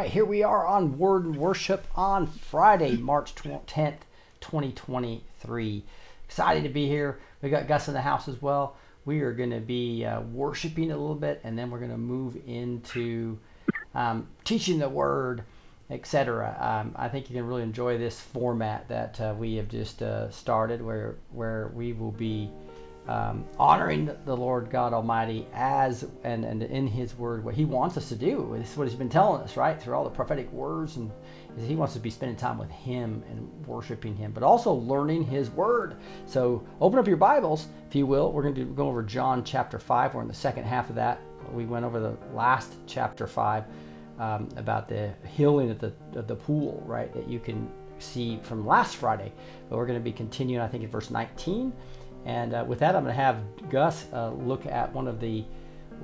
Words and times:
Right, 0.00 0.10
here 0.10 0.24
we 0.24 0.42
are 0.42 0.66
on 0.66 0.96
Word 0.96 1.36
Worship 1.36 1.86
on 1.94 2.26
Friday, 2.26 2.96
March 2.96 3.34
10th, 3.34 3.98
2023. 4.40 5.84
Excited 6.24 6.62
to 6.62 6.70
be 6.70 6.88
here. 6.88 7.20
We 7.42 7.50
got 7.50 7.68
Gus 7.68 7.86
in 7.86 7.92
the 7.92 8.00
house 8.00 8.26
as 8.26 8.40
well. 8.40 8.78
We 9.04 9.20
are 9.20 9.34
going 9.34 9.50
to 9.50 9.60
be 9.60 10.06
uh, 10.06 10.22
worshiping 10.22 10.90
a 10.90 10.96
little 10.96 11.14
bit, 11.14 11.42
and 11.44 11.58
then 11.58 11.70
we're 11.70 11.80
going 11.80 11.90
to 11.90 11.98
move 11.98 12.38
into 12.46 13.38
um, 13.94 14.26
teaching 14.42 14.78
the 14.78 14.88
Word, 14.88 15.42
etc. 15.90 16.56
Um, 16.58 16.94
I 16.96 17.08
think 17.08 17.28
you 17.28 17.36
can 17.36 17.46
really 17.46 17.62
enjoy 17.62 17.98
this 17.98 18.18
format 18.18 18.88
that 18.88 19.20
uh, 19.20 19.34
we 19.36 19.56
have 19.56 19.68
just 19.68 20.00
uh, 20.00 20.30
started, 20.30 20.80
where 20.80 21.16
where 21.30 21.70
we 21.74 21.92
will 21.92 22.12
be 22.12 22.50
um, 23.10 23.44
honoring 23.58 24.08
the 24.24 24.36
Lord 24.36 24.70
God 24.70 24.92
Almighty 24.92 25.44
as 25.52 26.06
and, 26.22 26.44
and 26.44 26.62
in 26.62 26.86
His 26.86 27.18
Word 27.18 27.44
what 27.44 27.56
He 27.56 27.64
wants 27.64 27.96
us 27.96 28.08
to 28.10 28.14
do. 28.14 28.54
This 28.56 28.70
is 28.70 28.76
what 28.76 28.86
He's 28.86 28.96
been 28.96 29.08
telling 29.08 29.42
us, 29.42 29.56
right, 29.56 29.82
through 29.82 29.94
all 29.94 30.04
the 30.04 30.10
prophetic 30.10 30.50
words, 30.52 30.96
and 30.96 31.10
He 31.66 31.74
wants 31.74 31.90
us 31.90 31.96
to 31.96 32.00
be 32.00 32.10
spending 32.10 32.36
time 32.36 32.56
with 32.56 32.70
Him 32.70 33.24
and 33.28 33.66
worshiping 33.66 34.14
Him, 34.14 34.30
but 34.30 34.44
also 34.44 34.72
learning 34.72 35.24
His 35.24 35.50
Word. 35.50 35.96
So 36.24 36.64
open 36.80 37.00
up 37.00 37.08
your 37.08 37.16
Bibles, 37.16 37.66
if 37.88 37.96
you 37.96 38.06
will. 38.06 38.30
We're 38.30 38.44
going 38.44 38.54
to 38.54 38.64
go 38.64 38.86
over 38.86 39.02
John 39.02 39.42
chapter 39.42 39.80
five. 39.80 40.14
We're 40.14 40.22
in 40.22 40.28
the 40.28 40.34
second 40.34 40.62
half 40.62 40.88
of 40.88 40.94
that. 40.94 41.20
We 41.52 41.64
went 41.64 41.84
over 41.84 41.98
the 41.98 42.16
last 42.32 42.74
chapter 42.86 43.26
five 43.26 43.64
um, 44.20 44.48
about 44.56 44.88
the 44.88 45.12
healing 45.34 45.68
at 45.68 45.80
the 45.80 45.92
of 46.14 46.28
the 46.28 46.36
pool, 46.36 46.80
right, 46.86 47.12
that 47.12 47.28
you 47.28 47.40
can 47.40 47.68
see 47.98 48.38
from 48.44 48.64
last 48.64 48.96
Friday. 48.96 49.32
But 49.68 49.78
we're 49.78 49.86
going 49.86 49.98
to 49.98 50.04
be 50.04 50.12
continuing, 50.12 50.62
I 50.62 50.68
think, 50.68 50.84
in 50.84 50.90
verse 50.90 51.10
19. 51.10 51.72
And 52.24 52.54
uh, 52.54 52.64
with 52.66 52.78
that, 52.80 52.94
I'm 52.94 53.02
going 53.02 53.14
to 53.14 53.20
have 53.22 53.38
Gus 53.70 54.06
uh, 54.12 54.30
look 54.30 54.66
at 54.66 54.92
one 54.92 55.08
of 55.08 55.20
the 55.20 55.44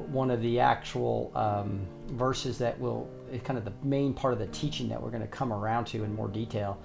one 0.09 0.31
of 0.31 0.43
the 0.43 0.61
actual 0.61 1.33
um, 1.35 1.81
verses 2.09 2.59
that 2.59 2.79
will 2.79 3.09
is 3.33 3.41
kind 3.43 3.59
of 3.59 3.65
the 3.65 3.73
main 3.83 4.13
part 4.13 4.35
of 4.35 4.39
the 4.39 4.47
teaching 4.49 4.89
that 4.91 5.03
we're 5.03 5.11
going 5.11 5.23
to 5.23 5.29
come 5.29 5.53
around 5.53 5.87
to 5.87 6.05
in 6.05 6.15
more 6.15 6.29
detail. 6.29 6.79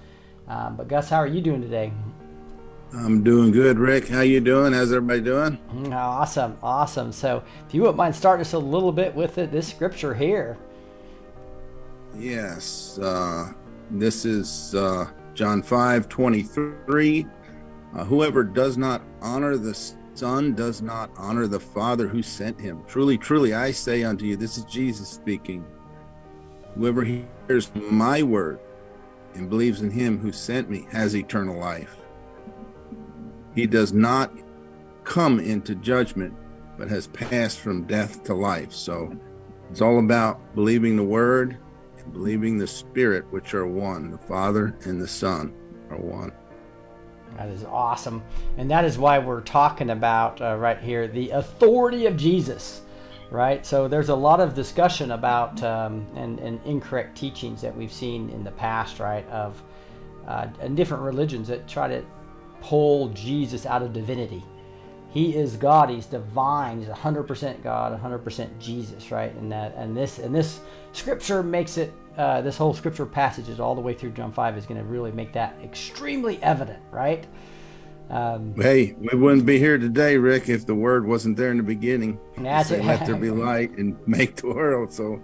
Um, 0.48 0.76
but 0.78 0.88
Gus, 0.88 1.10
how 1.10 1.18
are 1.18 1.28
you 1.28 1.42
doing 1.42 1.62
today? 1.62 1.92
I'm 2.94 3.24
doing 3.24 3.52
good, 3.52 3.80
Rick. 3.80 4.10
How 4.10 4.22
you 4.22 4.42
doing? 4.42 4.74
How's 4.74 4.92
everybody 4.92 5.22
doing? 5.22 5.58
Mm, 5.74 5.94
Awesome, 5.94 6.58
awesome. 6.62 7.12
So, 7.14 7.42
if 7.68 7.74
you 7.74 7.82
wouldn't 7.82 7.98
mind 7.98 8.16
starting 8.16 8.42
us 8.42 8.52
a 8.54 8.60
little 8.60 8.92
bit 8.92 9.16
with 9.16 9.38
it, 9.38 9.52
this 9.52 9.68
scripture 9.68 10.14
here. 10.14 10.58
Yes. 12.18 13.00
Uh, 13.00 13.54
this 13.92 14.26
is 14.26 14.76
uh, 14.76 15.10
John 15.34 15.62
5 15.62 16.10
23. 16.10 17.26
Uh, 17.96 18.06
whoever 18.06 18.44
does 18.44 18.78
not 18.78 19.02
honor 19.22 19.58
the 19.58 19.74
Son 20.14 20.54
does 20.54 20.82
not 20.82 21.10
honor 21.18 21.48
the 21.48 21.60
Father 21.60 22.08
who 22.08 22.22
sent 22.22 22.60
him. 22.60 22.84
Truly, 22.88 23.18
truly, 23.18 23.54
I 23.54 23.72
say 23.72 24.04
unto 24.04 24.26
you, 24.26 24.36
this 24.36 24.58
is 24.58 24.66
Jesus 24.66 25.08
speaking. 25.08 25.66
Whoever 26.76 27.04
hears 27.04 27.72
my 27.76 28.24
word 28.24 28.60
and 29.34 29.50
believes 29.50 29.82
in 29.82 29.92
him 29.92 30.20
who 30.20 30.32
sent 30.32 30.70
me 30.70 30.88
has 30.92 31.16
eternal 31.16 31.58
life. 31.58 31.96
He 33.56 33.68
does 33.68 33.94
not 33.94 34.32
come 35.04 35.40
into 35.40 35.76
judgment, 35.76 36.34
but 36.78 36.90
has 36.90 37.08
passed 37.08 37.60
from 37.60 37.84
death 37.84 38.24
to 38.24 38.34
life. 38.34 38.72
So 38.72 39.16
it's 39.70 39.82
all 39.82 40.00
about 40.00 40.56
believing 40.56 40.96
the 40.96 41.04
word 41.04 41.58
and 41.98 42.14
believing 42.14 42.58
the 42.58 42.68
spirit, 42.68 43.26
which 43.32 43.54
are 43.54 43.68
one. 43.68 44.12
The 44.12 44.18
Father 44.18 44.78
and 44.84 45.02
the 45.02 45.08
Son 45.08 45.54
are 45.90 45.98
one. 45.98 46.32
That 47.38 47.50
is 47.50 47.64
awesome. 47.64 48.24
And 48.58 48.70
that 48.72 48.86
is 48.86 48.98
why 48.98 49.20
we're 49.20 49.42
talking 49.42 49.92
about 49.92 50.42
uh, 50.42 50.58
right 50.58 50.80
here 50.80 51.08
the 51.08 51.32
authority 51.32 52.06
of 52.06 52.18
Jesus, 52.18 52.82
right? 53.30 53.66
So 53.66 53.88
there's 53.88 54.10
a 54.10 54.16
lot 54.16 54.40
of 54.40 54.54
discussion 54.54 55.12
about 55.12 55.62
um, 55.64 56.06
and, 56.16 56.40
and 56.40 56.60
incorrect 56.66 57.18
teachings 57.18 57.62
that 57.62 57.76
we've 57.76 57.94
seen 57.94 58.30
in 58.30 58.44
the 58.44 58.52
past, 58.52 59.00
right? 59.00 59.28
Of 59.30 59.62
uh, 60.28 60.48
and 60.60 60.78
different 60.78 61.04
religions 61.04 61.48
that 61.48 61.68
try 61.68 61.88
to 61.88 62.04
pull 62.62 63.10
Jesus 63.10 63.66
out 63.66 63.82
of 63.82 63.94
divinity. 63.94 64.44
He 65.12 65.36
is 65.36 65.58
God. 65.58 65.90
He's 65.90 66.06
divine. 66.06 66.80
He's 66.80 66.88
100% 66.88 67.62
God, 67.62 68.02
100% 68.02 68.60
Jesus, 68.60 69.12
right? 69.12 69.34
And 69.36 69.52
that 69.52 69.76
and 69.76 69.96
this 69.96 70.20
and 70.20 70.34
this 70.34 70.62
scripture 70.94 71.44
makes 71.44 71.78
it. 71.78 71.94
Uh, 72.18 72.42
this 72.42 72.58
whole 72.58 72.74
scripture 72.74 73.06
passages 73.06 73.60
all 73.62 73.74
the 73.74 73.80
way 73.80 73.94
through 73.94 74.12
John 74.12 74.34
5 74.34 74.58
is 74.58 74.66
going 74.66 74.78
to 74.78 74.86
really 74.86 75.14
make 75.14 75.32
that 75.32 75.56
extremely 75.64 76.44
evident, 76.44 76.84
right? 76.92 77.26
Um, 78.10 78.54
Hey, 78.58 78.96
we 79.00 79.18
wouldn't 79.18 79.46
be 79.46 79.58
here 79.58 79.78
today, 79.78 80.18
Rick, 80.18 80.50
if 80.50 80.66
the 80.66 80.76
word 80.76 81.08
wasn't 81.08 81.38
there 81.38 81.52
in 81.52 81.58
the 81.58 81.64
beginning. 81.64 82.20
That's 82.38 82.68
Say. 82.68 82.82
Let 82.82 83.06
there 83.06 83.16
be 83.16 83.32
light 83.32 83.72
and 83.78 83.96
make 84.06 84.36
the 84.36 84.48
world. 84.48 84.92
So 84.92 85.24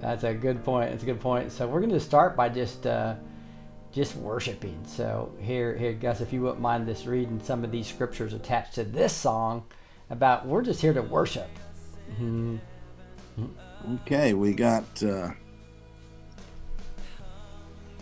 That's 0.00 0.24
a 0.24 0.32
good 0.32 0.64
point. 0.64 0.90
It's 0.90 1.02
a 1.02 1.06
good 1.06 1.20
point. 1.20 1.52
So 1.52 1.66
we're 1.66 1.80
going 1.80 1.92
to 1.92 2.00
start 2.00 2.34
by 2.34 2.48
just 2.48 2.86
uh, 2.86 3.16
just 3.98 4.14
worshiping. 4.14 4.78
So 4.86 5.32
here, 5.40 5.76
here, 5.76 5.92
Gus, 5.92 6.20
if 6.20 6.32
you 6.32 6.40
wouldn't 6.42 6.60
mind 6.60 6.86
this 6.86 7.04
reading 7.04 7.40
some 7.42 7.64
of 7.64 7.72
these 7.72 7.88
scriptures 7.88 8.32
attached 8.32 8.76
to 8.76 8.84
this 8.84 9.12
song 9.12 9.64
about 10.08 10.46
we're 10.46 10.62
just 10.62 10.80
here 10.80 10.92
to 10.92 11.02
worship. 11.02 11.48
Mhm. 12.16 12.60
okay, 14.02 14.34
we 14.34 14.54
got 14.54 14.84
uh 15.02 15.30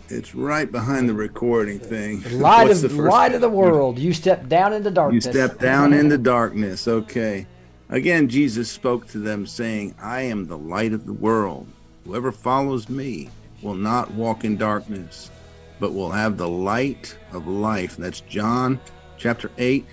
it's 0.07 0.35
right 0.35 0.71
behind 0.71 1.09
the 1.09 1.15
recording 1.15 1.79
thing. 1.79 2.21
Light 2.39 2.69
of 2.69 2.81
the 2.81 2.89
light 2.89 3.33
of 3.33 3.41
the 3.41 3.49
world, 3.49 3.97
you 3.97 4.13
step 4.13 4.47
down 4.47 4.73
into 4.73 4.91
darkness. 4.91 5.25
You 5.25 5.31
step 5.31 5.57
down 5.57 5.93
into 5.93 6.19
darkness. 6.19 6.87
Okay. 6.87 7.47
Again, 7.89 8.29
Jesus 8.29 8.69
spoke 8.69 9.07
to 9.07 9.17
them, 9.17 9.47
saying, 9.47 9.95
I 9.99 10.21
am 10.21 10.45
the 10.45 10.57
light 10.57 10.93
of 10.93 11.07
the 11.07 11.13
world. 11.13 11.67
Whoever 12.05 12.31
follows 12.31 12.87
me 12.87 13.29
will 13.61 13.75
not 13.75 14.11
walk 14.11 14.43
in 14.45 14.57
darkness, 14.57 15.31
but 15.79 15.93
will 15.93 16.11
have 16.11 16.37
the 16.37 16.47
light 16.47 17.17
of 17.31 17.47
life. 17.47 17.97
That's 17.97 18.21
John 18.21 18.79
chapter 19.17 19.51
8, 19.57 19.85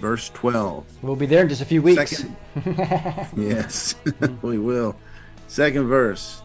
verse 0.00 0.30
12. 0.30 0.84
We'll 1.02 1.16
be 1.16 1.26
there 1.26 1.42
in 1.42 1.48
just 1.48 1.62
a 1.62 1.66
few 1.66 1.82
weeks. 1.82 2.18
Second- 2.18 2.36
Yes, 3.36 3.94
we 4.42 4.58
will. 4.58 4.96
Second 5.48 5.86
verse 5.86 6.42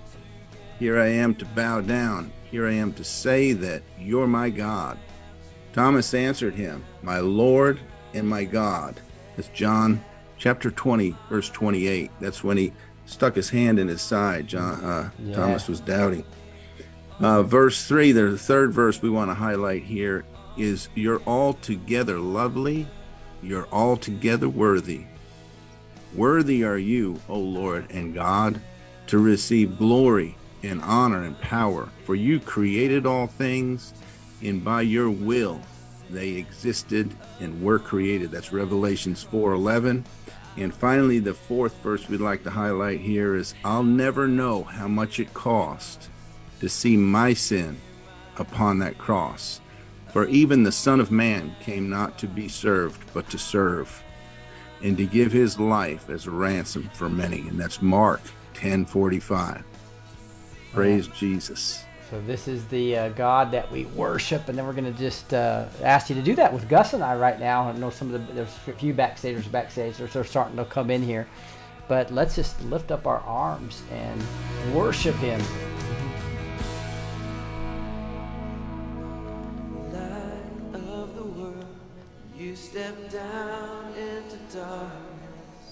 Here 0.80 1.00
I 1.00 1.08
am 1.08 1.36
to 1.36 1.46
bow 1.46 1.82
down. 1.82 2.32
Here 2.50 2.68
I 2.68 2.74
am 2.74 2.94
to 2.94 3.04
say 3.04 3.54
that 3.54 3.84
you're 4.00 4.28
my 4.28 4.50
God. 4.50 4.98
Thomas 5.74 6.14
answered 6.14 6.56
him, 6.56 6.84
My 7.04 7.20
Lord 7.20 7.80
and 8.14 8.28
my 8.28 8.46
God. 8.46 9.00
That's 9.36 9.50
John 9.50 10.04
chapter 10.38 10.72
20, 10.72 11.16
verse 11.30 11.50
28. 11.50 12.10
That's 12.20 12.44
when 12.44 12.58
he 12.58 12.74
stuck 13.06 13.36
his 13.36 13.50
hand 13.50 13.80
in 13.80 13.88
his 13.88 14.02
side. 14.02 14.48
John 14.48 14.84
uh, 14.84 15.10
Yeah. 15.20 15.36
Thomas 15.36 15.68
was 15.68 15.80
doubting. 15.80 16.24
Uh, 17.20 17.42
verse 17.42 17.88
3, 17.88 18.12
the 18.12 18.38
third 18.38 18.72
verse 18.72 19.02
we 19.02 19.10
want 19.10 19.32
to 19.32 19.34
highlight 19.34 19.82
here 19.82 20.24
is 20.56 20.88
You're 20.94 21.22
altogether 21.26 22.20
lovely, 22.20 22.86
you're 23.42 23.68
altogether 23.72 24.48
worthy. 24.48 25.06
Worthy 26.14 26.64
are 26.64 26.78
you, 26.78 27.20
O 27.28 27.40
Lord 27.40 27.90
and 27.90 28.14
God, 28.14 28.62
to 29.08 29.18
receive 29.18 29.80
glory 29.80 30.38
and 30.62 30.80
honor 30.84 31.24
and 31.24 31.40
power, 31.42 31.90
for 32.06 32.14
you 32.14 32.40
created 32.40 33.08
all 33.08 33.26
things, 33.26 33.94
and 34.44 34.64
by 34.64 34.82
your 34.82 35.10
will 35.10 35.60
they 36.12 36.30
existed 36.30 37.12
and 37.40 37.64
were 37.64 37.80
created. 37.80 38.30
That's 38.30 38.54
Revelations 38.54 39.24
4:11. 39.24 40.06
And 40.56 40.74
finally, 40.74 41.18
the 41.18 41.34
fourth 41.34 41.82
verse 41.82 42.08
we'd 42.08 42.22
like 42.22 42.44
to 42.44 42.52
highlight 42.52 43.02
here 43.02 43.36
is 43.36 43.56
I'll 43.66 43.84
never 43.84 44.28
know 44.28 44.64
how 44.64 44.88
much 44.88 45.20
it 45.20 45.34
cost 45.34 46.10
to 46.60 46.70
see 46.70 46.98
my 46.98 47.34
sin 47.34 47.78
upon 48.38 48.80
that 48.80 48.98
cross. 48.98 49.62
For 50.12 50.28
even 50.28 50.64
the 50.64 50.72
Son 50.72 51.00
of 51.00 51.12
Man 51.12 51.56
came 51.60 51.90
not 51.90 52.18
to 52.20 52.28
be 52.28 52.48
served, 52.48 53.02
but 53.14 53.30
to 53.30 53.38
serve, 53.38 54.04
and 54.82 54.98
to 54.98 55.06
give 55.06 55.32
his 55.32 55.60
life 55.60 56.10
as 56.10 56.26
a 56.26 56.32
ransom 56.32 56.90
for 56.94 57.10
many. 57.10 57.42
And 57.42 57.60
that's 57.60 57.82
Mark 57.82 58.22
10:45. 58.54 59.64
Praise 60.74 61.08
Jesus. 61.08 61.84
So 62.10 62.22
this 62.22 62.48
is 62.48 62.66
the 62.66 62.98
uh, 62.98 63.10
God 63.10 63.52
that 63.52 63.70
we 63.70 63.86
worship, 63.88 64.48
and 64.48 64.58
then 64.58 64.66
we're 64.66 64.74
going 64.74 64.92
to 64.92 64.98
just 64.98 65.34
uh, 65.34 65.66
ask 65.84 66.10
you 66.10 66.16
to 66.16 66.22
do 66.22 66.36
that 66.36 66.54
with 66.54 66.70
Gus 66.70 66.94
and 66.94 67.04
I 67.04 67.18
right 67.18 67.38
now. 67.38 67.68
I 67.68 67.74
know 67.74 67.90
some 67.90 68.14
of 68.14 68.28
the 68.28 68.34
there's 68.34 68.56
a 68.68 68.72
few 68.72 68.94
backstagers 68.94 69.52
backstage 69.52 69.98
they're, 69.98 70.08
they're 70.08 70.24
starting 70.24 70.56
to 70.56 70.64
come 70.64 70.90
in 70.90 71.04
here, 71.04 71.28
but 71.90 72.10
let's 72.14 72.36
just 72.36 72.62
lift 72.64 72.92
up 72.92 73.06
our 73.08 73.20
arms 73.20 73.84
and 73.92 74.24
worship 74.74 75.16
Him. 75.16 75.42
Darkness. 84.58 85.68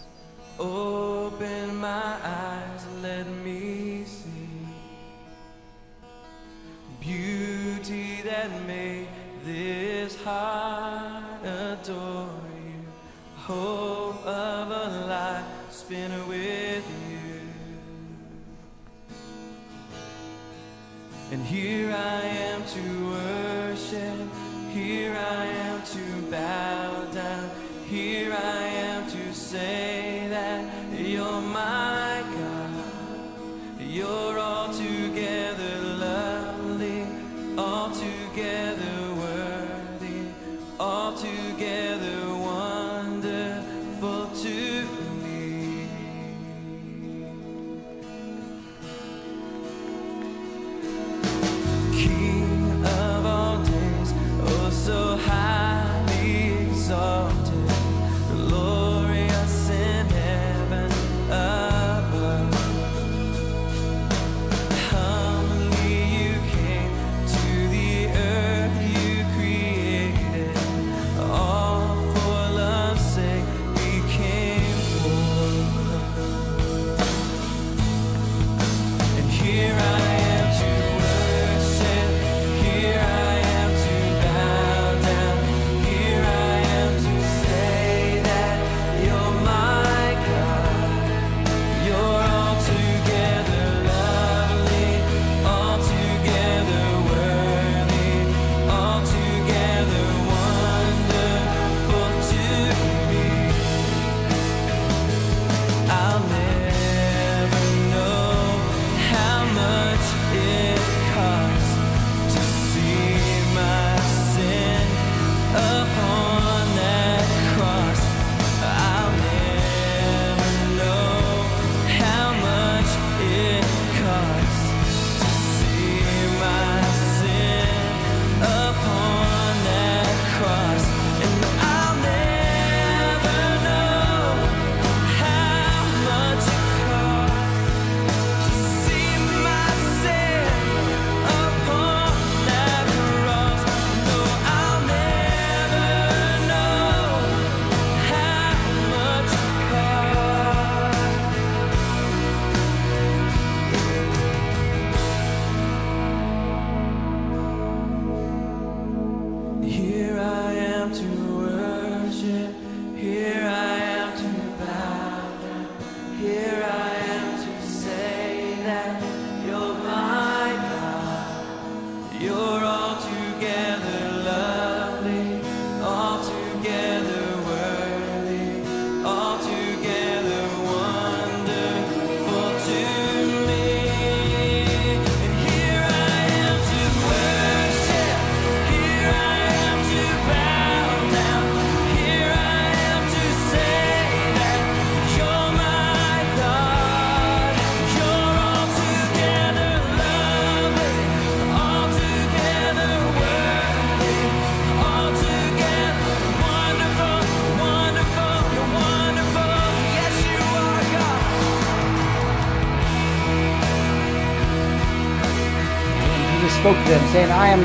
Open 0.59 1.75
my 1.75 2.17
eyes 2.23 2.85
let 3.01 3.27
me 3.43 4.03
see 4.05 4.45
beauty 7.05 8.21
that 8.23 8.49
made 8.65 9.07
this 9.43 10.15
heart 10.23 11.43
adore 11.43 12.29
you. 12.65 12.81
Hope 13.35 14.25
of 14.25 14.71
a 14.71 15.05
life 15.07 15.45
spent 15.69 16.27
with 16.27 16.85
you. 17.09 17.41
And 21.31 21.43
here 21.45 21.91
I 21.91 22.21
am 22.49 22.63
to 22.75 23.09
worship, 23.11 24.17
here 24.71 25.15
I 25.15 25.45
am 25.45 25.81
to 25.83 26.31
bow 26.31 27.05
down, 27.13 27.49
here 27.87 28.33
I 28.33 28.61
am 28.67 28.74
say 29.55 29.94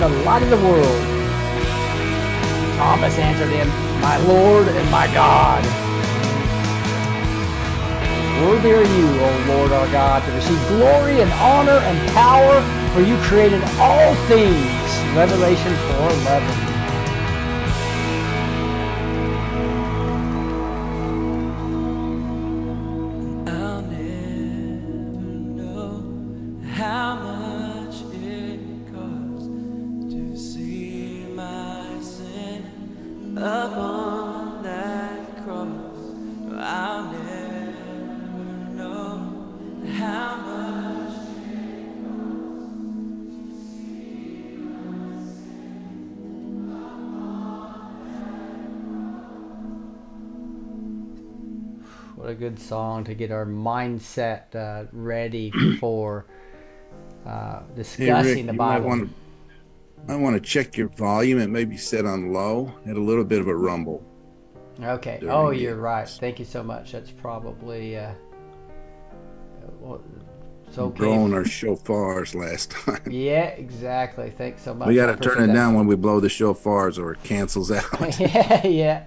the 0.00 0.09
light 0.25 0.42
of 0.42 0.49
the 0.49 0.57
world. 0.57 1.02
Thomas 2.78 3.19
answered 3.19 3.50
him, 3.50 3.69
My 4.00 4.16
Lord 4.25 4.66
and 4.66 4.90
my 4.90 5.07
God. 5.12 5.62
Worthy 8.42 8.73
are 8.73 8.83
you, 8.83 9.07
O 9.21 9.45
Lord 9.49 9.73
our 9.73 9.87
God, 9.92 10.25
to 10.25 10.33
receive 10.33 10.59
glory 10.69 11.21
and 11.21 11.30
honor 11.33 11.78
and 11.85 12.11
power, 12.12 12.62
for 12.95 13.02
you 13.02 13.19
created 13.28 13.62
all 13.78 14.14
things. 14.25 14.57
Revelation 15.14 15.76
4 15.76 16.11
11. 16.11 16.60
What 52.21 52.29
a 52.29 52.35
good 52.35 52.61
song 52.61 53.05
to 53.05 53.15
get 53.15 53.31
our 53.31 53.47
mindset 53.47 54.55
uh, 54.55 54.89
ready 54.93 55.50
for 55.81 56.27
uh, 57.25 57.61
Hey, 57.61 57.65
discussing 57.77 58.35
Rick, 58.35 58.47
the 58.47 58.53
might 58.53 58.75
Bible. 58.81 58.89
want 58.89 59.09
to. 59.09 60.12
I 60.12 60.17
want 60.17 60.37
to 60.37 60.41
check 60.41 60.77
your 60.77 60.89
volume. 60.89 61.39
It 61.41 61.49
may 61.49 61.65
be 61.65 61.79
set 61.79 62.05
on 62.05 62.31
low. 62.31 62.75
Had 62.85 62.99
a 62.99 63.00
little 63.00 63.25
bit 63.25 63.41
of 63.41 63.49
a 63.49 63.57
rumble. 63.57 64.05
Okay. 64.83 65.19
Oh, 65.23 65.49
you're 65.49 65.77
right. 65.77 66.07
Thank 66.07 66.39
you 66.39 66.45
so 66.45 66.62
much. 66.62 66.93
That's 66.93 67.11
probably 67.11 67.97
uh, 67.97 68.12
well, 69.79 70.03
it's 70.69 70.77
okay. 70.77 70.99
Blowing 70.99 71.33
our 71.33 71.45
shofars 71.45 72.35
last 72.35 72.71
time. 72.71 73.00
Yeah, 73.11 73.45
exactly. 73.47 74.29
Thanks 74.29 74.61
so 74.61 74.75
much. 74.75 74.89
We 74.89 74.95
got 74.95 75.07
to 75.07 75.17
turn 75.17 75.43
it 75.43 75.47
that. 75.47 75.55
down 75.55 75.73
when 75.75 75.87
we 75.87 75.97
blow 75.97 76.21
the 76.21 76.29
shofars, 76.29 76.99
or 76.99 77.12
it 77.12 77.23
cancels 77.23 77.71
out. 77.73 78.21
yeah, 78.21 78.67
yeah. 78.67 79.05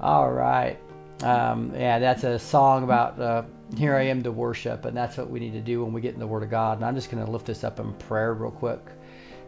All 0.00 0.32
right. 0.32 0.76
Um, 1.22 1.72
yeah, 1.74 1.98
that's 1.98 2.24
a 2.24 2.38
song 2.38 2.84
about 2.84 3.20
uh, 3.20 3.42
here 3.76 3.94
I 3.94 4.04
am 4.04 4.22
to 4.22 4.32
worship, 4.32 4.84
and 4.84 4.96
that's 4.96 5.16
what 5.16 5.28
we 5.28 5.38
need 5.38 5.52
to 5.52 5.60
do 5.60 5.84
when 5.84 5.92
we 5.92 6.00
get 6.00 6.14
in 6.14 6.20
the 6.20 6.26
Word 6.26 6.42
of 6.42 6.50
God. 6.50 6.78
And 6.78 6.84
I'm 6.84 6.94
just 6.94 7.10
going 7.10 7.24
to 7.24 7.30
lift 7.30 7.46
this 7.46 7.62
up 7.62 7.78
in 7.78 7.92
prayer 7.94 8.32
real 8.34 8.50
quick. 8.50 8.80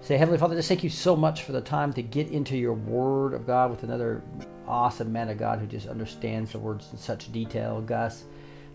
Say, 0.03 0.17
Heavenly 0.17 0.39
Father, 0.39 0.57
just 0.57 0.69
thank 0.69 0.85
you 0.85 0.91
so 0.91 1.17
much 1.17 1.45
for 1.45 1.53
the 1.53 1.61
time 1.61 1.93
to 1.95 2.03
get 2.03 2.29
into 2.29 2.57
your 2.57 2.75
Word 2.75 3.35
of 3.35 3.47
God 3.47 3.71
with 3.71 3.85
another 3.85 4.23
awesome 4.67 5.13
man 5.13 5.29
of 5.29 5.39
God 5.39 5.61
who 5.61 5.67
just 5.67 5.87
understands 5.87 6.53
the 6.53 6.59
words 6.59 6.89
in 6.93 6.99
such 6.99 7.33
detail, 7.33 7.81
Gus. 7.81 8.25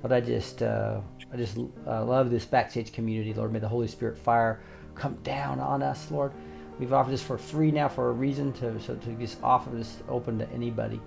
But 0.01 0.11
I 0.11 0.21
just, 0.21 0.63
uh, 0.63 1.01
I 1.31 1.37
just 1.37 1.57
uh, 1.57 2.03
love 2.05 2.29
this 2.31 2.45
backstage 2.45 2.93
community, 2.93 3.33
Lord. 3.33 3.51
May 3.51 3.59
the 3.59 3.67
Holy 3.67 3.87
Spirit 3.87 4.17
fire 4.17 4.61
come 4.95 5.15
down 5.23 5.59
on 5.59 5.83
us, 5.83 6.09
Lord. 6.09 6.31
We've 6.79 6.93
offered 6.93 7.11
this 7.11 7.23
for 7.23 7.37
free 7.37 7.71
now 7.71 7.89
for 7.89 8.09
a 8.09 8.13
reason 8.13 8.53
to 8.53 8.79
so 8.79 8.95
to 8.95 9.09
just 9.13 9.41
offer 9.43 9.69
this 9.69 9.97
open 10.07 10.39
to 10.39 10.49
anybody. 10.51 11.01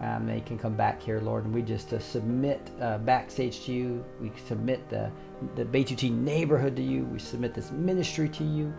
Um, 0.00 0.26
they 0.26 0.40
can 0.40 0.58
come 0.58 0.74
back 0.74 1.02
here, 1.02 1.20
Lord, 1.20 1.44
and 1.44 1.52
we 1.52 1.62
just 1.62 1.92
uh, 1.92 1.98
submit 1.98 2.70
uh, 2.80 2.98
backstage 2.98 3.64
to 3.64 3.72
you. 3.72 4.04
We 4.20 4.30
submit 4.46 4.88
the 4.88 5.10
the 5.56 5.64
B2T 5.64 6.12
neighborhood 6.12 6.76
to 6.76 6.82
you. 6.82 7.04
We 7.04 7.18
submit 7.18 7.54
this 7.54 7.70
ministry 7.72 8.28
to 8.28 8.44
you, 8.44 8.72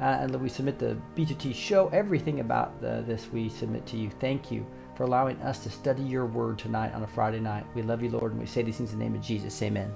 uh, 0.00 0.04
and 0.20 0.34
we 0.40 0.48
submit 0.48 0.78
the 0.78 0.96
B2T 1.16 1.54
show. 1.54 1.88
Everything 1.88 2.40
about 2.40 2.80
the, 2.82 3.02
this 3.06 3.28
we 3.32 3.48
submit 3.48 3.86
to 3.86 3.96
you. 3.96 4.10
Thank 4.20 4.50
you 4.50 4.66
for 4.94 5.04
allowing 5.04 5.40
us 5.42 5.58
to 5.60 5.70
study 5.70 6.02
your 6.02 6.26
word 6.26 6.58
tonight 6.58 6.92
on 6.94 7.02
a 7.02 7.06
Friday 7.06 7.40
night. 7.40 7.64
We 7.74 7.82
love 7.82 8.02
you, 8.02 8.10
Lord, 8.10 8.32
and 8.32 8.40
we 8.40 8.46
say 8.46 8.62
these 8.62 8.76
things 8.76 8.92
in 8.92 8.98
the 8.98 9.04
name 9.04 9.14
of 9.14 9.22
Jesus. 9.22 9.60
Amen. 9.62 9.92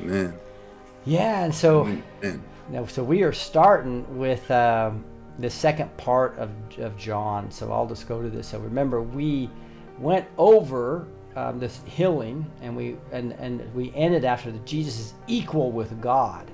Amen. 0.00 0.34
Yeah, 1.04 1.44
and 1.44 1.54
so. 1.54 1.86
Amen. 2.22 2.42
Now, 2.70 2.86
so 2.86 3.02
we 3.02 3.22
are 3.22 3.32
starting 3.32 4.16
with 4.16 4.48
um, 4.50 5.04
the 5.40 5.50
second 5.50 5.96
part 5.96 6.36
of, 6.38 6.50
of 6.78 6.96
John. 6.96 7.50
So 7.50 7.72
I'll 7.72 7.86
just 7.86 8.08
go 8.08 8.22
to 8.22 8.28
this. 8.28 8.48
So 8.48 8.58
remember, 8.58 9.02
we 9.02 9.50
went 9.98 10.26
over 10.38 11.06
um, 11.36 11.58
this 11.58 11.80
healing, 11.86 12.50
and 12.60 12.76
we 12.76 12.96
and 13.12 13.32
and 13.32 13.72
we 13.74 13.92
ended 13.94 14.24
after 14.24 14.50
that 14.50 14.66
Jesus 14.66 14.98
is 14.98 15.14
equal 15.28 15.70
with 15.70 16.00
God, 16.00 16.50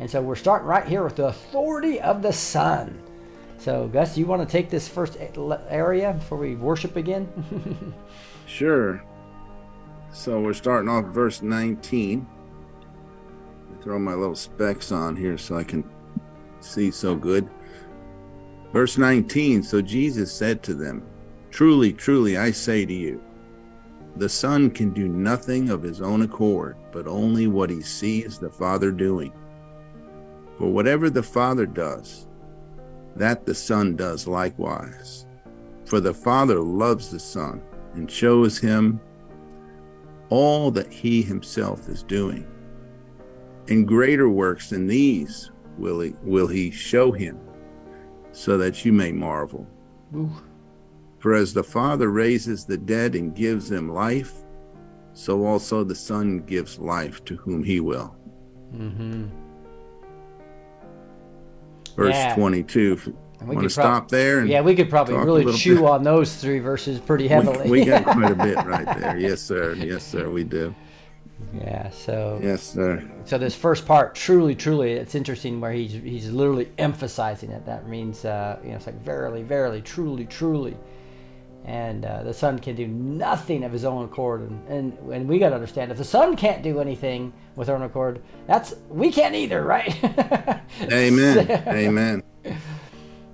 and 0.00 0.10
so 0.10 0.20
we're 0.20 0.34
starting 0.34 0.66
right 0.66 0.86
here 0.86 1.04
with 1.04 1.16
the 1.16 1.26
authority 1.26 2.00
of 2.00 2.20
the 2.22 2.32
Son. 2.32 3.00
So 3.58 3.86
Gus, 3.88 4.18
you 4.18 4.26
want 4.26 4.46
to 4.46 4.50
take 4.50 4.68
this 4.68 4.88
first 4.88 5.16
area 5.68 6.14
before 6.14 6.38
we 6.38 6.56
worship 6.56 6.96
again? 6.96 7.94
Sure. 8.50 9.00
So 10.12 10.40
we're 10.40 10.54
starting 10.54 10.88
off 10.88 11.04
verse 11.04 11.40
19. 11.40 12.26
Throw 13.80 13.98
my 13.98 14.14
little 14.14 14.34
specs 14.34 14.90
on 14.90 15.14
here 15.14 15.38
so 15.38 15.56
I 15.56 15.62
can 15.62 15.88
see 16.58 16.90
so 16.90 17.14
good. 17.14 17.48
Verse 18.72 18.98
19 18.98 19.62
So 19.62 19.82
Jesus 19.82 20.32
said 20.32 20.62
to 20.62 20.74
them, 20.74 21.02
Truly, 21.50 21.92
truly, 21.92 22.36
I 22.36 22.50
say 22.52 22.86
to 22.86 22.92
you, 22.92 23.20
the 24.16 24.28
Son 24.28 24.70
can 24.70 24.92
do 24.92 25.08
nothing 25.08 25.70
of 25.70 25.82
his 25.82 26.00
own 26.00 26.22
accord, 26.22 26.76
but 26.92 27.06
only 27.06 27.46
what 27.46 27.70
he 27.70 27.80
sees 27.80 28.38
the 28.38 28.50
Father 28.50 28.90
doing. 28.90 29.32
For 30.56 30.70
whatever 30.70 31.10
the 31.10 31.22
Father 31.22 31.66
does, 31.66 32.26
that 33.16 33.46
the 33.46 33.54
Son 33.54 33.96
does 33.96 34.26
likewise. 34.26 35.26
For 35.84 36.00
the 36.00 36.14
Father 36.14 36.60
loves 36.60 37.10
the 37.10 37.20
Son 37.20 37.62
and 37.94 38.10
shows 38.10 38.58
him 38.58 39.00
all 40.28 40.70
that 40.70 40.92
he 40.92 41.22
himself 41.22 41.88
is 41.88 42.02
doing. 42.02 42.46
And 43.68 43.86
greater 43.86 44.28
works 44.28 44.70
than 44.70 44.86
these 44.86 45.50
will 45.78 46.00
he, 46.00 46.14
will 46.22 46.46
he 46.46 46.70
show 46.70 47.10
him, 47.12 47.38
so 48.32 48.56
that 48.58 48.84
you 48.84 48.92
may 48.92 49.12
marvel. 49.12 49.66
Ooh. 50.14 50.30
For 51.18 51.34
as 51.34 51.52
the 51.52 51.64
Father 51.64 52.10
raises 52.10 52.64
the 52.64 52.78
dead 52.78 53.14
and 53.14 53.34
gives 53.34 53.68
them 53.68 53.88
life, 53.92 54.32
so 55.12 55.44
also 55.44 55.84
the 55.84 55.94
Son 55.94 56.38
gives 56.40 56.78
life 56.78 57.24
to 57.26 57.36
whom 57.36 57.62
he 57.62 57.80
will. 57.80 58.16
Mm-hmm. 58.74 59.26
Verse 61.96 62.14
Yeah. 62.14 62.34
22. 62.34 62.98
And 63.40 63.48
we 63.48 63.56
Want 63.56 63.68
to 63.68 63.74
prob- 63.74 63.84
stop 63.84 64.08
there? 64.10 64.40
and 64.40 64.48
Yeah, 64.48 64.60
we 64.60 64.74
could 64.74 64.90
probably 64.90 65.16
really 65.16 65.52
chew 65.56 65.76
bit? 65.76 65.84
on 65.84 66.02
those 66.02 66.36
three 66.36 66.58
verses 66.58 66.98
pretty 67.00 67.24
we, 67.24 67.28
heavily. 67.28 67.70
we 67.70 67.84
got 67.84 68.04
quite 68.04 68.30
a 68.30 68.34
bit 68.34 68.56
right 68.66 68.98
there. 68.98 69.18
Yes, 69.18 69.40
sir. 69.40 69.74
Yes, 69.74 70.04
sir. 70.04 70.28
We 70.30 70.44
do. 70.44 70.74
Yeah. 71.54 71.90
So 71.90 72.40
Yes, 72.42 72.62
sir. 72.62 73.02
so 73.24 73.38
this 73.38 73.54
first 73.54 73.86
part 73.86 74.14
truly 74.14 74.54
truly 74.54 74.92
it's 74.92 75.14
interesting 75.14 75.60
where 75.60 75.72
he's 75.72 75.92
he's 75.92 76.30
literally 76.30 76.70
emphasizing 76.78 77.50
it 77.50 77.64
that 77.66 77.88
means 77.88 78.24
uh, 78.24 78.58
you 78.62 78.70
know 78.70 78.76
it's 78.76 78.86
like 78.86 79.00
verily 79.02 79.42
verily 79.42 79.82
truly 79.82 80.26
truly 80.26 80.76
and 81.64 82.04
uh, 82.06 82.22
the 82.22 82.32
son 82.32 82.58
can 82.58 82.74
do 82.74 82.86
nothing 82.88 83.64
of 83.64 83.72
his 83.72 83.84
own 83.84 84.04
accord 84.04 84.40
and 84.42 84.68
and, 84.68 84.98
and 85.12 85.28
we 85.28 85.38
got 85.38 85.50
to 85.50 85.54
understand 85.54 85.90
if 85.90 85.98
the 85.98 86.04
son 86.04 86.36
can't 86.36 86.62
do 86.62 86.80
anything 86.80 87.32
with 87.56 87.66
their 87.66 87.76
own 87.76 87.82
accord 87.82 88.22
that's 88.46 88.74
we 88.88 89.10
can't 89.12 89.34
either 89.34 89.62
right 89.62 89.94
Amen. 90.92 91.50
Amen. 91.68 92.22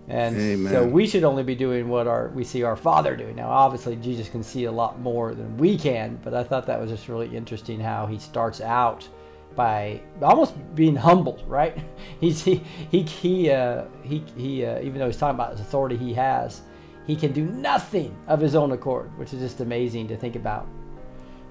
And 0.09 0.37
Amen. 0.37 0.73
so 0.73 0.87
we 0.87 1.07
should 1.07 1.25
only 1.25 1.43
be 1.43 1.55
doing 1.55 1.89
what 1.89 2.07
our 2.07 2.29
we 2.29 2.45
see 2.45 2.63
our 2.63 2.77
father 2.77 3.17
doing 3.17 3.35
now 3.37 3.49
obviously 3.49 3.97
jesus 3.97 4.29
can 4.29 4.43
see 4.43 4.65
a 4.65 4.73
lot 4.73 5.01
more 5.01 5.35
than 5.35 5.57
we 5.59 5.77
can 5.77 6.19
but 6.23 6.33
i 6.33 6.45
thought 6.45 6.67
that 6.67 6.81
was 6.81 6.91
just 6.91 7.09
really 7.09 7.35
interesting 7.37 7.81
how 7.81 8.07
he 8.07 8.19
starts 8.19 8.61
out 8.61 9.09
by 9.57 10.01
almost 10.23 10.55
being 10.75 10.95
humble 10.95 11.43
right 11.47 11.77
he's 12.21 12.45
he 12.45 12.63
he 12.91 13.03
he 13.03 13.51
uh, 13.51 13.85
he, 14.03 14.23
he 14.37 14.65
uh, 14.65 14.81
even 14.81 14.99
though 14.99 15.07
he's 15.07 15.17
talking 15.17 15.35
about 15.35 15.51
his 15.53 15.61
authority 15.61 15.97
he 15.97 16.15
has 16.15 16.63
he 17.07 17.17
can 17.17 17.33
do 17.33 17.45
nothing 17.45 18.17
of 18.29 18.41
his 18.41 18.55
own 18.55 18.73
accord 18.73 19.17
which 19.19 19.33
is 19.33 19.41
just 19.41 19.61
amazing 19.61 20.07
to 20.07 20.17
think 20.17 20.37
about 20.37 20.69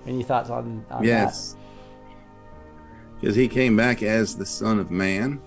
any 0.08 0.24
thoughts 0.24 0.50
on, 0.50 0.86
on 0.90 1.04
Yes. 1.04 1.56
Because 3.20 3.36
he 3.36 3.48
came 3.48 3.76
back 3.76 4.04
as 4.04 4.36
the 4.36 4.46
Son 4.46 4.80
of 4.80 4.92
Man. 4.92 5.42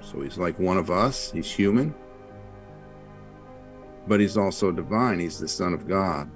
So 0.00 0.20
he's 0.20 0.36
like 0.36 0.58
one 0.58 0.76
of 0.76 0.90
us. 0.90 1.30
He's 1.30 1.50
human. 1.50 1.94
But 4.06 4.20
he's 4.20 4.36
also 4.36 4.72
divine. 4.72 5.20
He's 5.20 5.38
the 5.38 5.48
Son 5.48 5.72
of 5.72 5.88
God. 5.88 6.30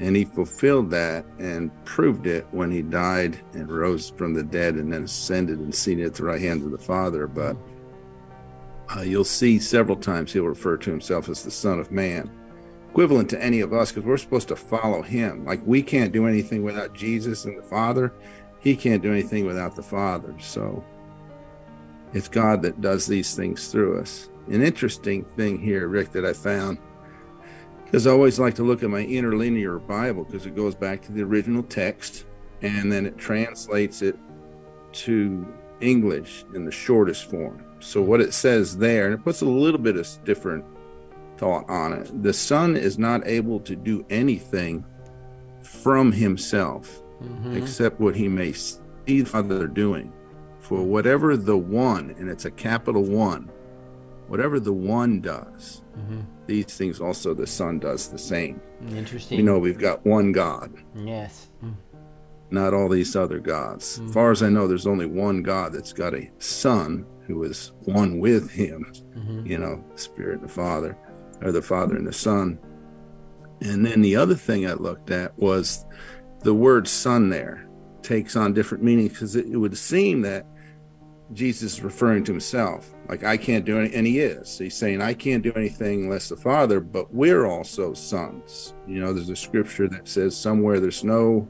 And 0.00 0.14
he 0.14 0.24
fulfilled 0.24 0.90
that 0.90 1.24
and 1.38 1.72
proved 1.84 2.26
it 2.26 2.46
when 2.52 2.70
he 2.70 2.82
died 2.82 3.38
and 3.54 3.70
rose 3.70 4.10
from 4.10 4.32
the 4.32 4.44
dead 4.44 4.74
and 4.74 4.92
then 4.92 5.04
ascended 5.04 5.58
and 5.58 5.74
seated 5.74 6.06
at 6.06 6.14
the 6.14 6.24
right 6.24 6.40
hand 6.40 6.62
of 6.62 6.70
the 6.70 6.78
Father. 6.78 7.26
But 7.26 7.56
uh, 8.96 9.00
you'll 9.00 9.24
see 9.24 9.58
several 9.58 9.96
times 9.96 10.32
he'll 10.32 10.44
refer 10.44 10.76
to 10.76 10.90
himself 10.90 11.28
as 11.28 11.42
the 11.42 11.50
Son 11.50 11.80
of 11.80 11.90
Man, 11.90 12.30
equivalent 12.90 13.28
to 13.30 13.42
any 13.42 13.60
of 13.60 13.72
us, 13.72 13.90
because 13.90 14.06
we're 14.06 14.16
supposed 14.16 14.48
to 14.48 14.56
follow 14.56 15.02
him. 15.02 15.44
Like 15.44 15.60
we 15.66 15.82
can't 15.82 16.12
do 16.12 16.26
anything 16.26 16.62
without 16.62 16.94
Jesus 16.94 17.44
and 17.44 17.58
the 17.58 17.62
Father, 17.62 18.12
he 18.60 18.76
can't 18.76 19.02
do 19.02 19.12
anything 19.12 19.46
without 19.46 19.76
the 19.76 19.82
Father. 19.82 20.34
So 20.38 20.84
it's 22.12 22.28
God 22.28 22.62
that 22.62 22.80
does 22.80 23.06
these 23.06 23.34
things 23.34 23.68
through 23.68 24.00
us. 24.00 24.30
An 24.50 24.62
interesting 24.62 25.24
thing 25.24 25.58
here, 25.58 25.88
Rick, 25.88 26.12
that 26.12 26.24
I 26.24 26.32
found 26.32 26.78
Because 27.84 28.06
I 28.06 28.10
always 28.10 28.38
like 28.38 28.54
to 28.56 28.62
look 28.62 28.82
at 28.82 28.90
my 28.90 29.04
interlinear 29.04 29.78
Bible 29.78 30.24
because 30.24 30.46
it 30.46 30.54
goes 30.54 30.74
back 30.74 31.02
to 31.02 31.12
the 31.12 31.22
original 31.22 31.62
text 31.62 32.26
and 32.62 32.90
then 32.90 33.06
it 33.06 33.16
translates 33.16 34.02
it 34.02 34.16
to 34.92 35.46
English 35.80 36.44
in 36.54 36.64
the 36.64 36.72
shortest 36.72 37.30
form. 37.30 37.64
So 37.80 38.02
what 38.02 38.20
it 38.20 38.34
says 38.34 38.76
there, 38.76 39.06
and 39.06 39.14
it 39.14 39.22
puts 39.22 39.42
a 39.42 39.46
little 39.46 39.78
bit 39.80 39.96
of 39.96 40.06
different 40.24 40.64
thought 41.36 41.68
on 41.70 41.92
it. 41.92 42.22
The 42.22 42.32
Son 42.32 42.76
is 42.76 42.98
not 42.98 43.26
able 43.26 43.60
to 43.60 43.76
do 43.76 44.04
anything 44.10 44.84
from 45.62 46.12
himself 46.12 47.02
Mm-hmm. 47.22 47.56
except 47.56 47.98
what 47.98 48.14
he 48.14 48.28
may 48.28 48.52
see 48.52 48.78
the 49.06 49.24
Father 49.24 49.66
doing. 49.66 50.12
For 50.60 50.84
whatever 50.84 51.36
the 51.36 51.56
one, 51.56 52.14
and 52.16 52.28
it's 52.28 52.44
a 52.44 52.50
capital 52.50 53.02
one, 53.02 53.50
whatever 54.28 54.60
the 54.60 54.72
one 54.72 55.20
does, 55.20 55.82
Mm-hmm. 55.98 56.20
these 56.46 56.66
things 56.66 57.00
also 57.00 57.34
the 57.34 57.46
Son 57.46 57.80
does 57.80 58.08
the 58.08 58.18
same. 58.18 58.60
Interesting. 58.94 59.36
You 59.38 59.44
know, 59.44 59.58
we've 59.58 59.78
got 59.78 60.06
one 60.06 60.30
God, 60.30 60.72
Yes. 60.94 61.48
Mm. 61.64 61.74
not 62.50 62.72
all 62.72 62.88
these 62.88 63.16
other 63.16 63.40
gods. 63.40 64.00
As 64.06 64.12
far 64.12 64.30
as 64.30 64.42
I 64.42 64.48
know, 64.48 64.68
there's 64.68 64.86
only 64.86 65.06
one 65.06 65.42
God 65.42 65.72
that's 65.72 65.92
got 65.92 66.14
a 66.14 66.30
Son 66.38 67.04
who 67.26 67.42
is 67.42 67.72
one 67.84 68.20
with 68.20 68.50
him, 68.50 68.92
Mm-hmm. 69.16 69.46
you 69.46 69.58
know, 69.58 69.84
Spirit 69.96 70.40
and 70.40 70.48
the 70.48 70.52
Father, 70.52 70.96
or 71.42 71.50
the 71.50 71.62
Father 71.62 71.96
and 71.96 72.06
the 72.06 72.12
Son. 72.12 72.58
And 73.60 73.84
then 73.84 74.00
the 74.02 74.14
other 74.14 74.36
thing 74.36 74.68
I 74.68 74.74
looked 74.74 75.10
at 75.10 75.36
was 75.36 75.84
the 76.44 76.54
word 76.54 76.86
son 76.86 77.28
there 77.28 77.68
takes 78.02 78.36
on 78.36 78.54
different 78.54 78.84
meanings 78.84 79.10
because 79.14 79.34
it, 79.34 79.46
it 79.46 79.56
would 79.56 79.76
seem 79.76 80.22
that 80.22 80.46
Jesus 81.32 81.74
is 81.74 81.82
referring 81.82 82.24
to 82.24 82.32
himself. 82.32 82.94
Like, 83.08 83.24
I 83.24 83.36
can't 83.36 83.64
do 83.64 83.78
any, 83.78 83.94
and 83.94 84.06
he 84.06 84.20
is. 84.20 84.56
He's 84.56 84.74
saying, 84.74 85.02
I 85.02 85.14
can't 85.14 85.42
do 85.42 85.52
anything 85.54 86.04
unless 86.04 86.28
the 86.28 86.36
Father, 86.36 86.80
but 86.80 87.12
we're 87.12 87.46
also 87.46 87.92
sons. 87.92 88.74
You 88.86 89.00
know, 89.00 89.12
there's 89.12 89.28
a 89.28 89.36
scripture 89.36 89.88
that 89.88 90.08
says 90.08 90.36
somewhere 90.36 90.80
there's 90.80 91.04
no 91.04 91.48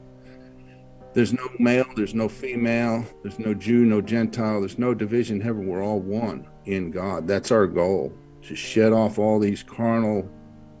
there's 1.13 1.33
no 1.33 1.49
male, 1.57 1.85
there's 1.95 2.13
no 2.13 2.29
female, 2.29 3.03
there's 3.23 3.39
no 3.39 3.53
Jew, 3.53 3.83
no 3.83 3.99
Gentile, 3.99 4.59
there's 4.59 4.77
no 4.77 4.93
division 4.93 5.37
in 5.37 5.41
heaven. 5.41 5.67
We're 5.67 5.83
all 5.83 5.99
one 5.99 6.47
in 6.65 6.91
God. 6.91 7.27
That's 7.27 7.51
our 7.51 7.65
goal. 7.65 8.13
To 8.43 8.55
shed 8.55 8.93
off 8.93 9.17
all 9.17 9.39
these 9.39 9.63
carnal 9.63 10.29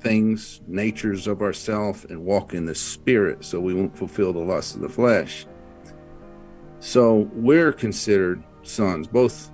things, 0.01 0.61
natures 0.67 1.25
of 1.27 1.41
ourself, 1.41 2.05
and 2.05 2.23
walk 2.23 2.53
in 2.53 2.65
the 2.65 2.75
spirit 2.75 3.43
so 3.43 3.59
we 3.59 3.73
won't 3.73 3.97
fulfill 3.97 4.31
the 4.31 4.39
lust 4.39 4.75
of 4.75 4.81
the 4.81 4.89
flesh. 4.89 5.47
So 6.79 7.29
we're 7.33 7.73
considered 7.73 8.43
sons. 8.63 9.07
Both 9.07 9.51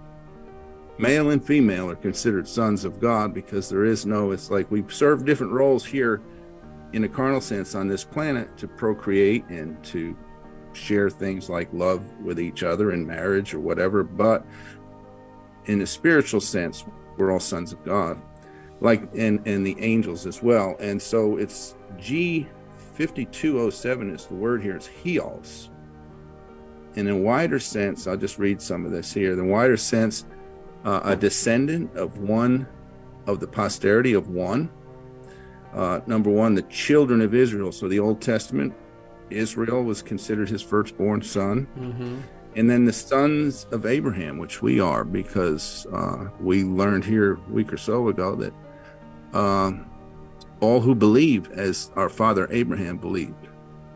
male 0.98 1.32
and 1.32 1.46
female 1.46 1.90
are 1.90 1.96
considered 1.96 2.48
sons 2.48 2.86
of 2.86 3.00
God 3.00 3.34
because 3.34 3.70
there 3.70 3.86
is 3.86 4.06
no, 4.06 4.32
it's 4.32 4.50
like 4.50 4.70
we 4.72 4.84
serve 4.90 5.26
different 5.26 5.54
roles 5.54 5.86
here 5.86 6.22
in 6.94 7.04
a 7.04 7.10
carnal 7.10 7.42
sense 7.42 7.76
on 7.76 7.88
this 7.88 8.04
planet 8.04 8.56
to 8.58 8.68
procreate 8.68 9.46
and 9.50 9.84
to 9.84 10.18
share 10.74 11.10
things 11.10 11.50
like 11.50 11.70
love 11.74 12.04
with 12.22 12.40
each 12.40 12.64
other 12.64 12.92
in 12.92 13.06
marriage 13.06 13.54
or 13.54 13.60
whatever. 13.60 14.04
But 14.04 14.46
in 15.66 15.82
a 15.82 15.88
spiritual 15.88 16.42
sense, 16.42 16.86
we're 17.18 17.32
all 17.32 17.40
sons 17.40 17.74
of 17.74 17.84
God, 17.84 18.22
like 18.82 19.10
and 19.16 19.46
and 19.48 19.66
the 19.66 19.76
angels 19.80 20.26
as 20.26 20.44
well. 20.44 20.76
And 20.80 21.02
so 21.02 21.38
it's 21.38 21.76
G 21.98 22.48
fifty 22.94 23.26
two 23.26 23.60
oh 23.60 23.70
seven 23.70 24.14
is 24.14 24.26
the 24.26 24.36
word 24.36 24.62
here. 24.62 24.76
It's 24.76 24.88
huios. 24.88 25.70
And 26.96 27.08
in 27.08 27.24
wider 27.24 27.60
sense, 27.60 28.08
I'll 28.08 28.18
just 28.18 28.40
read 28.40 28.62
some 28.62 28.86
of 28.86 28.92
this 28.92 29.14
here. 29.14 29.36
The 29.36 29.44
wider 29.44 29.78
sense, 29.78 30.25
uh, 30.86 31.02
a 31.04 31.16
descendant 31.16 31.96
of 31.96 32.20
one 32.20 32.68
of 33.28 33.40
the 33.40 33.48
posterity 33.48 34.14
of 34.14 34.30
one. 34.30 34.70
Uh, 35.74 36.00
number 36.08 36.30
one, 36.30 36.56
the 36.56 36.62
children 36.64 37.20
of 37.22 37.34
Israel. 37.34 37.72
So 37.72 37.90
the 37.90 38.00
Old 38.00 38.22
Testament, 38.22 38.74
Israel 39.30 39.84
was 39.84 40.02
considered 40.02 40.50
his 40.50 40.62
firstborn 40.62 41.22
son. 41.22 41.68
Mm-hmm. 41.77 42.22
And 42.55 42.70
then 42.70 42.86
the 42.86 42.94
sons 42.94 43.68
of 43.72 43.86
Abraham, 43.86 44.38
which 44.38 44.62
we 44.62 44.79
are, 44.79 45.03
because 45.03 45.86
uh, 45.92 46.29
we 46.40 46.64
learned 46.64 47.03
here 47.03 47.34
a 47.34 47.51
week 47.51 47.74
or 47.74 47.77
so 47.77 48.08
ago 48.08 48.36
that 48.36 48.53
um, 49.38 49.90
all 50.62 50.79
who 50.79 50.96
believe 50.96 51.51
as 51.51 51.92
our 51.98 52.08
father 52.08 52.48
Abraham 52.51 52.98
believed 52.98 53.50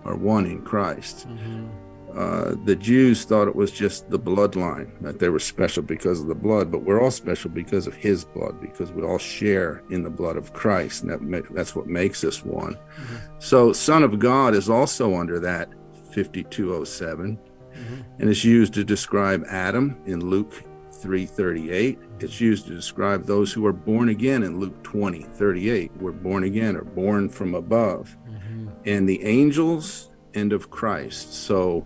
are 0.04 0.16
one 0.16 0.46
in 0.46 0.62
Christ. 0.64 1.30
Mm-hmm. 1.30 1.68
Uh, 2.16 2.56
the 2.66 2.76
Jews 2.76 3.24
thought 3.24 3.48
it 3.48 3.56
was 3.56 3.72
just 3.72 4.10
the 4.10 4.20
bloodline, 4.20 4.90
that 5.02 5.20
they 5.20 5.30
were 5.30 5.40
special 5.40 5.84
because 5.84 6.20
of 6.20 6.28
the 6.28 6.36
blood, 6.36 6.72
but 6.72 6.84
we're 6.84 7.02
all 7.02 7.12
special 7.12 7.50
because 7.50 7.88
of 7.88 7.96
his 7.96 8.26
blood, 8.26 8.60
because 8.60 8.92
we 8.92 9.04
all 9.04 9.18
share 9.18 9.84
in 9.90 10.04
the 10.04 10.10
blood 10.10 10.36
of 10.36 10.54
Christ. 10.54 11.04
And 11.04 11.12
that 11.12 11.22
ma- 11.22 11.42
that's 11.52 11.76
what 11.76 11.88
makes 11.88 12.24
us 12.24 12.44
one. 12.44 12.74
Mm-hmm. 12.76 13.16
So, 13.40 13.74
Son 13.74 14.04
of 14.04 14.20
God 14.20 14.56
is 14.56 14.70
also 14.70 15.16
under 15.16 15.40
that 15.40 15.70
5207 16.12 17.38
mm-hmm. 17.38 18.02
and 18.20 18.30
it's 18.30 18.44
used 18.44 18.74
to 18.74 18.84
describe 18.84 19.46
Adam 19.48 19.96
in 20.06 20.28
Luke 20.28 20.54
3:38. 20.92 21.98
It's 22.20 22.42
used 22.42 22.68
to 22.68 22.76
describe 22.76 23.26
those 23.26 23.54
who 23.54 23.66
are 23.66 23.74
born 23.74 24.10
again 24.10 24.44
in 24.44 24.60
Luke 24.60 24.82
20:38. 24.84 25.96
We're 25.98 26.12
born 26.12 26.44
again 26.44 26.76
or 26.76 26.84
born 26.84 27.30
from 27.30 27.56
above. 27.56 28.18
Mm-hmm. 28.28 28.68
And 28.86 29.08
the 29.08 29.24
angels 29.24 30.10
and 30.34 30.54
of 30.54 30.70
Christ. 30.70 31.34
So 31.34 31.86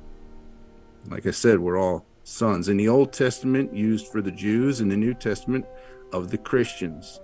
like 1.10 1.26
I 1.26 1.32
said, 1.32 1.60
we're 1.60 1.80
all 1.80 2.06
sons. 2.24 2.70
In 2.70 2.78
the 2.78 2.90
Old 2.90 3.14
Testament 3.14 3.74
used 3.76 4.08
for 4.08 4.22
the 4.22 4.32
Jews, 4.32 4.82
in 4.82 4.90
the 4.90 4.98
New 4.98 5.14
Testament 5.14 5.66
of 6.12 6.32
the 6.32 6.38
Christians. 6.38 7.20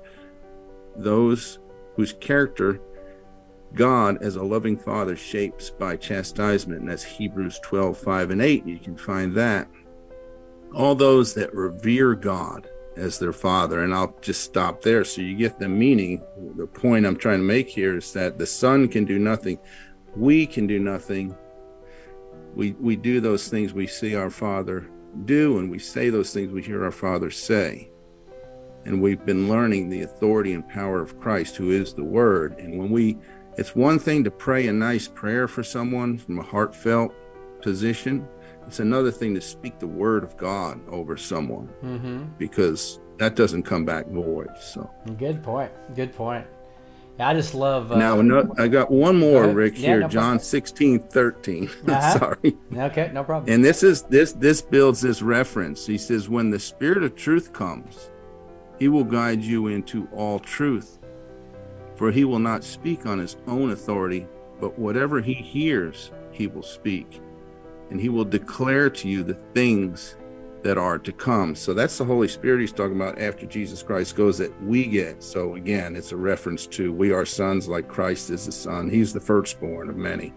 Those 0.95 1.59
whose 1.95 2.13
character 2.13 2.81
God 3.73 4.21
as 4.21 4.35
a 4.35 4.43
loving 4.43 4.77
father 4.77 5.15
shapes 5.15 5.69
by 5.69 5.95
chastisement, 5.95 6.81
and 6.81 6.89
that's 6.89 7.03
Hebrews 7.03 7.59
12, 7.59 7.97
5 7.97 8.31
and 8.31 8.41
8. 8.41 8.65
You 8.65 8.79
can 8.79 8.97
find 8.97 9.35
that. 9.35 9.69
All 10.73 10.95
those 10.95 11.33
that 11.35 11.53
revere 11.53 12.15
God 12.15 12.69
as 12.95 13.19
their 13.19 13.33
father, 13.33 13.83
and 13.83 13.93
I'll 13.93 14.15
just 14.21 14.43
stop 14.43 14.81
there 14.81 15.03
so 15.03 15.21
you 15.21 15.35
get 15.35 15.59
the 15.59 15.69
meaning. 15.69 16.23
The 16.55 16.67
point 16.67 17.05
I'm 17.05 17.15
trying 17.15 17.39
to 17.39 17.45
make 17.45 17.69
here 17.69 17.97
is 17.97 18.11
that 18.13 18.37
the 18.37 18.45
son 18.45 18.87
can 18.87 19.05
do 19.05 19.19
nothing, 19.19 19.59
we 20.15 20.45
can 20.45 20.67
do 20.67 20.79
nothing. 20.79 21.35
We 22.55 22.71
we 22.73 22.95
do 22.95 23.19
those 23.21 23.47
things 23.47 23.73
we 23.73 23.87
see 23.87 24.15
our 24.15 24.29
father 24.29 24.89
do, 25.25 25.57
and 25.59 25.69
we 25.71 25.79
say 25.79 26.09
those 26.09 26.33
things 26.33 26.51
we 26.51 26.61
hear 26.61 26.83
our 26.83 26.91
father 26.91 27.31
say. 27.31 27.89
And 28.85 29.01
we've 29.01 29.25
been 29.25 29.49
learning 29.49 29.89
the 29.89 30.01
authority 30.03 30.53
and 30.53 30.67
power 30.67 31.01
of 31.01 31.19
Christ, 31.19 31.57
who 31.57 31.71
is 31.71 31.93
the 31.93 32.03
word. 32.03 32.57
And 32.59 32.77
when 32.79 32.89
we 32.89 33.17
it's 33.57 33.75
one 33.75 33.99
thing 33.99 34.23
to 34.23 34.31
pray 34.31 34.67
a 34.67 34.73
nice 34.73 35.07
prayer 35.07 35.47
for 35.47 35.63
someone 35.63 36.17
from 36.17 36.39
a 36.39 36.43
heartfelt 36.43 37.13
position. 37.61 38.25
It's 38.65 38.79
another 38.79 39.11
thing 39.11 39.33
to 39.35 39.41
speak 39.41 39.79
the 39.79 39.87
word 39.87 40.23
of 40.23 40.37
God 40.37 40.79
over 40.89 41.17
someone 41.17 41.67
Mm-hmm. 41.83 42.23
because 42.37 42.99
that 43.17 43.35
doesn't 43.35 43.63
come 43.63 43.83
back 43.83 44.07
void. 44.07 44.49
So 44.61 44.89
Good 45.17 45.43
point. 45.43 45.71
Good 45.95 46.13
point. 46.13 46.45
I 47.19 47.33
just 47.33 47.53
love. 47.53 47.91
Uh, 47.91 47.97
now 47.97 48.19
ano- 48.19 48.53
I 48.57 48.67
got 48.67 48.89
one 48.89 49.17
more. 49.17 49.47
Rick, 49.47 49.73
Yeah, 49.77 49.87
here, 49.87 49.99
no 50.01 50.07
John 50.07 50.39
16, 50.39 50.99
13. 50.99 51.69
Uh-huh. 51.87 52.19
Sorry. 52.19 52.57
Okay, 52.75 53.11
no 53.13 53.23
problem. 53.23 53.53
And 53.53 53.63
this 53.63 53.83
is 53.83 54.03
this 54.03 54.31
this 54.33 54.61
builds 54.61 55.01
this 55.01 55.21
reference. 55.21 55.85
He 55.85 55.97
says, 55.97 56.29
When 56.29 56.49
the 56.49 56.59
spirit 56.59 57.03
of 57.03 57.15
truth 57.15 57.51
comes, 57.51 58.09
he 58.79 58.87
will 58.87 59.03
guide 59.03 59.41
you 59.43 59.67
into 59.67 60.07
all 60.13 60.39
truth. 60.39 60.99
For 61.95 62.11
he 62.11 62.23
will 62.23 62.39
not 62.39 62.63
speak 62.63 63.05
on 63.05 63.19
his 63.19 63.35
own 63.47 63.71
authority, 63.71 64.25
but 64.61 64.79
whatever 64.79 65.19
he 65.19 65.33
hears, 65.33 66.11
he 66.31 66.47
will 66.47 66.63
speak. 66.63 67.19
And 67.89 67.99
he 67.99 68.07
will 68.07 68.23
declare 68.23 68.89
to 68.89 69.09
you 69.09 69.23
the 69.23 69.33
things 69.53 70.15
that 70.61 70.77
are 70.77 70.99
to 70.99 71.11
come. 71.13 71.55
So 71.55 71.73
that's 71.73 71.97
the 71.97 72.05
Holy 72.05 72.27
Spirit 72.27 72.59
he's 72.61 72.71
talking 72.73 72.95
about 72.95 73.19
after 73.19 73.45
Jesus 73.45 73.81
Christ 73.81 74.15
goes 74.15 74.37
that 74.39 74.61
we 74.63 74.85
get. 74.85 75.23
So 75.23 75.55
again, 75.55 75.95
it's 75.95 76.11
a 76.11 76.17
reference 76.17 76.67
to 76.67 76.91
we 76.91 77.11
are 77.11 77.25
sons 77.25 77.67
like 77.67 77.87
Christ 77.87 78.29
is 78.29 78.45
the 78.45 78.51
son. 78.51 78.89
He's 78.89 79.13
the 79.13 79.21
firstborn 79.21 79.89
of 79.89 79.95
many. 79.95 80.33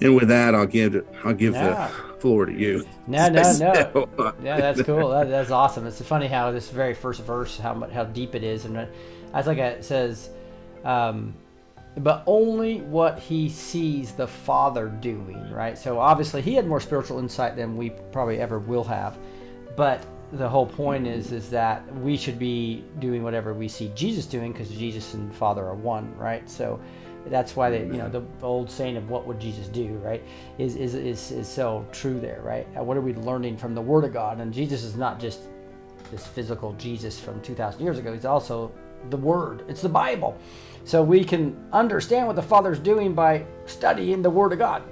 And 0.00 0.16
with 0.16 0.28
that, 0.28 0.54
I'll 0.54 0.66
give 0.66 0.96
it. 0.96 1.06
I'll 1.24 1.34
give 1.34 1.54
Yeah. 1.54 1.88
the 2.14 2.20
floor 2.20 2.46
to 2.46 2.52
you. 2.52 2.84
No, 3.06 3.28
no, 3.28 3.42
no. 3.42 3.52
So, 3.52 4.08
Yeah, 4.42 4.60
that's 4.60 4.82
cool. 4.82 5.10
That, 5.10 5.28
that's 5.30 5.50
awesome. 5.52 5.86
It's 5.86 6.02
funny 6.02 6.26
how 6.26 6.50
this 6.50 6.68
very 6.68 6.94
first 6.94 7.22
verse, 7.22 7.58
how 7.58 7.88
how 7.90 8.04
deep 8.04 8.34
it 8.34 8.42
is, 8.42 8.64
and 8.64 8.88
as 9.32 9.46
like 9.46 9.58
it 9.58 9.84
says, 9.84 10.30
um, 10.84 11.34
but 11.98 12.24
only 12.26 12.80
what 12.80 13.18
he 13.18 13.48
sees 13.48 14.12
the 14.12 14.26
Father 14.26 14.88
doing, 14.88 15.50
right? 15.52 15.78
So 15.78 15.98
obviously 16.00 16.42
he 16.42 16.54
had 16.54 16.66
more 16.66 16.80
spiritual 16.80 17.18
insight 17.18 17.56
than 17.56 17.76
we 17.76 17.90
probably 18.10 18.40
ever 18.40 18.58
will 18.58 18.84
have, 18.84 19.16
but 19.76 20.04
the 20.32 20.48
whole 20.48 20.66
point 20.66 21.06
is 21.06 21.30
is 21.30 21.48
that 21.50 21.86
we 21.98 22.16
should 22.16 22.38
be 22.38 22.84
doing 22.98 23.22
whatever 23.22 23.54
we 23.54 23.68
see 23.68 23.92
Jesus 23.94 24.26
doing 24.26 24.52
because 24.52 24.68
Jesus 24.70 25.14
and 25.14 25.32
Father 25.34 25.64
are 25.64 25.74
one, 25.74 26.16
right? 26.16 26.48
So 26.50 26.80
that's 27.26 27.56
why 27.56 27.70
they, 27.70 27.82
you 27.84 27.92
know, 27.92 28.08
the 28.08 28.22
old 28.42 28.70
saying 28.70 28.96
of 28.96 29.08
"What 29.08 29.26
would 29.26 29.40
Jesus 29.40 29.68
do?" 29.68 29.94
right, 30.04 30.22
is 30.58 30.76
is 30.76 30.94
is, 30.94 31.30
is 31.30 31.48
so 31.48 31.86
true 31.92 32.18
there, 32.20 32.40
right? 32.42 32.66
What 32.82 32.96
are 32.96 33.00
we 33.00 33.14
learning 33.14 33.56
from 33.56 33.74
the 33.74 33.80
Word 33.80 34.04
of 34.04 34.12
God? 34.12 34.40
And 34.40 34.52
Jesus 34.52 34.82
is 34.82 34.96
not 34.96 35.20
just 35.20 35.40
this 36.10 36.26
physical 36.26 36.72
Jesus 36.74 37.18
from 37.18 37.40
two 37.40 37.54
thousand 37.54 37.82
years 37.82 37.98
ago. 37.98 38.12
He's 38.12 38.24
also 38.24 38.72
the 39.10 39.16
Word. 39.16 39.64
It's 39.68 39.82
the 39.82 39.88
Bible. 39.88 40.36
So 40.84 41.02
we 41.02 41.24
can 41.24 41.56
understand 41.72 42.26
what 42.26 42.36
the 42.36 42.42
Father's 42.42 42.78
doing 42.78 43.14
by 43.14 43.46
studying 43.66 44.20
the 44.22 44.30
Word 44.30 44.52
of 44.52 44.58
God, 44.58 44.82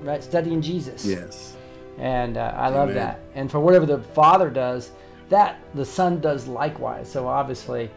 right? 0.00 0.22
Studying 0.22 0.60
Jesus. 0.60 1.04
Yes. 1.04 1.56
And 1.98 2.36
uh, 2.36 2.52
I 2.54 2.68
love 2.68 2.94
that. 2.94 3.20
And 3.34 3.50
for 3.50 3.58
whatever 3.58 3.86
the 3.86 3.98
Father 3.98 4.50
does, 4.50 4.92
that 5.30 5.60
the 5.74 5.84
Son 5.84 6.20
does 6.20 6.46
likewise. 6.46 7.10
So 7.10 7.26
obviously, 7.26 7.90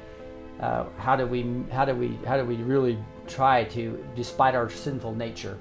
uh, 0.59 0.85
how 0.97 1.15
do 1.15 1.25
we 1.25 1.45
how 1.71 1.85
do 1.85 1.93
we 1.93 2.17
how 2.25 2.37
do 2.37 2.45
we 2.45 2.55
really 2.55 2.97
try 3.27 3.65
to, 3.65 4.03
despite 4.15 4.55
our 4.55 4.69
sinful 4.69 5.15
nature, 5.15 5.57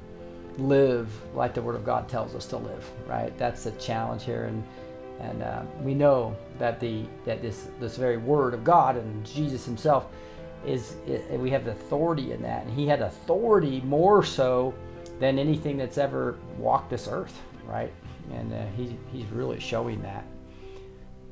live 0.59 1.09
like 1.35 1.55
the 1.55 1.63
Word 1.63 1.75
of 1.75 1.85
God 1.85 2.09
tells 2.09 2.35
us 2.35 2.47
to 2.47 2.57
live? 2.57 2.89
Right. 3.07 3.37
That's 3.37 3.65
the 3.65 3.73
challenge 3.73 4.25
here, 4.25 4.45
and 4.45 4.65
and 5.21 5.43
uh, 5.43 5.63
we 5.83 5.95
know 5.95 6.37
that 6.59 6.81
the 6.81 7.05
that 7.25 7.43
this 7.43 7.69
this 7.81 7.97
very 7.97 8.17
Word 8.17 8.55
of 8.55 8.65
God 8.65 8.97
and 8.97 9.27
Jesus 9.27 9.65
Himself 9.65 10.07
is, 10.67 10.97
we 11.31 11.51
have 11.51 11.65
the 11.65 11.73
authority 11.73 12.33
in 12.33 12.43
that, 12.43 12.65
and 12.65 12.75
He 12.75 12.87
had 12.87 13.01
authority 13.01 13.81
more 13.83 14.25
so 14.25 14.75
than 15.19 15.39
anything 15.39 15.77
that's 15.77 15.99
ever 15.99 16.39
walked 16.59 16.91
this 16.91 17.09
earth, 17.09 17.41
right? 17.67 17.93
And 18.33 18.53
uh, 18.53 18.65
he, 18.77 18.97
he's 19.13 19.27
really 19.27 19.61
showing 19.61 20.03
that. 20.03 20.25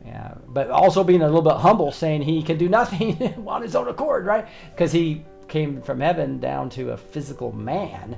Yeah, 0.05 0.35
but 0.49 0.71
also 0.71 1.05
being 1.05 1.23
a 1.23 1.27
little 1.27 1.43
bit 1.43 1.57
humble, 1.57 1.93
saying 1.93 2.23
he 2.23 2.43
can 2.43 2.57
do 2.57 2.69
nothing 2.69 3.35
on 3.47 3.63
his 3.63 3.75
own 3.75 3.89
accord, 3.89 4.25
right? 4.25 4.47
Because 4.71 4.93
he 4.93 5.25
came 5.49 5.83
from 5.83 6.01
heaven 6.01 6.39
down 6.39 6.71
to 6.71 6.93
a 6.93 6.97
physical 6.97 7.53
man, 7.53 8.17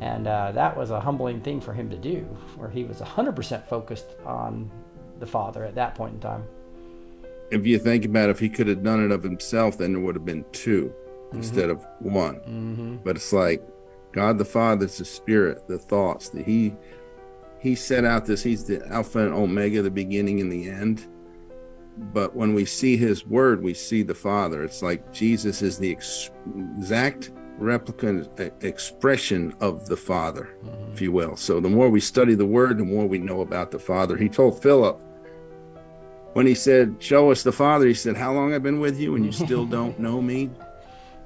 and 0.00 0.26
uh, 0.26 0.52
that 0.52 0.76
was 0.76 0.90
a 0.90 1.00
humbling 1.00 1.40
thing 1.40 1.60
for 1.60 1.72
him 1.72 1.90
to 1.90 1.96
do, 1.96 2.20
where 2.56 2.70
he 2.70 2.84
was 2.84 2.98
100% 2.98 3.66
focused 3.66 4.06
on 4.24 4.70
the 5.18 5.26
Father 5.26 5.64
at 5.64 5.74
that 5.74 5.94
point 5.94 6.14
in 6.14 6.20
time. 6.20 6.44
If 7.50 7.66
you 7.66 7.78
think 7.78 8.04
about 8.04 8.28
it, 8.28 8.32
if 8.32 8.38
he 8.38 8.48
could 8.48 8.66
have 8.66 8.82
done 8.82 9.04
it 9.04 9.10
of 9.10 9.22
himself, 9.22 9.78
then 9.78 9.94
there 9.94 10.02
would 10.02 10.14
have 10.14 10.24
been 10.24 10.44
2 10.52 10.92
instead 11.32 11.70
of 11.70 11.84
one. 12.00 12.36
Mm-hmm. 12.36 12.96
But 13.04 13.16
it's 13.16 13.32
like 13.32 13.62
God 14.12 14.38
the 14.38 14.44
Father 14.44 14.86
is 14.86 14.98
the 14.98 15.04
spirit, 15.04 15.66
the 15.68 15.78
thoughts 15.78 16.28
that 16.30 16.44
He 16.44 16.74
He 17.60 17.74
set 17.74 18.04
out 18.04 18.26
this, 18.26 18.42
He's 18.42 18.64
the 18.64 18.86
Alpha 18.88 19.20
and 19.20 19.34
Omega, 19.34 19.82
the 19.82 19.90
beginning 19.90 20.40
and 20.40 20.50
the 20.50 20.68
end. 20.68 21.06
But 22.12 22.34
when 22.34 22.54
we 22.54 22.64
see 22.64 22.96
His 22.96 23.26
word, 23.26 23.62
we 23.62 23.74
see 23.74 24.02
the 24.02 24.14
Father. 24.14 24.62
It's 24.62 24.82
like 24.82 25.12
Jesus 25.12 25.62
is 25.62 25.78
the 25.78 25.92
ex- 25.92 26.30
exact 26.76 27.32
replica 27.58 28.30
expression 28.60 29.52
of 29.60 29.86
the 29.86 29.96
Father, 29.96 30.48
if 30.92 31.00
you 31.00 31.10
will. 31.10 31.36
So 31.36 31.58
the 31.60 31.68
more 31.68 31.90
we 31.90 32.00
study 32.00 32.34
the 32.34 32.46
word, 32.46 32.78
the 32.78 32.84
more 32.84 33.06
we 33.06 33.18
know 33.18 33.40
about 33.40 33.72
the 33.72 33.80
Father. 33.80 34.16
He 34.16 34.28
told 34.28 34.62
Philip 34.62 35.00
when 36.38 36.46
he 36.46 36.54
said, 36.54 36.94
Show 37.00 37.32
us 37.32 37.42
the 37.42 37.50
Father, 37.50 37.88
he 37.88 37.94
said, 37.94 38.16
How 38.16 38.32
long 38.32 38.54
I've 38.54 38.62
been 38.62 38.78
with 38.78 38.96
you 38.96 39.16
and 39.16 39.26
you 39.26 39.32
still 39.32 39.66
don't 39.78 39.98
know 39.98 40.22
me? 40.22 40.50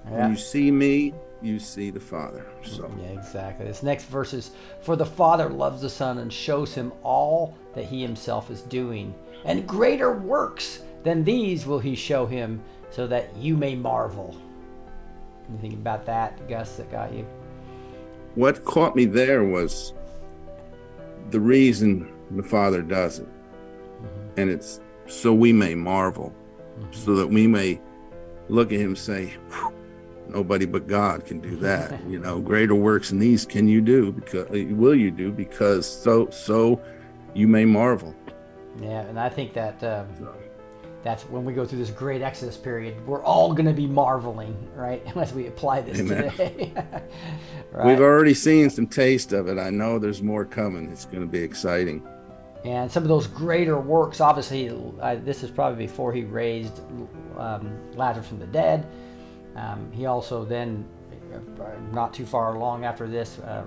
Yeah. 0.06 0.10
When 0.10 0.30
you 0.30 0.36
see 0.38 0.70
me, 0.70 1.12
you 1.42 1.58
see 1.58 1.90
the 1.90 2.00
Father. 2.00 2.46
So 2.62 2.90
Yeah, 2.98 3.08
exactly. 3.08 3.66
This 3.66 3.82
next 3.82 4.04
verse 4.04 4.32
is 4.32 4.52
For 4.80 4.96
the 4.96 5.04
Father 5.04 5.50
loves 5.50 5.82
the 5.82 5.90
Son 5.90 6.16
and 6.16 6.32
shows 6.32 6.72
him 6.72 6.94
all 7.02 7.54
that 7.74 7.84
he 7.84 8.00
himself 8.00 8.50
is 8.50 8.62
doing. 8.62 9.14
And 9.44 9.68
greater 9.68 10.14
works 10.14 10.80
than 11.02 11.24
these 11.24 11.66
will 11.66 11.80
he 11.80 11.94
show 11.94 12.24
him, 12.24 12.62
so 12.90 13.06
that 13.08 13.36
you 13.36 13.54
may 13.54 13.74
marvel. 13.74 14.34
Anything 15.50 15.74
about 15.74 16.06
that, 16.06 16.48
Gus, 16.48 16.76
that 16.76 16.90
got 16.90 17.12
you? 17.12 17.26
what 18.34 18.64
caught 18.64 18.96
me 18.96 19.04
there 19.04 19.44
was 19.44 19.92
the 21.28 21.38
reason 21.38 22.10
the 22.30 22.42
Father 22.42 22.80
does 22.80 23.18
it. 23.18 23.28
Mm-hmm. 23.28 24.40
And 24.40 24.48
it's 24.48 24.80
so 25.06 25.32
we 25.32 25.52
may 25.52 25.74
marvel, 25.74 26.34
so 26.90 27.14
that 27.16 27.26
we 27.26 27.46
may 27.46 27.80
look 28.48 28.72
at 28.72 28.78
him 28.78 28.88
and 28.88 28.98
say, 28.98 29.34
Nobody 30.28 30.64
but 30.64 30.86
God 30.86 31.26
can 31.26 31.40
do 31.40 31.56
that. 31.56 32.00
you 32.08 32.18
know, 32.18 32.40
greater 32.40 32.74
works 32.74 33.10
than 33.10 33.18
these 33.18 33.44
can 33.44 33.68
you 33.68 33.80
do 33.80 34.12
because 34.12 34.48
will 34.48 34.94
you 34.94 35.10
do 35.10 35.30
because 35.30 35.86
so 35.86 36.30
so 36.30 36.80
you 37.34 37.46
may 37.48 37.64
marvel. 37.64 38.14
Yeah, 38.80 39.02
and 39.02 39.18
I 39.20 39.28
think 39.28 39.52
that 39.52 39.82
um, 39.84 40.06
that's 41.02 41.24
when 41.24 41.44
we 41.44 41.52
go 41.52 41.66
through 41.66 41.78
this 41.78 41.90
great 41.90 42.22
Exodus 42.22 42.56
period, 42.56 43.06
we're 43.06 43.22
all 43.22 43.52
going 43.52 43.66
to 43.66 43.72
be 43.72 43.86
marveling, 43.86 44.56
right? 44.74 45.02
As 45.16 45.32
we 45.32 45.46
apply 45.46 45.82
this 45.82 46.00
Amen. 46.00 46.30
today. 46.30 46.72
right? 47.72 47.86
We've 47.86 48.00
already 48.00 48.34
seen 48.34 48.70
some 48.70 48.86
taste 48.86 49.32
of 49.32 49.48
it. 49.48 49.58
I 49.58 49.70
know 49.70 49.98
there's 49.98 50.22
more 50.22 50.44
coming. 50.44 50.90
It's 50.90 51.04
going 51.04 51.20
to 51.20 51.26
be 51.26 51.42
exciting. 51.42 52.02
And 52.64 52.90
some 52.90 53.02
of 53.02 53.08
those 53.08 53.26
greater 53.26 53.78
works, 53.78 54.20
obviously, 54.20 54.70
uh, 55.00 55.16
this 55.16 55.42
is 55.42 55.50
probably 55.50 55.84
before 55.86 56.12
he 56.12 56.22
raised 56.24 56.80
um, 57.36 57.72
Lazarus 57.96 58.28
from 58.28 58.38
the 58.38 58.46
dead. 58.46 58.86
Um, 59.56 59.90
he 59.92 60.06
also 60.06 60.44
then, 60.44 60.84
uh, 61.34 61.64
not 61.92 62.14
too 62.14 62.24
far 62.24 62.54
along 62.54 62.84
after 62.84 63.08
this, 63.08 63.38
uh, 63.40 63.64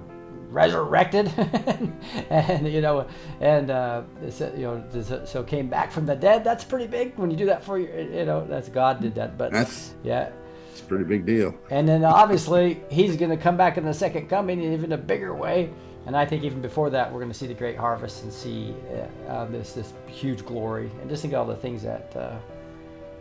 resurrected, 0.49 1.27
and 2.29 2.67
you 2.71 2.79
know, 2.79 3.05
and 3.41 3.69
uh, 3.69 4.03
so, 4.29 4.53
you 4.55 4.63
know, 4.63 4.83
so- 5.03 5.25
so 5.25 5.43
came 5.43 5.67
back 5.67 5.91
from 5.91 6.05
the 6.05 6.15
dead. 6.15 6.43
That's 6.43 6.63
pretty 6.63 6.87
big 6.87 7.17
when 7.17 7.29
you 7.29 7.35
do 7.37 7.47
that 7.47 7.63
for 7.63 7.77
your, 7.77 7.99
you 7.99 8.25
know, 8.25 8.45
that's 8.47 8.69
God 8.69 9.01
did 9.01 9.15
that. 9.15 9.37
But 9.37 9.51
That's 9.51 9.93
yeah, 10.03 10.29
it's 10.71 10.79
a 10.81 10.83
pretty 10.85 11.03
big 11.03 11.25
deal. 11.25 11.53
and 11.69 11.87
then 11.87 12.05
obviously 12.05 12.81
he's 12.89 13.17
going 13.17 13.31
to 13.31 13.37
come 13.37 13.57
back 13.57 13.77
in 13.77 13.83
the 13.83 13.93
second 13.93 14.29
coming 14.29 14.61
in 14.63 14.71
even 14.73 14.91
a 14.93 14.97
bigger 14.97 15.35
way. 15.35 15.71
And 16.05 16.15
I 16.15 16.25
think 16.25 16.43
even 16.43 16.61
before 16.61 16.89
that, 16.91 17.11
we're 17.11 17.19
going 17.19 17.31
to 17.31 17.37
see 17.37 17.47
the 17.47 17.53
great 17.53 17.77
harvest 17.77 18.23
and 18.23 18.31
see 18.31 18.75
uh, 18.91 19.31
uh, 19.31 19.45
this 19.45 19.73
this 19.73 19.93
huge 20.07 20.45
glory. 20.45 20.91
And 21.01 21.09
just 21.09 21.21
think 21.21 21.33
of 21.33 21.39
all 21.39 21.45
the 21.45 21.55
things 21.55 21.81
that 21.83 22.15
uh, 22.15 22.37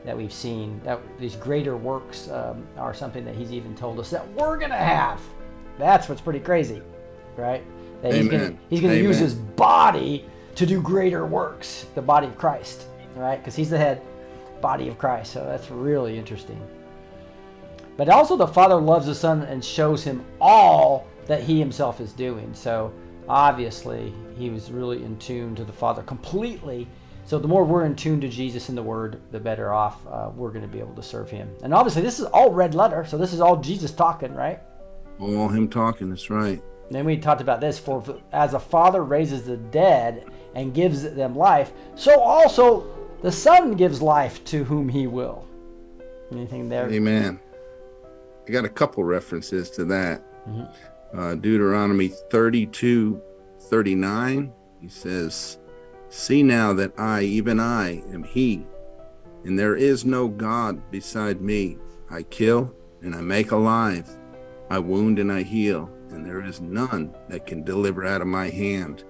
that 0.05 0.17
we've 0.17 0.33
seen. 0.33 0.81
That 0.85 1.01
these 1.19 1.37
greater 1.37 1.77
works 1.77 2.29
um, 2.31 2.67
are 2.77 2.95
something 2.95 3.25
that 3.25 3.35
he's 3.35 3.53
even 3.53 3.75
told 3.75 3.99
us 3.99 4.11
that 4.11 4.27
we're 4.33 4.59
going 4.59 4.71
to 4.71 4.77
have. 4.77 5.21
That's 5.79 6.09
what's 6.09 6.21
pretty 6.21 6.41
crazy, 6.41 6.83
right? 7.37 7.65
That 8.03 8.15
he's 8.15 8.29
going 8.29 8.59
he's 8.69 8.81
going 8.81 8.93
to 8.93 9.03
use 9.03 9.19
his 9.19 9.35
body 9.35 10.27
to 10.55 10.67
do 10.67 10.81
greater 10.81 11.27
works, 11.27 11.87
the 11.95 12.03
body 12.03 12.27
of 12.27 12.37
Christ, 12.37 12.87
right? 13.17 13.39
Because 13.39 13.57
he's 13.57 13.71
the 13.71 13.79
head, 13.79 14.03
body 14.61 14.89
of 14.89 14.99
Christ. 14.99 15.33
So 15.33 15.45
that's 15.45 15.71
really 15.71 16.19
interesting. 16.19 16.61
But 17.97 18.09
also, 18.09 18.37
the 18.37 18.47
Father 18.47 18.75
loves 18.75 19.07
the 19.07 19.15
Son 19.15 19.43
and 19.43 19.65
shows 19.65 20.03
him 20.03 20.25
all 20.41 21.07
that 21.27 21.43
he 21.43 21.59
himself 21.59 22.01
is 22.01 22.13
doing. 22.13 22.55
So, 22.55 22.93
obviously, 23.29 24.13
he 24.37 24.51
was 24.51 24.71
really 24.71 25.05
in 25.05 25.19
tune 25.19 25.55
to 25.57 25.65
the 25.65 25.73
Father 25.73 26.03
completely. 26.03 26.87
So, 27.27 27.39
the 27.39 27.49
more 27.49 27.65
we're 27.65 27.87
in 27.87 27.97
tune 27.97 28.21
to 28.21 28.29
Jesus 28.29 28.69
and 28.69 28.77
the 28.77 28.83
Word, 28.83 29.21
the 29.31 29.41
better 29.41 29.73
off 29.73 30.07
uh, 30.07 30.31
we're 30.35 30.51
going 30.51 30.63
to 30.63 30.69
be 30.69 30.81
able 30.81 30.95
to 30.95 31.03
serve 31.03 31.31
him. 31.31 31.51
And 31.63 31.73
obviously, 31.73 32.03
this 32.03 32.19
is 32.19 32.27
all 32.27 32.51
red 32.51 32.75
letter. 32.75 33.05
So, 33.05 33.17
this 33.17 33.33
is 33.33 33.41
all 33.41 33.57
Jesus 33.57 33.93
talking, 33.93 34.35
right? 34.35 34.61
All 35.19 35.49
him 35.49 35.69
talking. 35.69 36.11
That's 36.11 36.29
right. 36.31 36.63
Then 36.91 37.07
we 37.07 37.17
talked 37.17 37.41
about 37.41 37.61
this 37.61 37.79
for 37.79 38.21
as 38.33 38.55
a 38.55 38.61
father 38.61 39.03
raises 39.03 39.45
the 39.45 39.57
dead 39.57 40.27
and 40.55 40.75
gives 40.75 41.03
them 41.03 41.35
life, 41.35 41.73
so 41.95 42.21
also 42.21 42.87
the 43.23 43.33
Son 43.33 43.73
gives 43.73 44.03
life 44.03 44.45
to 44.45 44.65
whom 44.65 44.89
he 44.89 45.07
will. 45.07 45.47
Anything 46.31 46.69
there? 46.69 46.91
Amen. 46.91 47.41
I 48.47 48.51
got 48.51 48.65
a 48.65 48.69
couple 48.69 49.03
references 49.03 49.71
to 49.71 49.85
that. 49.87 50.23
Uh, 51.17 51.35
Deuteronomy 51.37 52.09
32 52.09 53.21
39, 53.61 54.53
he 54.81 54.89
says, 54.89 55.59
See 56.09 56.43
now 56.43 56.73
that 56.75 56.93
I, 56.99 57.23
even 57.23 57.61
I, 57.61 58.03
am 58.13 58.25
He, 58.25 58.67
and 59.45 59.59
there 59.59 59.77
is 59.77 60.05
no 60.05 60.29
God 60.29 60.91
beside 60.91 61.41
me. 61.41 61.79
I 62.11 62.23
kill 62.25 62.75
and 63.03 63.15
I 63.15 63.21
make 63.21 63.53
alive, 63.53 64.09
I 64.71 64.79
wound 64.79 65.19
and 65.19 65.31
I 65.31 65.43
heal, 65.43 65.91
and 66.11 66.25
there 66.25 66.45
is 66.45 66.61
none 66.61 67.15
that 67.29 67.47
can 67.47 67.63
deliver 67.63 68.05
out 68.05 68.21
of 68.21 68.27
my 68.27 68.49
hand. 68.49 69.05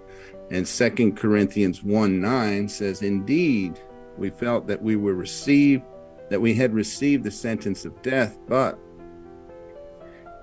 And 0.51 0.67
Second 0.67 1.17
Corinthians 1.17 1.83
1 1.83 2.21
9 2.21 2.69
says, 2.69 3.03
Indeed, 3.03 3.81
we 4.19 4.31
felt 4.31 4.67
that 4.67 4.83
we 4.83 4.97
were 4.97 5.15
received, 5.15 5.85
that 6.29 6.41
we 6.41 6.55
had 6.55 6.75
received 6.75 7.25
the 7.25 7.31
sentence 7.31 7.85
of 7.85 8.03
death, 8.03 8.39
but 8.47 8.79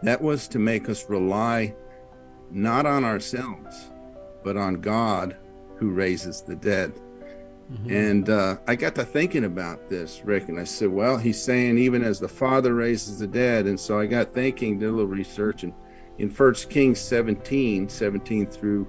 that 0.04 0.22
was 0.22 0.48
to 0.50 0.60
make 0.60 0.90
us 0.90 1.10
rely 1.10 1.76
not 2.50 2.86
on 2.86 3.06
ourselves, 3.06 3.92
but 4.44 4.58
on 4.58 4.82
God 4.82 5.38
who 5.78 5.92
raises 5.92 6.42
the 6.42 6.56
dead. 6.56 6.94
And 7.90 8.30
uh, 8.30 8.58
I 8.68 8.76
got 8.76 8.96
to 8.96 9.06
thinking 9.06 9.46
about 9.46 9.88
this, 9.88 10.22
Rick, 10.26 10.50
and 10.50 10.60
I 10.60 10.66
said, 10.66 10.90
well, 10.90 11.18
he's 11.18 11.42
saying 11.42 11.78
even 11.78 12.04
as 12.04 12.20
the 12.20 12.28
Father 12.28 12.74
raises 12.74 13.20
the 13.20 13.28
dead. 13.28 13.66
And 13.66 13.80
so 13.80 13.98
I 13.98 14.08
got 14.08 14.34
thinking, 14.34 14.78
did 14.80 14.90
a 14.90 14.92
little 14.92 15.08
research, 15.08 15.64
and 15.64 15.74
in 16.18 16.30
First 16.30 16.70
Kings 16.70 17.00
17, 17.00 17.88
17 17.88 18.46
through 18.48 18.88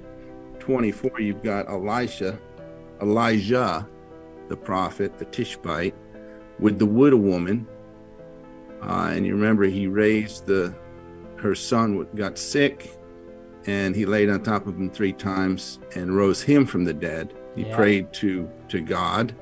24, 0.59 1.21
you've 1.21 1.45
got 1.45 1.69
Elisha, 1.69 2.39
Elijah, 3.01 3.89
the 4.49 4.57
prophet, 4.57 5.17
the 5.17 5.27
Tishbite, 5.27 5.95
with 6.59 6.79
the 6.79 6.87
widow 6.87 7.17
woman. 7.17 7.67
Uh, 8.83 9.13
and 9.13 9.25
you 9.25 9.35
remember 9.35 9.65
he 9.65 9.87
raised 9.87 10.47
the 10.47 10.75
her 11.43 11.55
son 11.55 12.07
got 12.15 12.39
sick 12.39 12.91
and 13.67 13.95
he 13.95 14.05
laid 14.07 14.29
on 14.31 14.43
top 14.43 14.67
of 14.67 14.77
him 14.77 14.91
three 14.91 15.13
times 15.13 15.79
and 15.97 16.17
rose 16.17 16.43
him 16.43 16.67
from 16.67 16.85
the 16.85 16.93
dead 16.95 17.33
he 17.55 17.63
Yeah. 17.63 17.77
prayed 17.77 18.13
to 18.15 18.49
to 18.69 18.81
god 18.81 19.35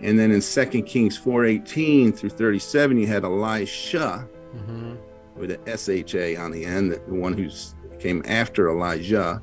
And 0.00 0.16
then 0.18 0.30
in 0.30 0.40
2 0.40 0.82
Kings 0.86 1.18
4:18 1.18 2.12
through 2.16 2.30
37, 2.30 2.98
you 2.98 3.06
had 3.08 3.24
Elisha 3.24 4.28
Mm-hmm. 4.56 4.94
with 5.40 5.50
an 5.50 5.58
S-H-A 5.66 6.36
on 6.36 6.50
the 6.52 6.64
end, 6.64 6.92
the 6.92 7.14
one 7.14 7.32
who 7.36 7.48
came 7.98 8.22
after 8.26 8.68
Elijah, 8.70 9.42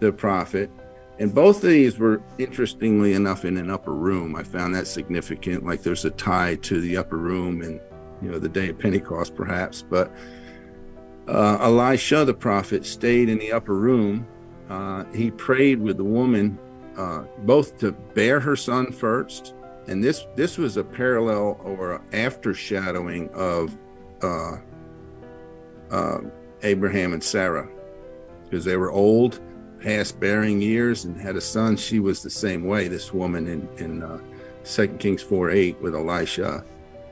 the 0.00 0.12
prophet. 0.12 0.70
And 1.18 1.34
both 1.34 1.64
of 1.64 1.70
these 1.70 1.98
were 1.98 2.20
interestingly 2.38 3.14
enough 3.14 3.44
in 3.46 3.56
an 3.56 3.70
upper 3.70 3.92
room. 3.94 4.36
I 4.36 4.42
found 4.42 4.74
that 4.74 4.86
significant. 4.86 5.64
Like 5.66 5.82
there's 5.82 6.04
a 6.04 6.10
tie 6.10 6.56
to 6.56 6.80
the 6.80 6.96
upper 6.98 7.16
room 7.16 7.62
and 7.62 7.80
you 8.22 8.30
know 8.30 8.38
the 8.38 8.48
day 8.50 8.68
of 8.68 8.78
Pentecost, 8.78 9.34
perhaps. 9.34 9.82
But 9.82 10.12
uh, 11.30 11.58
Elisha, 11.62 12.24
the 12.24 12.34
prophet, 12.34 12.84
stayed 12.84 13.28
in 13.28 13.38
the 13.38 13.52
upper 13.52 13.74
room. 13.74 14.26
Uh, 14.68 15.04
he 15.14 15.30
prayed 15.30 15.80
with 15.80 15.96
the 15.96 16.04
woman, 16.04 16.58
uh, 16.96 17.24
both 17.44 17.78
to 17.78 17.92
bear 18.14 18.40
her 18.40 18.56
son 18.56 18.92
first, 18.92 19.54
and 19.88 20.02
this 20.02 20.26
this 20.36 20.58
was 20.58 20.76
a 20.76 20.84
parallel 20.84 21.60
or 21.64 22.02
after 22.12 22.54
shadowing 22.54 23.28
of 23.30 23.76
uh, 24.22 24.56
uh, 25.90 26.18
Abraham 26.62 27.12
and 27.12 27.22
Sarah, 27.22 27.68
because 28.44 28.64
they 28.64 28.76
were 28.76 28.90
old, 28.90 29.40
past 29.80 30.20
bearing 30.20 30.60
years, 30.60 31.04
and 31.04 31.16
had 31.16 31.36
a 31.36 31.40
son. 31.40 31.76
She 31.76 31.98
was 31.98 32.22
the 32.22 32.30
same 32.30 32.64
way. 32.64 32.88
This 32.88 33.12
woman 33.12 33.46
in 33.48 33.68
in 33.78 34.02
uh, 34.02 34.20
Second 34.62 34.98
Kings 34.98 35.22
four 35.22 35.50
eight 35.50 35.80
with 35.80 35.94
Elisha. 35.94 36.64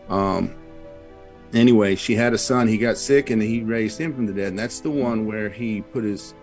Um, 0.08 0.54
anyway, 1.52 1.94
she 1.96 2.14
had 2.14 2.34
a 2.34 2.38
son. 2.38 2.68
He 2.68 2.78
got 2.78 2.98
sick, 2.98 3.30
and 3.30 3.40
he 3.40 3.62
raised 3.62 4.00
him 4.00 4.14
from 4.14 4.26
the 4.26 4.32
dead. 4.32 4.48
And 4.48 4.58
that's 4.58 4.80
the 4.80 4.90
one 4.90 5.26
where 5.26 5.48
he 5.48 5.82
put 5.82 6.04
his 6.04 6.34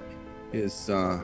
his 0.52 0.90
uh, 0.90 1.22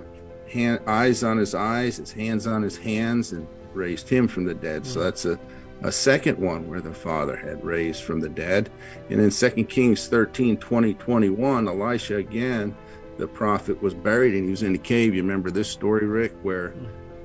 hand, 0.50 0.82
eyes 0.88 1.24
on 1.24 1.38
his 1.38 1.56
eyes, 1.56 1.98
his 1.98 2.12
hands 2.12 2.48
on 2.48 2.62
his 2.62 2.78
hands, 2.78 3.32
and 3.32 3.48
raised 3.74 4.10
him 4.10 4.28
from 4.28 4.44
the 4.44 4.54
dead. 4.54 4.86
So 4.86 5.02
that's 5.02 5.26
a 5.26 5.40
a 5.84 5.92
second 5.92 6.38
one 6.38 6.68
where 6.68 6.82
the 6.82 6.94
father 6.94 7.36
had 7.36 7.64
raised 7.64 8.04
from 8.04 8.20
the 8.20 8.30
dead. 8.30 8.70
And 9.10 9.20
in 9.20 9.32
2 9.32 9.50
Kings 9.66 10.08
13 10.08 10.58
20 10.58 10.94
21, 10.94 11.68
Elisha 11.68 12.18
again, 12.18 12.76
the 13.18 13.28
prophet, 13.28 13.82
was 13.82 13.94
buried 13.94 14.36
and 14.36 14.46
he 14.46 14.52
was 14.52 14.64
in 14.64 14.76
a 14.76 14.80
cave. 14.80 15.16
You 15.16 15.24
remember 15.24 15.50
this 15.50 15.70
story, 15.70 16.06
Rick, 16.06 16.34
where 16.44 16.74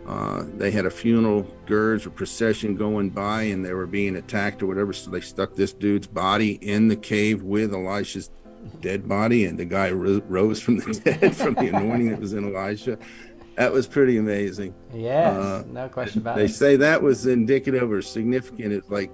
uh, 0.07 0.45
they 0.57 0.71
had 0.71 0.87
a 0.87 0.90
funeral 0.90 1.42
dirge 1.66 2.07
or 2.07 2.11
procession 2.11 2.77
going 2.77 3.11
by 3.11 3.42
and 3.42 3.64
they 3.64 3.73
were 3.73 3.87
being 3.87 4.16
attacked 4.16 4.62
or 4.62 4.66
whatever. 4.66 4.92
So 4.92 5.11
they 5.11 5.21
stuck 5.21 5.55
this 5.55 5.73
dude's 5.73 6.07
body 6.07 6.53
in 6.62 6.88
the 6.88 6.97
cave 6.97 7.42
with 7.42 7.75
Elisha's 7.75 8.31
dead 8.81 9.09
body, 9.09 9.45
and 9.45 9.59
the 9.59 9.64
guy 9.64 9.90
ro- 9.90 10.23
rose 10.29 10.61
from 10.61 10.79
the 10.79 10.95
dead 11.05 11.35
from 11.37 11.55
the 11.55 11.69
anointing 11.69 12.11
that 12.11 12.21
was 12.21 12.33
in 12.33 12.55
Elisha. 12.55 12.99
That 13.57 13.73
was 13.73 13.87
pretty 13.87 14.19
amazing. 14.19 14.75
Yes, 14.92 15.35
Uh, 15.35 15.64
no 15.69 15.88
question 15.88 16.21
about 16.21 16.37
They 16.37 16.45
it. 16.45 16.47
They 16.49 16.53
say 16.53 16.77
that 16.77 17.03
was 17.03 17.27
indicative 17.27 17.90
or 17.90 18.03
significant. 18.03 18.73
It's 18.73 18.90
like 18.90 19.11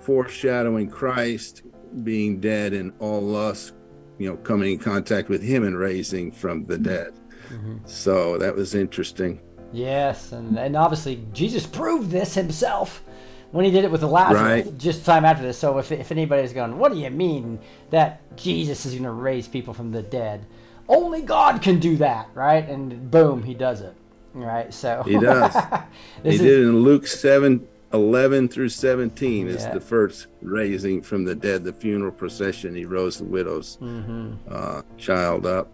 foreshadowing 0.00 0.88
Christ 0.90 1.62
being 2.02 2.40
dead 2.40 2.72
and 2.72 2.92
all 2.98 3.34
us, 3.36 3.72
you 4.18 4.28
know, 4.28 4.36
coming 4.36 4.72
in 4.72 4.78
contact 4.78 5.28
with 5.28 5.42
him 5.42 5.64
and 5.64 5.76
raising 5.78 6.30
from 6.30 6.66
the 6.66 6.78
dead. 6.78 7.14
Mm-hmm. 7.48 7.78
So 7.84 8.38
that 8.38 8.54
was 8.54 8.74
interesting. 8.74 9.40
Yes, 9.74 10.32
and, 10.32 10.58
and 10.58 10.76
obviously 10.76 11.24
Jesus 11.32 11.66
proved 11.66 12.10
this 12.10 12.34
himself 12.34 13.02
when 13.50 13.64
he 13.64 13.70
did 13.70 13.84
it 13.84 13.90
with 13.90 14.00
the 14.00 14.06
Lazarus 14.08 14.66
Right. 14.66 14.78
just 14.78 15.04
time 15.04 15.24
after 15.24 15.42
this. 15.42 15.58
So 15.58 15.78
if, 15.78 15.90
if 15.92 16.10
anybody's 16.12 16.52
going, 16.52 16.78
what 16.78 16.92
do 16.92 16.98
you 16.98 17.10
mean 17.10 17.58
that 17.90 18.20
Jesus 18.36 18.86
is 18.86 18.92
going 18.92 19.04
to 19.04 19.10
raise 19.10 19.46
people 19.48 19.74
from 19.74 19.90
the 19.92 20.02
dead? 20.02 20.46
Only 20.88 21.22
God 21.22 21.60
can 21.62 21.80
do 21.80 21.96
that, 21.98 22.28
right? 22.34 22.68
And 22.68 23.10
boom, 23.10 23.42
he 23.42 23.54
does 23.54 23.80
it, 23.80 23.94
right? 24.32 24.72
So 24.72 25.02
He 25.04 25.18
does. 25.18 25.54
he 26.22 26.30
is, 26.30 26.40
did 26.40 26.60
it 26.60 26.62
in 26.62 26.80
Luke 26.80 27.06
7 27.06 27.66
11 27.92 28.48
through 28.48 28.68
17 28.68 29.46
is 29.46 29.62
Yeah. 29.62 29.72
the 29.74 29.80
first 29.80 30.26
raising 30.42 31.00
from 31.00 31.22
the 31.24 31.34
dead, 31.36 31.62
the 31.62 31.72
funeral 31.72 32.10
procession. 32.10 32.74
He 32.74 32.84
rose 32.84 33.18
the 33.18 33.24
widow's 33.24 33.76
Mhm. 33.80 34.36
uh, 34.50 34.82
child 34.98 35.46
up. 35.46 35.68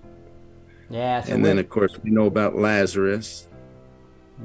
Yeah, 0.90 1.24
and 1.28 1.42
then, 1.44 1.58
of 1.58 1.70
course, 1.70 1.92
we 2.04 2.10
know 2.10 2.26
about 2.26 2.56
Lazarus. 2.56 3.46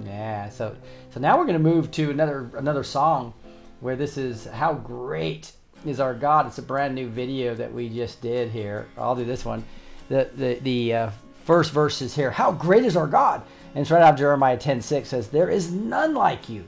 Yeah, 0.03 0.49
so 0.49 0.75
so 1.11 1.19
now 1.19 1.37
we're 1.37 1.45
gonna 1.45 1.59
move 1.59 1.91
to 1.91 2.09
another 2.09 2.49
another 2.55 2.83
song 2.83 3.33
where 3.79 3.95
this 3.95 4.17
is 4.17 4.45
how 4.45 4.73
great 4.73 5.51
is 5.85 5.99
our 5.99 6.13
God. 6.13 6.47
It's 6.47 6.57
a 6.57 6.63
brand 6.63 6.95
new 6.95 7.07
video 7.07 7.55
that 7.55 7.73
we 7.73 7.89
just 7.89 8.21
did 8.21 8.49
here. 8.49 8.87
I'll 8.97 9.15
do 9.15 9.25
this 9.25 9.45
one. 9.45 9.63
The 10.09 10.29
the 10.35 10.55
the 10.55 10.93
uh, 10.93 11.09
first 11.45 11.71
verse 11.71 12.01
is 12.01 12.15
here. 12.15 12.31
How 12.31 12.51
great 12.51 12.83
is 12.83 12.97
our 12.97 13.07
God? 13.07 13.43
And 13.73 13.81
it's 13.81 13.91
right 13.91 14.01
out 14.01 14.13
of 14.13 14.19
Jeremiah 14.19 14.57
10 14.57 14.81
6 14.81 15.09
says, 15.09 15.29
There 15.29 15.49
is 15.49 15.71
none 15.71 16.13
like 16.13 16.49
you, 16.49 16.65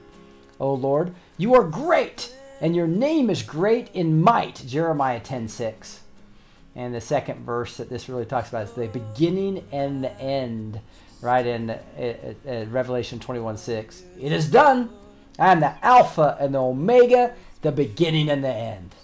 O 0.60 0.74
Lord. 0.74 1.14
You 1.38 1.56
are 1.56 1.64
great, 1.64 2.36
and 2.62 2.76
your 2.76 2.88
name 2.88 3.30
is 3.30 3.44
great 3.44 3.90
in 3.94 4.22
might. 4.22 4.64
Jeremiah 4.68 5.20
10 5.20 5.48
6. 5.48 6.02
And 6.76 6.94
the 6.94 7.02
second 7.02 7.44
verse 7.44 7.78
that 7.78 7.90
this 7.90 8.08
really 8.08 8.26
talks 8.26 8.50
about 8.50 8.66
is 8.66 8.74
the 8.74 8.88
beginning 8.88 9.66
and 9.72 10.04
the 10.04 10.16
end, 10.20 10.80
right 11.22 11.46
in 11.46 11.70
uh, 11.72 11.78
uh, 12.48 12.66
Revelation 12.68 13.20
21 13.20 13.58
6. 13.58 14.04
It 14.20 14.32
is 14.32 14.50
done. 14.50 14.90
I 15.40 15.52
am 15.52 15.60
the 15.60 15.74
Alpha 15.86 16.38
and 16.40 16.54
the 16.54 16.62
Omega, 16.62 17.34
the 17.62 17.72
beginning 17.72 18.30
and 18.30 18.44
the 18.44 18.54
end. 18.54 18.96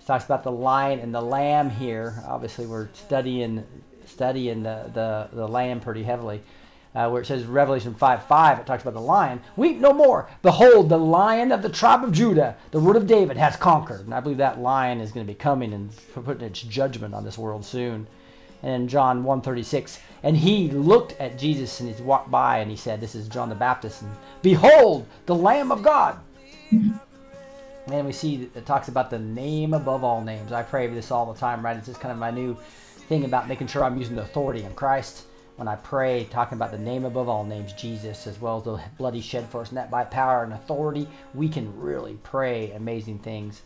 It 0.00 0.06
talks 0.06 0.24
about 0.24 0.42
the 0.42 0.52
lion 0.52 0.98
and 0.98 1.14
the 1.14 1.20
lamb 1.20 1.70
here. 1.70 2.22
Obviously, 2.26 2.66
we're 2.66 2.88
studying 2.92 3.64
studying 4.06 4.62
the, 4.62 4.90
the, 4.92 5.28
the 5.32 5.48
lamb 5.48 5.80
pretty 5.80 6.02
heavily. 6.02 6.42
Uh, 6.94 7.08
where 7.08 7.20
it 7.20 7.26
says 7.26 7.44
Revelation 7.44 7.92
5 7.92 8.26
5, 8.26 8.58
it 8.60 8.66
talks 8.66 8.82
about 8.82 8.94
the 8.94 9.00
lion. 9.00 9.40
Weep 9.56 9.78
no 9.78 9.92
more. 9.92 10.30
Behold, 10.42 10.88
the 10.88 10.96
lion 10.96 11.50
of 11.50 11.60
the 11.60 11.68
tribe 11.68 12.04
of 12.04 12.12
Judah, 12.12 12.56
the 12.70 12.78
root 12.78 12.94
of 12.94 13.08
David, 13.08 13.36
has 13.36 13.56
conquered. 13.56 14.02
And 14.02 14.14
I 14.14 14.20
believe 14.20 14.38
that 14.38 14.60
lion 14.60 15.00
is 15.00 15.10
going 15.10 15.26
to 15.26 15.32
be 15.32 15.36
coming 15.36 15.72
and 15.72 15.90
putting 16.14 16.46
its 16.46 16.62
judgment 16.62 17.12
on 17.12 17.24
this 17.24 17.36
world 17.36 17.64
soon. 17.64 18.06
And 18.64 18.72
in 18.72 18.88
John 18.88 19.24
136, 19.24 20.00
and 20.24 20.36
he 20.36 20.70
looked 20.70 21.12
at 21.20 21.38
Jesus 21.38 21.78
and 21.80 21.94
he 21.94 22.02
walked 22.02 22.30
by 22.30 22.58
and 22.58 22.70
he 22.70 22.76
said, 22.76 23.00
This 23.00 23.14
is 23.14 23.28
John 23.28 23.50
the 23.50 23.54
Baptist, 23.54 24.00
and 24.02 24.10
behold, 24.40 25.06
the 25.26 25.34
Lamb 25.34 25.70
of 25.70 25.82
God. 25.82 26.18
And 27.86 28.06
we 28.06 28.12
see 28.12 28.38
that 28.38 28.60
it 28.60 28.66
talks 28.66 28.88
about 28.88 29.10
the 29.10 29.18
name 29.18 29.74
above 29.74 30.04
all 30.04 30.22
names. 30.22 30.52
I 30.52 30.62
pray 30.62 30.86
this 30.86 31.10
all 31.10 31.30
the 31.30 31.38
time, 31.38 31.62
right? 31.62 31.76
It's 31.76 31.86
just 31.86 32.00
kind 32.00 32.12
of 32.12 32.18
my 32.18 32.30
new 32.30 32.56
thing 33.08 33.26
about 33.26 33.46
making 33.46 33.66
sure 33.66 33.84
I'm 33.84 33.98
using 33.98 34.16
the 34.16 34.22
authority 34.22 34.62
in 34.62 34.72
Christ 34.72 35.24
when 35.56 35.68
I 35.68 35.76
pray, 35.76 36.26
talking 36.30 36.56
about 36.56 36.72
the 36.72 36.78
name 36.78 37.04
above 37.04 37.28
all 37.28 37.44
names, 37.44 37.74
Jesus, 37.74 38.26
as 38.26 38.40
well 38.40 38.58
as 38.58 38.64
the 38.64 38.80
blood 38.96 39.14
he 39.14 39.20
shed 39.20 39.48
for 39.50 39.60
us. 39.60 39.68
And 39.68 39.76
that 39.76 39.90
by 39.90 40.04
power 40.04 40.42
and 40.42 40.52
authority, 40.52 41.06
we 41.34 41.48
can 41.48 41.78
really 41.78 42.18
pray 42.22 42.72
amazing 42.72 43.18
things. 43.18 43.62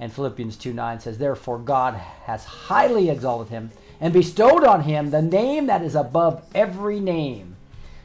And 0.00 0.12
Philippians 0.12 0.56
2 0.56 0.72
9 0.72 1.00
says, 1.00 1.18
Therefore 1.18 1.58
God 1.58 1.94
has 2.24 2.44
highly 2.44 3.08
exalted 3.08 3.50
him 3.50 3.70
and 4.00 4.12
bestowed 4.12 4.64
on 4.64 4.82
him 4.82 5.10
the 5.10 5.22
name 5.22 5.66
that 5.66 5.82
is 5.82 5.94
above 5.94 6.42
every 6.54 7.00
name. 7.00 7.56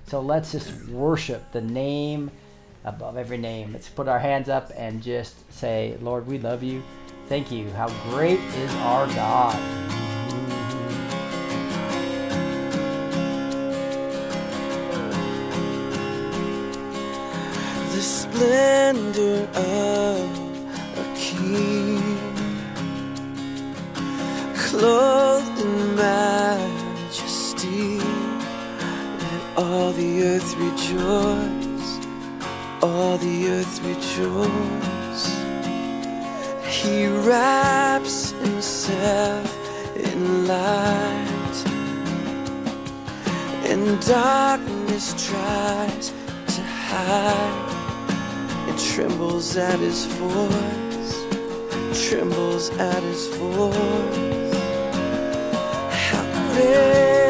So 0.07 0.21
let's 0.21 0.51
just 0.51 0.87
worship 0.87 1.51
the 1.51 1.61
name 1.61 2.31
above 2.83 3.17
every 3.17 3.37
name. 3.37 3.73
Let's 3.73 3.89
put 3.89 4.07
our 4.07 4.19
hands 4.19 4.49
up 4.49 4.71
and 4.75 5.01
just 5.01 5.51
say, 5.51 5.97
Lord, 6.01 6.27
we 6.27 6.37
love 6.37 6.61
you. 6.61 6.83
Thank 7.27 7.51
you. 7.51 7.69
How 7.71 7.89
great 8.11 8.39
is 8.39 8.73
our 8.75 9.07
God. 9.07 9.85
the 17.95 18.01
splendor 18.01 19.47
of 19.55 20.29
a 20.99 21.15
king, 21.15 22.14
clothed 24.77 25.59
in 25.61 25.95
majesty. 25.95 27.99
Let 29.23 29.41
all 29.57 29.91
the 29.93 30.23
earth 30.23 30.51
rejoice, 30.57 31.89
all 32.81 33.17
the 33.17 33.37
earth 33.55 33.75
rejoice. 33.91 35.25
He 36.67 37.07
wraps 37.07 38.31
himself 38.31 39.47
in 39.95 40.47
light, 40.47 41.57
and 43.71 43.83
darkness 44.05 45.05
tries 45.27 46.11
to 46.55 46.61
hide 46.61 47.71
It 48.69 48.77
trembles 48.93 49.55
at 49.55 49.79
his 49.79 50.05
voice, 50.05 51.13
trembles 52.09 52.69
at 52.71 53.01
his 53.03 53.27
voice. 53.37 54.34
How 56.55 57.24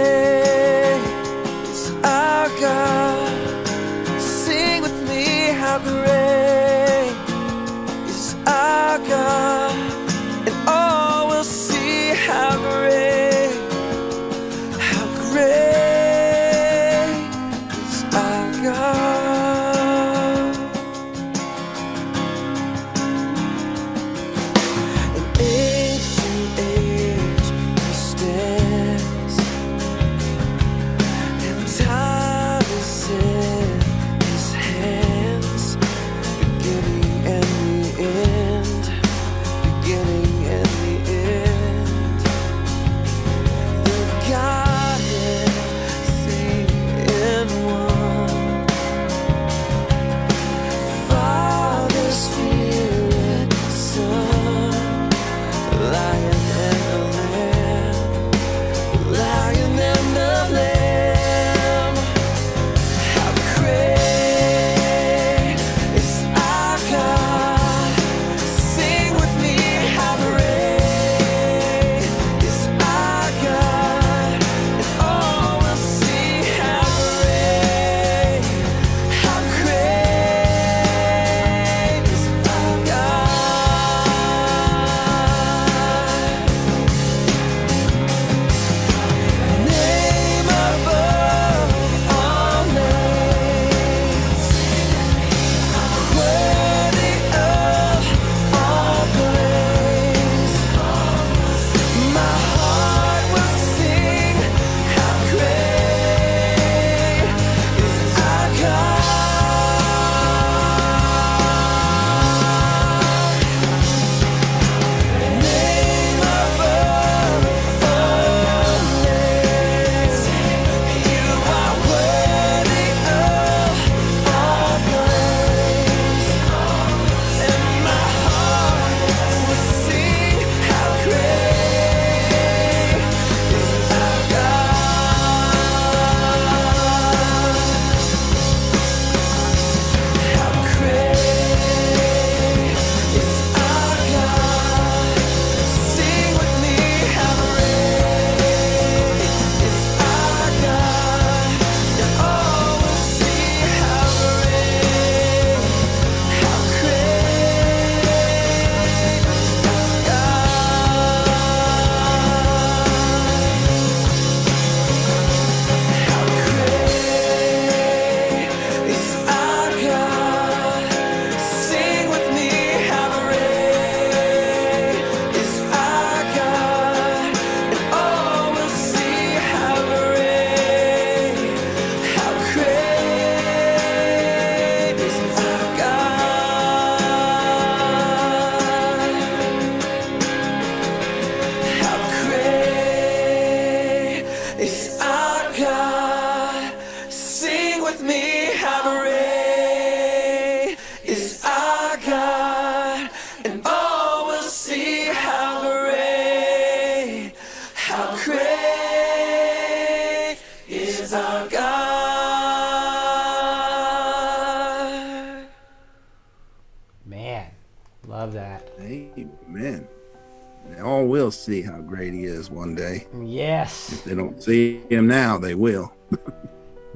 one 222.76 222.94
day. 222.94 223.08
Yes. 223.24 223.92
If 223.94 224.04
they 224.04 224.16
don't 224.16 224.42
see 224.42 224.82
him 224.90 225.08
now, 225.08 225.38
they 225.38 225.56
will. 225.56 225.94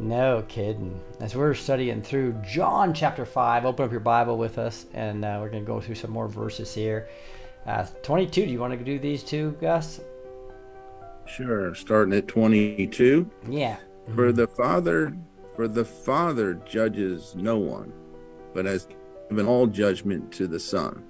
No 0.02 0.46
kidding. 0.48 0.98
As 1.20 1.36
we're 1.36 1.54
studying 1.54 2.02
through 2.02 2.42
John 2.42 2.94
chapter 2.94 3.26
5, 3.26 3.66
open 3.66 3.84
up 3.84 3.92
your 3.92 4.00
Bible 4.00 4.38
with 4.38 4.58
us, 4.58 4.86
and 4.94 5.26
uh, 5.26 5.40
we're 5.42 5.50
going 5.50 5.66
to 5.66 5.68
go 5.68 5.82
through 5.82 5.96
some 5.96 6.12
more 6.12 6.30
verses 6.30 6.74
here. 6.74 7.10
Uh, 7.66 7.86
22, 8.02 8.46
do 8.46 8.50
you 8.50 8.62
want 8.62 8.80
to 8.80 8.82
do 8.82 8.98
these 8.98 9.26
two, 9.26 9.58
Gus? 9.60 10.00
Sure. 11.26 11.76
Starting 11.76 12.14
at 12.14 12.30
22. 12.30 13.30
Yeah. 13.50 13.76
For 14.16 14.32
the 14.32 14.48
Father, 14.48 15.18
for 15.54 15.68
the 15.68 15.84
Father 15.84 16.54
judges 16.54 17.36
no 17.36 17.58
one, 17.58 17.92
but 18.54 18.64
has 18.64 18.88
given 19.30 19.48
all 19.48 19.68
judgment 19.68 20.32
to 20.32 20.48
the 20.48 20.62
Son, 20.62 21.04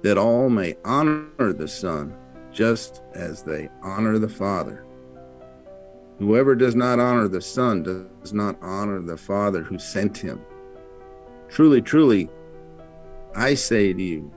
that 0.00 0.16
all 0.16 0.48
may 0.48 0.74
honor 0.86 1.52
the 1.52 1.68
Son 1.68 2.16
just 2.54 3.02
as 3.14 3.42
they 3.42 3.68
honor 3.82 4.18
the 4.18 4.28
Father. 4.28 4.86
Whoever 6.18 6.54
does 6.54 6.76
not 6.76 7.00
honor 7.00 7.26
the 7.26 7.42
Son 7.42 7.82
does 7.82 8.32
not 8.32 8.56
honor 8.62 9.02
the 9.02 9.16
Father 9.16 9.62
who 9.62 9.78
sent 9.78 10.16
him. 10.16 10.40
Truly, 11.48 11.82
truly, 11.82 12.30
I 13.34 13.54
say 13.54 13.92
to 13.92 14.02
you, 14.02 14.32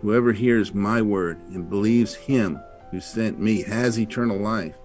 whoever 0.00 0.32
hears 0.32 0.74
my 0.74 1.00
word 1.00 1.40
and 1.48 1.70
believes 1.70 2.14
him 2.14 2.60
who 2.90 3.00
sent 3.00 3.38
me 3.38 3.62
has 3.62 3.98
eternal 3.98 4.38
life. 4.38 4.76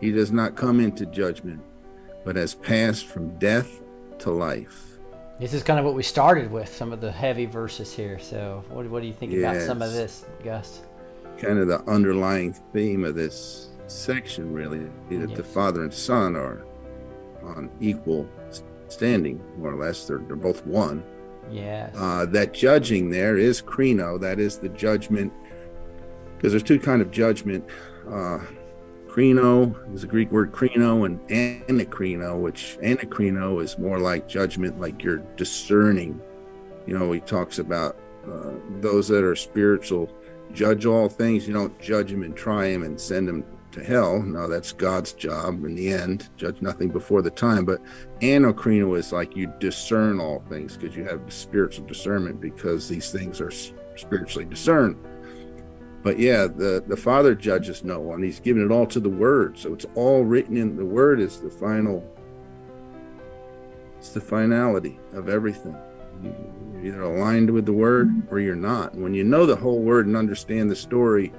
He 0.00 0.12
does 0.12 0.30
not 0.30 0.56
come 0.56 0.80
into 0.80 1.06
judgment, 1.06 1.62
but 2.24 2.36
has 2.36 2.54
passed 2.54 3.06
from 3.06 3.38
death 3.38 3.80
to 4.18 4.30
life. 4.30 4.98
This 5.40 5.54
is 5.54 5.62
kind 5.62 5.78
of 5.78 5.84
what 5.84 5.94
we 5.94 6.02
started 6.02 6.50
with, 6.50 6.68
some 6.68 6.92
of 6.92 7.00
the 7.00 7.10
heavy 7.10 7.46
verses 7.46 7.92
here. 7.92 8.18
So, 8.18 8.62
what, 8.68 8.86
what 8.88 9.00
do 9.00 9.08
you 9.08 9.14
think 9.14 9.32
about 9.32 9.60
some 9.62 9.82
of 9.82 9.92
this, 9.92 10.26
Gus? 10.44 10.82
Kind 11.38 11.58
of 11.58 11.68
the 11.68 11.82
underlying 11.90 12.52
theme 12.72 13.04
of 13.04 13.14
this 13.14 13.68
section, 13.86 14.52
really, 14.52 14.86
that 15.10 15.34
the 15.34 15.44
Father 15.44 15.82
and 15.82 15.92
Son 15.92 16.36
are 16.36 16.64
on 17.42 17.70
equal 17.80 18.28
standing, 18.88 19.42
more 19.58 19.72
or 19.72 19.76
less. 19.76 20.06
They're, 20.06 20.18
they're 20.18 20.36
both 20.36 20.64
one. 20.64 21.04
Yes. 21.50 21.94
Uh, 21.98 22.24
that 22.26 22.54
judging 22.54 23.10
there 23.10 23.36
is 23.36 23.60
krino, 23.60 24.18
that 24.20 24.38
is 24.38 24.58
the 24.58 24.70
judgment, 24.70 25.32
because 26.36 26.52
there's 26.52 26.62
two 26.62 26.78
kind 26.78 27.02
of 27.02 27.10
judgment. 27.10 27.64
Uh, 28.08 28.38
krino 29.06 29.94
is 29.94 30.00
the 30.00 30.06
Greek 30.06 30.30
word 30.30 30.52
krino, 30.52 31.04
and 31.04 31.20
anakrino, 31.28 32.40
which 32.40 32.78
anakrino 32.82 33.62
is 33.62 33.76
more 33.78 33.98
like 33.98 34.26
judgment, 34.26 34.80
like 34.80 35.02
you're 35.02 35.22
discerning. 35.36 36.20
You 36.86 36.98
know, 36.98 37.12
he 37.12 37.20
talks 37.20 37.58
about 37.58 37.96
uh, 38.26 38.52
those 38.80 39.08
that 39.08 39.24
are 39.24 39.36
spiritual 39.36 40.10
judge 40.54 40.86
all 40.86 41.08
things. 41.08 41.46
You 41.46 41.54
don't 41.54 41.78
judge 41.80 42.10
them 42.10 42.22
and 42.22 42.34
try 42.34 42.70
them 42.70 42.82
and 42.82 43.00
send 43.00 43.28
them 43.28 43.44
to 43.72 43.84
hell. 43.84 44.22
No, 44.22 44.48
that's 44.48 44.72
God's 44.72 45.12
job 45.12 45.64
in 45.64 45.74
the 45.74 45.92
end. 45.92 46.28
Judge 46.36 46.62
nothing 46.62 46.88
before 46.88 47.22
the 47.22 47.30
time. 47.30 47.64
But 47.64 47.82
anakrino 48.20 48.96
is 48.96 49.12
like 49.12 49.36
you 49.36 49.52
discern 49.58 50.20
all 50.20 50.42
things 50.48 50.76
because 50.76 50.96
you 50.96 51.04
have 51.04 51.20
spiritual 51.32 51.86
discernment 51.86 52.40
because 52.40 52.88
these 52.88 53.10
things 53.10 53.40
are 53.40 53.50
spiritually 53.96 54.44
discerned. 54.44 54.96
But 56.02 56.18
yeah, 56.18 56.46
the 56.46 56.84
the 56.86 56.96
Father 56.96 57.34
judges 57.34 57.82
no 57.82 57.98
one. 57.98 58.22
He's 58.22 58.40
given 58.40 58.64
it 58.64 58.70
all 58.70 58.86
to 58.86 59.00
the 59.00 59.08
Word, 59.08 59.58
so 59.58 59.72
it's 59.72 59.86
all 59.94 60.22
written 60.22 60.56
in 60.56 60.76
the 60.76 60.84
Word. 60.84 61.18
Is 61.18 61.40
the 61.40 61.50
final. 61.50 62.04
It's 63.98 64.10
the 64.10 64.20
finality 64.20 65.00
of 65.14 65.30
everything. 65.30 65.74
You- 66.22 66.34
You're 66.82 66.94
either 66.96 67.02
aligned 67.02 67.50
with 67.50 67.64
the 67.66 67.72
Word 67.72 68.10
or 68.30 68.38
you're 68.40 68.54
not. 68.54 68.94
When 68.94 69.14
you 69.14 69.24
know 69.24 69.46
the 69.46 69.56
whole 69.56 69.80
Word 69.82 70.06
and 70.06 70.16
understand 70.16 70.70
the 70.70 70.76
story, 70.76 71.32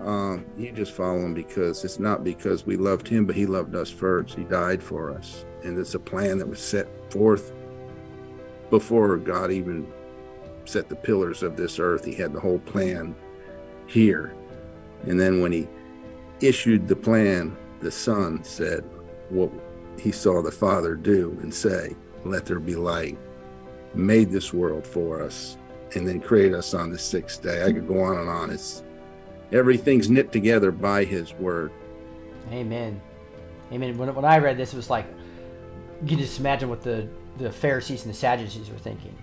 um, 0.00 0.44
you 0.56 0.72
just 0.72 0.92
follow 0.92 1.18
Him 1.20 1.34
because 1.34 1.84
it's 1.84 1.98
not 2.00 2.24
because 2.24 2.64
we 2.66 2.76
loved 2.76 3.06
Him, 3.06 3.26
but 3.26 3.36
He 3.36 3.44
loved 3.46 3.74
us 3.74 3.90
first. 3.90 4.34
He 4.34 4.44
died 4.44 4.82
for 4.82 5.10
us, 5.10 5.44
and 5.62 5.78
it's 5.78 5.94
a 5.94 5.98
plan 5.98 6.38
that 6.38 6.48
was 6.48 6.58
set 6.60 6.88
forth 7.12 7.52
before 8.70 9.16
God 9.18 9.52
even 9.52 9.86
set 10.64 10.88
the 10.88 10.96
pillars 10.96 11.42
of 11.42 11.56
this 11.56 11.78
earth. 11.78 12.04
He 12.04 12.14
had 12.14 12.32
the 12.32 12.40
whole 12.40 12.60
plan 12.60 13.14
here. 13.86 14.32
And 15.06 15.20
then 15.20 15.42
when 15.42 15.52
he 15.52 15.68
issued 16.40 16.88
the 16.88 16.96
plan, 16.96 17.56
the 17.80 17.90
Son 17.90 18.42
said 18.44 18.84
what 19.28 19.50
he 19.98 20.10
saw 20.12 20.40
the 20.40 20.50
Father 20.50 20.94
do 20.94 21.36
and 21.42 21.52
say, 21.52 21.94
Let 22.24 22.46
there 22.46 22.60
be 22.60 22.76
light, 22.76 23.18
made 23.94 24.30
this 24.30 24.52
world 24.52 24.86
for 24.86 25.22
us, 25.22 25.56
and 25.94 26.06
then 26.06 26.20
create 26.20 26.54
us 26.54 26.74
on 26.74 26.90
the 26.90 26.98
sixth 26.98 27.42
day. 27.42 27.64
I 27.64 27.72
could 27.72 27.86
go 27.86 28.00
on 28.02 28.18
and 28.18 28.28
on. 28.28 28.50
It's 28.50 28.82
everything's 29.52 30.08
knit 30.10 30.32
together 30.32 30.70
by 30.70 31.04
his 31.04 31.34
word. 31.34 31.70
Amen. 32.50 33.00
Amen. 33.72 33.96
When, 33.96 34.14
when 34.14 34.24
I 34.24 34.38
read 34.38 34.56
this, 34.56 34.72
it 34.72 34.76
was 34.76 34.90
like, 34.90 35.06
you 36.02 36.08
can 36.08 36.18
just 36.18 36.40
imagine 36.40 36.68
what 36.68 36.82
the, 36.82 37.08
the 37.38 37.50
Pharisees 37.52 38.04
and 38.04 38.12
the 38.12 38.18
Sadducees 38.18 38.70
were 38.70 38.78
thinking. 38.78 39.16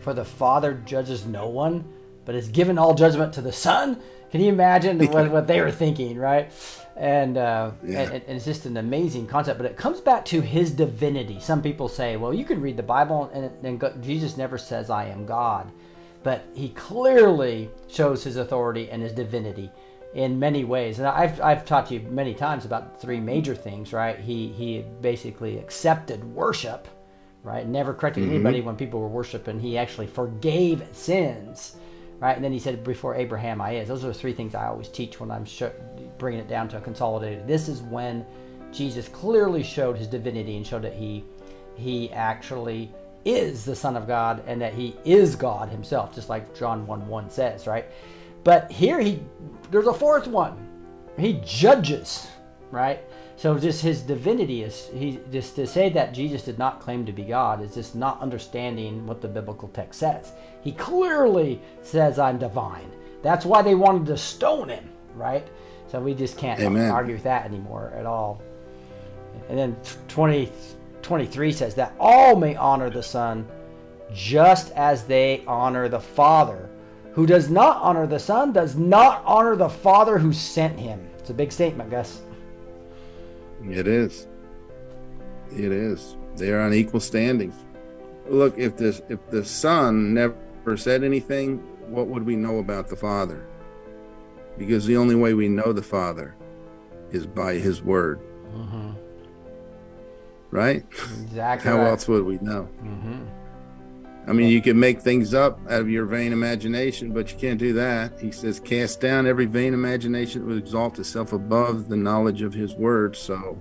For 0.00 0.14
the 0.14 0.24
Father 0.24 0.74
judges 0.84 1.26
no 1.26 1.48
one, 1.48 1.84
but 2.24 2.34
has 2.34 2.48
given 2.48 2.78
all 2.78 2.94
judgment 2.94 3.32
to 3.34 3.40
the 3.40 3.52
Son. 3.52 4.00
Can 4.32 4.40
you 4.40 4.48
imagine 4.48 4.98
what, 5.12 5.30
what 5.30 5.46
they 5.46 5.60
were 5.60 5.70
thinking, 5.70 6.18
right? 6.18 6.50
And, 6.96 7.36
uh, 7.36 7.70
Yeah. 7.84 8.00
and, 8.00 8.12
and 8.14 8.36
it's 8.36 8.44
just 8.44 8.66
an 8.66 8.76
amazing 8.78 9.26
concept. 9.26 9.58
But 9.58 9.66
it 9.70 9.76
comes 9.76 10.00
back 10.00 10.24
to 10.26 10.40
his 10.40 10.72
divinity. 10.72 11.38
Some 11.38 11.62
people 11.62 11.88
say, 11.88 12.16
well, 12.16 12.34
you 12.34 12.44
can 12.44 12.60
read 12.60 12.76
the 12.76 12.82
Bible 12.82 13.30
and, 13.32 13.50
and 13.64 13.78
go, 13.78 13.92
Jesus 14.00 14.36
never 14.36 14.58
says, 14.58 14.90
I 14.90 15.04
am 15.06 15.24
God. 15.26 15.70
But 16.22 16.44
he 16.54 16.70
clearly 16.70 17.70
shows 17.88 18.24
his 18.24 18.36
authority 18.36 18.90
and 18.90 19.02
his 19.02 19.12
divinity 19.12 19.70
in 20.14 20.38
many 20.38 20.64
ways. 20.64 20.98
And 20.98 21.08
I've, 21.08 21.40
I've 21.40 21.64
taught 21.64 21.88
to 21.88 21.94
you 21.94 22.00
many 22.00 22.34
times 22.34 22.64
about 22.64 23.00
three 23.00 23.18
major 23.18 23.54
things, 23.54 23.92
right? 23.92 24.18
He, 24.18 24.48
he 24.48 24.84
basically 25.00 25.58
accepted 25.58 26.22
worship, 26.24 26.86
right? 27.42 27.66
Never 27.66 27.92
corrected 27.94 28.28
anybody 28.28 28.60
when 28.60 28.76
people 28.76 29.00
were 29.00 29.08
worshiping. 29.08 29.58
He 29.58 29.76
actually 29.78 30.06
forgave 30.06 30.86
sins, 30.92 31.76
right? 32.22 32.36
And 32.36 32.44
then 32.44 32.52
he 32.52 32.60
said, 32.60 32.84
before 32.84 33.16
Abraham, 33.16 33.60
I 33.60 33.72
is. 33.72 33.88
Those 33.88 34.04
are 34.04 34.08
the 34.08 34.14
three 34.14 34.32
things 34.32 34.54
I 34.54 34.68
always 34.68 34.88
teach 34.88 35.18
when 35.18 35.32
I'm 35.32 35.44
sho- 35.44 35.72
bringing 36.18 36.38
it 36.38 36.48
down 36.48 36.68
to 36.68 36.78
a 36.78 36.80
consolidated. 36.80 37.48
This 37.48 37.68
is 37.68 37.82
when 37.82 38.24
Jesus 38.70 39.08
clearly 39.08 39.64
showed 39.64 39.98
his 39.98 40.06
divinity 40.06 40.56
and 40.56 40.64
showed 40.64 40.82
that 40.82 40.94
he, 40.94 41.24
he 41.74 42.12
actually 42.12 42.92
is 43.24 43.64
the 43.64 43.74
Son 43.74 43.96
of 43.96 44.06
God 44.06 44.44
and 44.46 44.60
that 44.62 44.72
he 44.72 44.96
is 45.04 45.34
God 45.34 45.68
himself, 45.68 46.14
just 46.14 46.28
like 46.28 46.56
John 46.56 46.86
1 46.86 47.08
1 47.08 47.28
says, 47.28 47.66
right? 47.66 47.86
But 48.44 48.70
here 48.70 49.00
he 49.00 49.20
there's 49.72 49.86
a 49.86 49.94
fourth 49.94 50.26
one. 50.26 50.56
He 51.18 51.40
judges, 51.44 52.28
right? 52.70 53.00
So 53.36 53.58
just 53.58 53.82
his 53.82 54.02
divinity 54.02 54.62
is 54.62 54.88
he 54.92 55.18
just 55.32 55.56
to 55.56 55.66
say 55.66 55.88
that 55.90 56.14
Jesus 56.14 56.42
did 56.44 56.58
not 56.58 56.80
claim 56.80 57.04
to 57.06 57.12
be 57.12 57.24
God 57.24 57.62
is 57.62 57.74
just 57.74 57.94
not 57.94 58.20
understanding 58.20 59.06
what 59.06 59.20
the 59.20 59.28
biblical 59.28 59.68
text 59.68 60.00
says. 60.00 60.32
He 60.62 60.72
clearly 60.72 61.60
says 61.82 62.18
I'm 62.18 62.38
divine. 62.38 62.90
That's 63.22 63.44
why 63.44 63.62
they 63.62 63.74
wanted 63.74 64.06
to 64.06 64.16
stone 64.16 64.68
him, 64.68 64.88
right? 65.14 65.46
So 65.88 66.00
we 66.00 66.14
just 66.14 66.38
can't 66.38 66.60
Amen. 66.60 66.90
argue 66.90 67.14
with 67.14 67.24
that 67.24 67.44
anymore 67.44 67.92
at 67.94 68.06
all. 68.06 68.40
And 69.48 69.58
then 69.58 69.76
20, 70.08 70.50
23 71.02 71.52
says 71.52 71.74
that 71.74 71.94
all 71.98 72.36
may 72.36 72.56
honor 72.56 72.90
the 72.90 73.02
Son 73.02 73.46
just 74.12 74.70
as 74.72 75.04
they 75.04 75.42
honor 75.46 75.88
the 75.88 76.00
Father. 76.00 76.70
Who 77.12 77.26
does 77.26 77.50
not 77.50 77.76
honor 77.78 78.06
the 78.06 78.18
Son 78.18 78.52
does 78.52 78.76
not 78.76 79.22
honor 79.26 79.56
the 79.56 79.68
Father 79.68 80.18
who 80.18 80.32
sent 80.32 80.78
him. 80.78 81.08
It's 81.18 81.30
a 81.30 81.34
big 81.34 81.52
statement, 81.52 81.90
Gus. 81.90 82.22
It 83.68 83.86
is. 83.86 84.26
It 85.50 85.72
is. 85.72 86.16
They 86.36 86.50
are 86.50 86.60
on 86.60 86.72
equal 86.72 87.00
standing. 87.00 87.52
Look, 88.28 88.58
if 88.58 88.76
this 88.76 89.02
if 89.08 89.18
the 89.30 89.44
Son 89.44 90.14
never 90.14 90.34
said 90.76 91.04
anything, 91.04 91.58
what 91.88 92.06
would 92.06 92.24
we 92.24 92.36
know 92.36 92.58
about 92.58 92.88
the 92.88 92.96
Father? 92.96 93.46
Because 94.58 94.86
the 94.86 94.96
only 94.96 95.14
way 95.14 95.34
we 95.34 95.48
know 95.48 95.72
the 95.72 95.82
Father 95.82 96.34
is 97.10 97.26
by 97.26 97.54
His 97.54 97.82
Word. 97.82 98.20
Right? 100.50 100.84
Exactly. 101.22 101.70
How 101.70 101.78
right. 101.78 101.88
else 101.88 102.06
would 102.08 102.24
we 102.24 102.38
know? 102.38 102.68
Mhm. 102.84 103.26
I 104.26 104.32
mean, 104.32 104.50
you 104.50 104.62
can 104.62 104.78
make 104.78 105.00
things 105.00 105.34
up 105.34 105.58
out 105.68 105.80
of 105.80 105.90
your 105.90 106.04
vain 106.04 106.32
imagination, 106.32 107.10
but 107.12 107.32
you 107.32 107.38
can't 107.38 107.58
do 107.58 107.72
that. 107.72 108.20
He 108.20 108.30
says, 108.30 108.60
cast 108.60 109.00
down 109.00 109.26
every 109.26 109.46
vain 109.46 109.74
imagination 109.74 110.42
that 110.42 110.48
would 110.48 110.58
exalt 110.58 110.98
itself 110.98 111.32
above 111.32 111.88
the 111.88 111.96
knowledge 111.96 112.42
of 112.42 112.54
his 112.54 112.74
word. 112.74 113.16
So, 113.16 113.58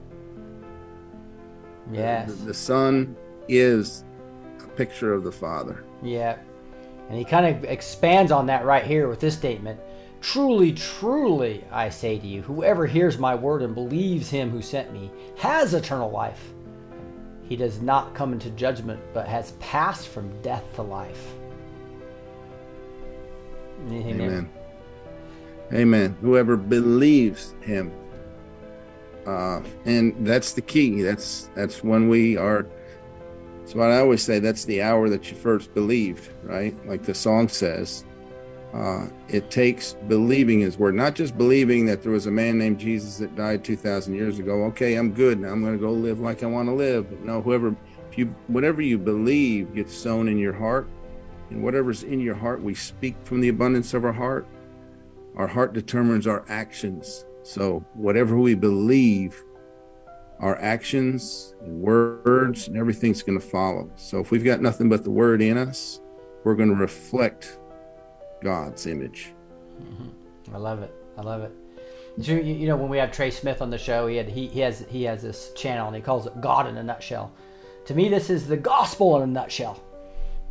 Yes. 1.92 2.30
The, 2.34 2.46
the 2.46 2.54
Son 2.54 3.16
is 3.48 4.04
a 4.64 4.68
picture 4.68 5.14
of 5.14 5.24
the 5.24 5.32
Father. 5.32 5.84
Yeah. 6.04 6.38
And 7.12 7.20
he 7.20 7.26
kind 7.26 7.46
of 7.46 7.66
expands 7.66 8.32
on 8.32 8.46
that 8.46 8.64
right 8.64 8.86
here 8.86 9.10
with 9.10 9.20
this 9.20 9.36
statement 9.36 9.82
Truly, 10.22 10.72
truly, 10.72 11.66
I 11.70 11.90
say 11.90 12.18
to 12.18 12.26
you, 12.26 12.42
whoever 12.42 12.86
hears 12.86 13.18
my 13.18 13.36
word 13.36 13.64
and 13.64 13.76
believes 13.76 14.30
him 14.30 14.50
who 14.50 14.62
sent 14.62 14.94
me 14.94 15.12
has 15.38 15.74
eternal 15.74 16.10
life. 16.10 16.54
He 17.44 17.58
does 17.58 17.82
not 17.82 18.14
come 18.14 18.32
into 18.32 18.50
judgment, 18.52 19.02
but 19.14 19.28
has 19.28 19.52
passed 19.54 20.08
from 20.08 20.42
death 20.42 20.64
to 20.76 20.84
life. 20.84 21.34
Anything 23.88 24.18
there? 24.18 24.28
Amen. 24.28 24.50
Amen. 25.74 26.18
Whoever 26.22 26.56
believes 26.56 27.56
him. 27.60 27.92
Uh, 29.28 29.62
and 29.84 30.26
that's 30.26 30.54
the 30.54 30.62
key. 30.62 31.02
That's 31.02 31.50
that's 31.56 31.84
when 31.84 32.08
we 32.08 32.38
are 32.38 32.68
what 33.76 33.92
I 33.92 34.00
always 34.00 34.24
say, 34.24 34.40
that's 34.40 34.66
the 34.66 34.82
hour 34.82 35.10
that 35.10 35.30
you 35.30 35.38
first 35.38 35.74
believed, 35.74 36.32
right? 36.44 36.76
Like 36.88 37.04
the 37.04 37.14
song 37.14 37.48
says. 37.48 38.06
Uh, 38.74 39.08
it 39.28 39.52
takes 39.52 39.98
believing 40.08 40.62
his 40.62 40.78
word, 40.78 40.96
not 40.96 41.14
just 41.14 41.38
believing 41.38 41.86
that 41.86 42.02
there 42.02 42.12
was 42.12 42.26
a 42.26 42.32
man 42.32 42.58
named 42.58 42.80
Jesus 42.80 43.18
that 43.18 43.36
died 43.36 43.66
2,000 43.66 44.14
years 44.14 44.40
ago. 44.40 44.64
Okay, 44.66 44.96
I'm 44.96 45.12
good 45.12 45.40
now. 45.40 45.50
I'm 45.50 45.62
going 45.62 45.78
to 45.78 45.80
go 45.80 45.92
live 45.92 46.22
like 46.22 46.42
I 46.42 46.46
want 46.46 46.70
to 46.70 46.74
live. 46.74 47.10
But 47.10 47.20
no, 47.26 47.42
whoever, 47.42 47.76
if 48.10 48.18
you, 48.18 48.28
whatever 48.48 48.82
you 48.82 48.98
believe 48.98 49.76
gets 49.76 49.94
sown 49.94 50.30
in 50.30 50.38
your 50.38 50.54
heart, 50.54 50.88
and 51.50 51.62
whatever's 51.62 52.04
in 52.04 52.22
your 52.22 52.36
heart, 52.36 52.62
we 52.62 52.74
speak 52.74 53.16
from 53.24 53.42
the 53.42 53.50
abundance 53.50 53.94
of 53.94 54.06
our 54.06 54.14
heart. 54.14 54.48
Our 55.36 55.48
heart 55.48 55.74
determines 55.74 56.26
our 56.26 56.46
actions. 56.48 57.26
So 57.44 57.86
whatever 57.94 58.38
we 58.38 58.56
believe, 58.56 59.44
our 60.42 60.60
actions 60.60 61.54
words 61.62 62.68
and 62.68 62.76
everything's 62.76 63.22
going 63.22 63.40
to 63.40 63.46
follow. 63.46 63.90
So 63.96 64.20
if 64.20 64.32
we've 64.32 64.44
got 64.44 64.60
nothing 64.60 64.90
but 64.90 65.04
the 65.04 65.12
word 65.12 65.42
in 65.42 65.58
us, 65.58 66.02
we're 66.44 66.56
going 66.56 66.70
to 66.70 66.76
reflect 66.76 67.60
God's 68.42 68.88
image. 68.88 69.34
Mm-hmm. 69.80 70.56
I 70.56 70.58
love 70.58 70.82
it. 70.82 70.94
I 71.18 71.22
love 71.22 71.42
it. 71.42 71.52
You, 72.18 72.38
you 72.42 72.68
know, 72.68 72.76
when 72.76 72.90
we 72.90 72.98
have 72.98 73.12
Trey 73.12 73.32
Smith 73.32 73.62
on 73.62 73.70
the 73.70 73.78
show, 73.78 74.08
he 74.08 74.18
had 74.18 74.28
he, 74.28 74.48
he 74.48 74.60
has 74.60 74.86
he 74.90 75.04
has 75.04 75.22
this 75.22 75.54
channel 75.54 75.88
and 75.88 75.96
he 75.96 76.02
calls 76.02 76.26
it 76.26 76.42
God 76.42 76.68
in 76.68 76.76
a 76.76 76.84
nutshell. 76.84 77.32
To 77.86 77.94
me, 77.94 78.10
this 78.10 78.30
is 78.30 78.48
the 78.48 78.58
gospel 78.58 79.16
in 79.18 79.24
a 79.24 79.28
nutshell, 79.28 79.82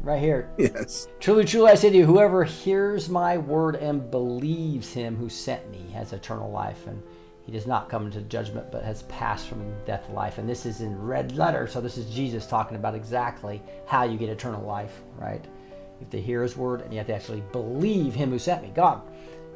right 0.00 0.20
here. 0.20 0.48
Yes. 0.58 1.08
Truly, 1.18 1.44
truly, 1.44 1.70
I 1.70 1.74
say 1.74 1.90
to 1.90 1.96
you, 1.96 2.06
whoever 2.06 2.44
hears 2.44 3.08
my 3.08 3.36
word 3.38 3.76
and 3.76 4.10
believes 4.10 4.92
him 4.92 5.16
who 5.16 5.28
sent 5.28 5.70
me 5.70 5.90
has 5.92 6.12
eternal 6.12 6.50
life, 6.50 6.86
and 6.86 7.02
he 7.50 7.56
does 7.56 7.66
not 7.66 7.88
come 7.88 8.06
into 8.06 8.20
judgment, 8.22 8.70
but 8.70 8.84
has 8.84 9.02
passed 9.02 9.48
from 9.48 9.74
death 9.84 10.06
to 10.06 10.12
life. 10.12 10.38
And 10.38 10.48
this 10.48 10.64
is 10.64 10.82
in 10.82 10.96
red 11.02 11.36
letter, 11.36 11.66
so 11.66 11.80
this 11.80 11.98
is 11.98 12.08
Jesus 12.08 12.46
talking 12.46 12.76
about 12.76 12.94
exactly 12.94 13.60
how 13.88 14.04
you 14.04 14.16
get 14.16 14.28
eternal 14.28 14.64
life, 14.64 15.00
right? 15.16 15.44
You 15.44 16.00
have 16.00 16.10
to 16.10 16.20
hear 16.20 16.44
his 16.44 16.56
word, 16.56 16.82
and 16.82 16.92
you 16.92 16.98
have 16.98 17.08
to 17.08 17.14
actually 17.14 17.42
believe 17.50 18.14
him 18.14 18.30
who 18.30 18.38
sent 18.38 18.62
me, 18.62 18.70
God. 18.72 19.02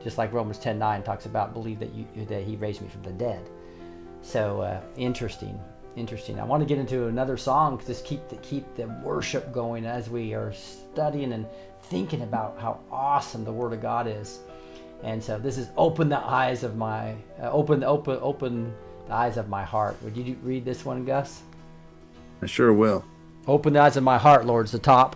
Just 0.03 0.19
like 0.19 0.33
Romans 0.33 0.59
10 0.59 0.77
9 0.77 1.05
talks 1.05 1.27
about, 1.27 1.53
believe 1.53 1.79
that, 1.79 1.95
you, 1.95 2.05
that 2.27 2.43
he 2.43 2.57
raised 2.57 2.83
me 2.83 2.89
from 2.89 3.05
the 3.05 3.13
dead. 3.13 3.49
So 4.23 4.63
uh, 4.63 4.81
interesting, 4.97 5.57
interesting. 5.95 6.41
I 6.41 6.45
want 6.45 6.63
to 6.63 6.67
get 6.67 6.79
into 6.79 7.07
another 7.07 7.37
song, 7.37 7.81
just 7.87 8.05
keep 8.05 8.29
the, 8.29 8.37
keep 8.39 8.75
the 8.75 8.89
worship 9.05 9.53
going 9.53 9.87
as 9.87 10.11
we 10.11 10.35
are 10.35 10.53
studying 10.53 11.33
and 11.33 11.47
thinking 11.85 12.23
about 12.23 12.59
how 12.59 12.81
awesome 12.91 13.45
the 13.45 13.53
Word 13.53 13.73
of 13.73 13.81
God 13.81 14.09
is. 14.09 14.41
And 15.05 15.23
so 15.23 15.39
this 15.39 15.59
is 15.59 15.69
open 15.77 16.09
the 16.09 16.19
eyes 16.19 16.65
of 16.65 16.77
my 16.77 17.15
uh, 17.41 17.51
open 17.53 17.85
open 17.85 18.19
open 18.23 18.75
the 19.07 19.13
eyes 19.15 19.37
of 19.37 19.49
my 19.51 19.63
heart. 19.63 19.97
Would 20.03 20.17
you 20.17 20.37
read 20.43 20.65
this 20.65 20.85
one, 20.85 21.05
Gus? 21.05 21.43
I 22.43 22.47
sure 22.47 22.73
will. 22.73 23.05
Open 23.47 23.75
the 23.75 23.81
eyes 23.81 23.97
of 23.99 24.03
my 24.03 24.17
heart, 24.17 24.47
Lord's 24.47 24.73
the 24.73 24.79
top. 24.79 25.15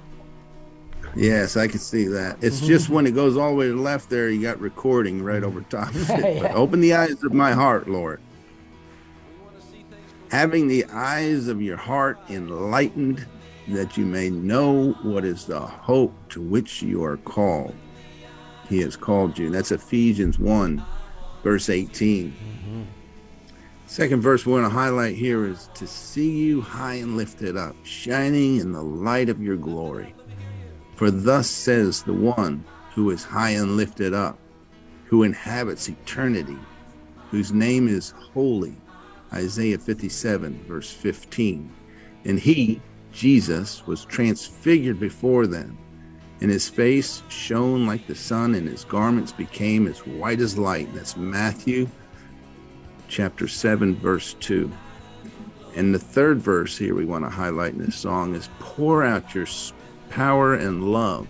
Yes, 1.17 1.57
I 1.57 1.69
can 1.69 1.79
see 1.81 2.07
that. 2.09 2.37
It's 2.43 2.59
Mm-hmm. 2.59 2.67
just 2.67 2.91
when 2.91 3.07
it 3.07 3.15
goes 3.15 3.39
all 3.39 3.49
the 3.49 3.55
way 3.57 3.67
to 3.69 3.73
the 3.75 3.81
left 3.81 4.11
there, 4.11 4.29
you 4.29 4.43
got 4.43 4.61
recording 4.61 5.23
right 5.23 5.43
over 5.43 5.63
top 5.63 5.89
of 5.95 6.11
it. 6.11 6.37
Yeah. 6.37 6.43
But 6.43 6.55
open 6.55 6.81
the 6.83 6.93
eyes 6.95 7.23
of 7.25 7.33
my 7.33 7.53
heart, 7.53 7.89
Lord. 7.89 8.21
Having 10.31 10.69
the 10.69 10.85
eyes 10.93 11.49
of 11.49 11.63
your 11.63 11.79
heart 11.79 12.19
enlightened, 12.29 13.27
that 13.69 13.97
you 13.97 14.05
may 14.05 14.29
know 14.29 14.93
what 15.03 15.25
is 15.25 15.47
the 15.47 15.61
hope 15.61 16.13
to 16.31 16.43
which 16.43 16.83
you 16.83 17.03
are 17.03 17.17
called. 17.17 17.75
He 18.69 18.81
has 18.83 18.97
called 18.97 19.39
you. 19.39 19.51
That's 19.51 19.73
Ephesians 19.73 20.39
1, 20.39 20.85
verse 21.43 21.71
18. 21.71 22.31
Mm-hmm. 22.31 22.83
Second 23.87 24.21
verse 24.21 24.45
we 24.45 24.53
want 24.53 24.67
to 24.67 24.71
highlight 24.71 25.17
here 25.17 25.47
is 25.47 25.71
to 25.75 25.87
see 25.87 26.31
you 26.31 26.61
high 26.61 26.95
and 26.95 27.17
lifted 27.17 27.57
up, 27.57 27.75
shining 27.85 28.57
in 28.57 28.73
the 28.73 28.83
light 28.83 29.31
of 29.31 29.43
your 29.43 29.57
glory. 29.57 30.15
For 30.97 31.11
thus 31.11 31.49
says 31.49 32.03
the 32.03 32.13
one 32.13 32.65
who 32.93 33.11
is 33.11 33.25
high 33.25 33.51
and 33.51 33.79
lifted 33.79 34.13
up, 34.13 34.39
who 35.07 35.23
inhabits 35.23 35.89
eternity, 35.89 36.59
whose 37.31 37.53
name 37.53 37.89
is 37.89 38.11
holy. 38.11 38.77
Isaiah 39.33 39.79
57, 39.79 40.65
verse 40.67 40.91
15. 40.91 41.73
And 42.25 42.39
he, 42.39 42.83
Jesus, 43.13 43.87
was 43.87 44.05
transfigured 44.05 45.01
before 45.01 45.47
them, 45.47 45.79
and 46.41 46.51
his 46.51 46.69
face 46.69 47.23
shone 47.29 47.87
like 47.87 48.07
the 48.07 48.15
sun, 48.15 48.55
and 48.55 48.69
his 48.69 48.85
garments 48.85 49.33
became 49.33 49.87
as 49.87 50.07
white 50.07 50.41
as 50.41 50.57
light. 50.57 50.93
That's 50.95 51.17
Matthew 51.17 51.89
chapter 53.09 53.49
7, 53.49 53.97
verse 53.97 54.35
2. 54.35 54.71
And 55.75 55.95
the 55.95 55.99
third 55.99 56.39
verse 56.39 56.79
here 56.79 56.95
we 56.95 57.05
want 57.05 57.25
to 57.25 57.31
highlight 57.31 57.75
in 57.75 57.85
this 57.85 57.97
song 57.97 58.35
is 58.35 58.49
pour 58.59 59.05
out 59.05 59.35
your 59.35 59.47
power 60.11 60.55
and 60.55 60.93
love. 60.93 61.29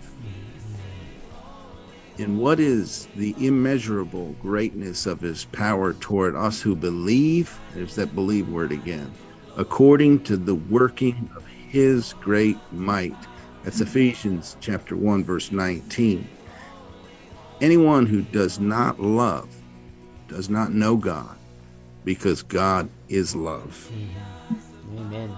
And 2.17 2.37
what 2.37 2.59
is 2.59 3.07
the 3.15 3.33
immeasurable 3.37 4.35
greatness 4.41 5.05
of 5.05 5.21
his 5.21 5.45
power 5.45 5.93
toward 5.93 6.35
us 6.35 6.61
who 6.61 6.75
believe? 6.75 7.57
There's 7.73 7.95
that 7.95 8.13
believe 8.13 8.49
word 8.49 8.71
again. 8.71 9.11
According 9.55 10.23
to 10.25 10.35
the 10.35 10.55
working 10.55 11.29
of 11.35 11.45
his 11.45 12.13
great 12.13 12.57
might. 12.71 13.15
That's 13.63 13.81
Ephesians 13.81 14.55
chapter 14.61 14.95
1, 14.95 15.23
verse 15.23 15.51
19. 15.51 16.27
Anyone 17.61 18.05
who 18.05 18.21
does 18.21 18.59
not 18.59 18.99
love 18.99 19.53
does 20.27 20.49
not 20.49 20.71
know 20.71 20.95
God 20.95 21.37
because 22.05 22.41
God 22.41 22.89
is 23.09 23.35
love. 23.35 23.91
Amen. 24.95 25.37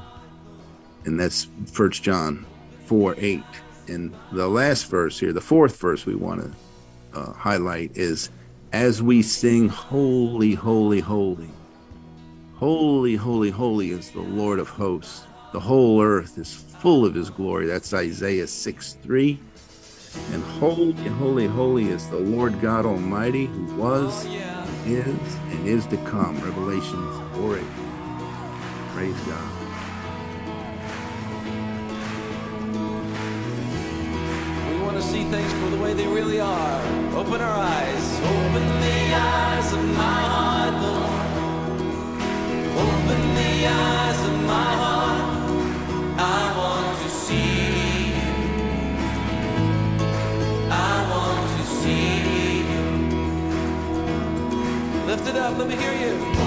and 1.05 1.19
that's 1.19 1.47
First 1.65 2.03
John 2.03 2.45
4 2.85 3.15
8. 3.17 3.43
And 3.87 4.15
the 4.31 4.47
last 4.47 4.83
verse 4.87 5.19
here, 5.19 5.33
the 5.33 5.41
fourth 5.41 5.77
verse 5.77 6.05
we 6.05 6.15
want 6.15 6.41
to 6.41 7.19
uh, 7.19 7.33
highlight 7.33 7.97
is 7.97 8.29
as 8.71 9.01
we 9.01 9.21
sing, 9.21 9.67
Holy, 9.67 10.53
Holy, 10.53 10.99
Holy. 10.99 11.49
Holy, 12.55 13.15
holy, 13.15 13.49
holy 13.49 13.89
is 13.89 14.11
the 14.11 14.21
Lord 14.21 14.59
of 14.59 14.69
hosts. 14.69 15.23
The 15.51 15.59
whole 15.59 16.01
earth 16.01 16.37
is 16.37 16.53
full 16.81 17.05
of 17.05 17.13
his 17.13 17.29
glory. 17.29 17.67
That's 17.67 17.93
Isaiah 17.93 18.47
6 18.47 18.93
3. 19.03 19.39
And 20.33 20.43
holy, 20.43 20.93
holy, 20.93 21.45
holy 21.45 21.87
is 21.89 22.09
the 22.09 22.17
Lord 22.17 22.59
God 22.59 22.87
Almighty 22.87 23.45
who 23.45 23.75
was, 23.75 24.25
is, 24.85 25.05
and 25.05 25.67
is 25.67 25.85
to 25.87 25.97
come. 25.97 26.41
Revelations 26.41 27.37
4 27.37 27.57
8. 27.57 27.63
Praise 28.95 29.19
God. 29.21 29.51
We 34.71 34.81
want 34.81 34.97
to 34.97 35.03
see 35.03 35.23
things 35.25 35.53
for 35.53 35.69
the 35.69 35.77
way 35.77 35.93
they 35.93 36.07
really 36.07 36.39
are. 36.39 36.81
Open 37.15 37.41
our 37.41 37.59
eyes. 37.59 38.19
Open 38.21 38.67
the 38.81 39.13
eyes 39.13 39.73
of 39.73 39.83
my 39.95 40.21
heart, 40.33 40.73
Lord. 40.81 41.29
Open 42.75 43.35
the 43.35 43.67
eyes 43.67 44.25
of 44.25 44.41
my 44.47 44.73
heart. 44.83 45.31
I 46.17 46.50
Lift 55.21 55.35
it 55.35 55.39
up. 55.39 55.55
Let 55.55 55.67
me 55.67 55.75
hear 55.75 55.93
you. 55.93 56.40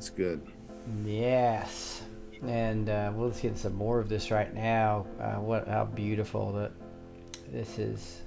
That's 0.00 0.08
good. 0.08 0.40
Yes. 1.04 2.00
And 2.46 2.88
uh, 2.88 3.12
we'll 3.14 3.28
just 3.28 3.42
get 3.42 3.58
some 3.58 3.74
more 3.74 4.00
of 4.00 4.08
this 4.08 4.30
right 4.30 4.54
now. 4.54 5.04
Uh, 5.20 5.34
what 5.34 5.68
how 5.68 5.84
beautiful 5.84 6.54
that 6.54 6.72
this 7.52 7.78
is 7.78 8.22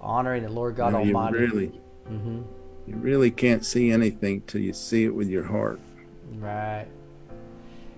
honoring 0.00 0.42
the 0.42 0.48
Lord 0.48 0.74
God 0.74 0.92
No, 0.92 0.98
you 0.98 1.14
Almighty. 1.14 1.38
really, 1.38 1.66
hmm 2.08 2.42
you 2.88 2.96
really 2.96 3.30
can't 3.30 3.64
see 3.64 3.92
anything 3.92 4.40
till 4.48 4.60
you 4.62 4.72
see 4.72 5.04
it 5.04 5.14
with 5.14 5.28
your 5.28 5.44
heart. 5.44 5.78
Right. 6.32 6.88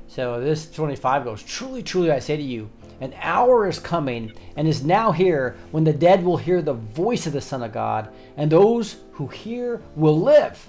So 0.07 0.39
this 0.39 0.71
25 0.71 1.25
goes, 1.25 1.43
Truly, 1.43 1.83
truly, 1.83 2.11
I 2.11 2.19
say 2.19 2.37
to 2.37 2.43
you, 2.43 2.69
an 3.01 3.15
hour 3.23 3.67
is 3.67 3.79
coming 3.79 4.35
and 4.55 4.69
is 4.69 4.85
now 4.85 5.13
here 5.13 5.57
when 5.71 5.85
the 5.85 5.95
dead 5.95 6.23
will 6.23 6.37
hear 6.37 6.61
the 6.61 6.75
voice 6.75 7.27
of 7.27 7.33
the 7.33 7.41
Son 7.41 7.63
of 7.63 7.73
God, 7.73 8.11
and 8.37 8.53
those 8.53 8.97
who 9.13 9.29
hear 9.29 9.81
will 9.97 10.21
live. 10.21 10.69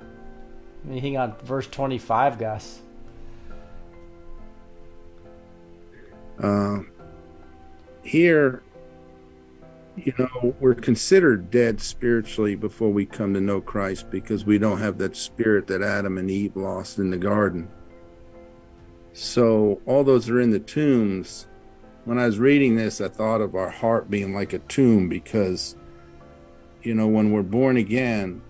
Anything 0.89 1.17
on 1.17 1.35
verse 1.43 1.67
25, 1.67 2.39
Gus? 2.39 2.81
Uh, 6.41 6.79
here, 8.03 8.63
you 9.95 10.13
know, 10.17 10.55
we're 10.59 10.73
considered 10.73 11.51
dead 11.51 11.81
spiritually 11.81 12.55
before 12.55 12.91
we 12.91 13.05
come 13.05 13.33
to 13.33 13.41
know 13.41 13.61
Christ 13.61 14.09
because 14.09 14.45
we 14.45 14.57
don't 14.57 14.79
have 14.79 14.97
that 14.97 15.15
spirit 15.15 15.67
that 15.67 15.83
Adam 15.83 16.17
and 16.17 16.31
Eve 16.31 16.55
lost 16.55 16.97
in 16.97 17.11
the 17.11 17.17
garden. 17.17 17.69
So, 19.13 19.81
all 19.85 20.03
those 20.03 20.29
are 20.29 20.39
in 20.39 20.51
the 20.51 20.59
tombs. 20.59 21.47
When 22.05 22.17
I 22.17 22.25
was 22.25 22.39
reading 22.39 22.75
this, 22.75 23.01
I 23.01 23.09
thought 23.09 23.41
of 23.41 23.55
our 23.55 23.69
heart 23.69 24.09
being 24.09 24.33
like 24.33 24.53
a 24.53 24.59
tomb 24.59 25.09
because, 25.09 25.75
you 26.81 26.95
know, 26.95 27.07
when 27.07 27.31
we're 27.31 27.43
born 27.43 27.77
again, 27.77 28.41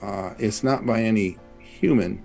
uh, 0.00 0.34
it's 0.38 0.64
not 0.64 0.84
by 0.84 1.02
any 1.02 1.38
human, 1.82 2.24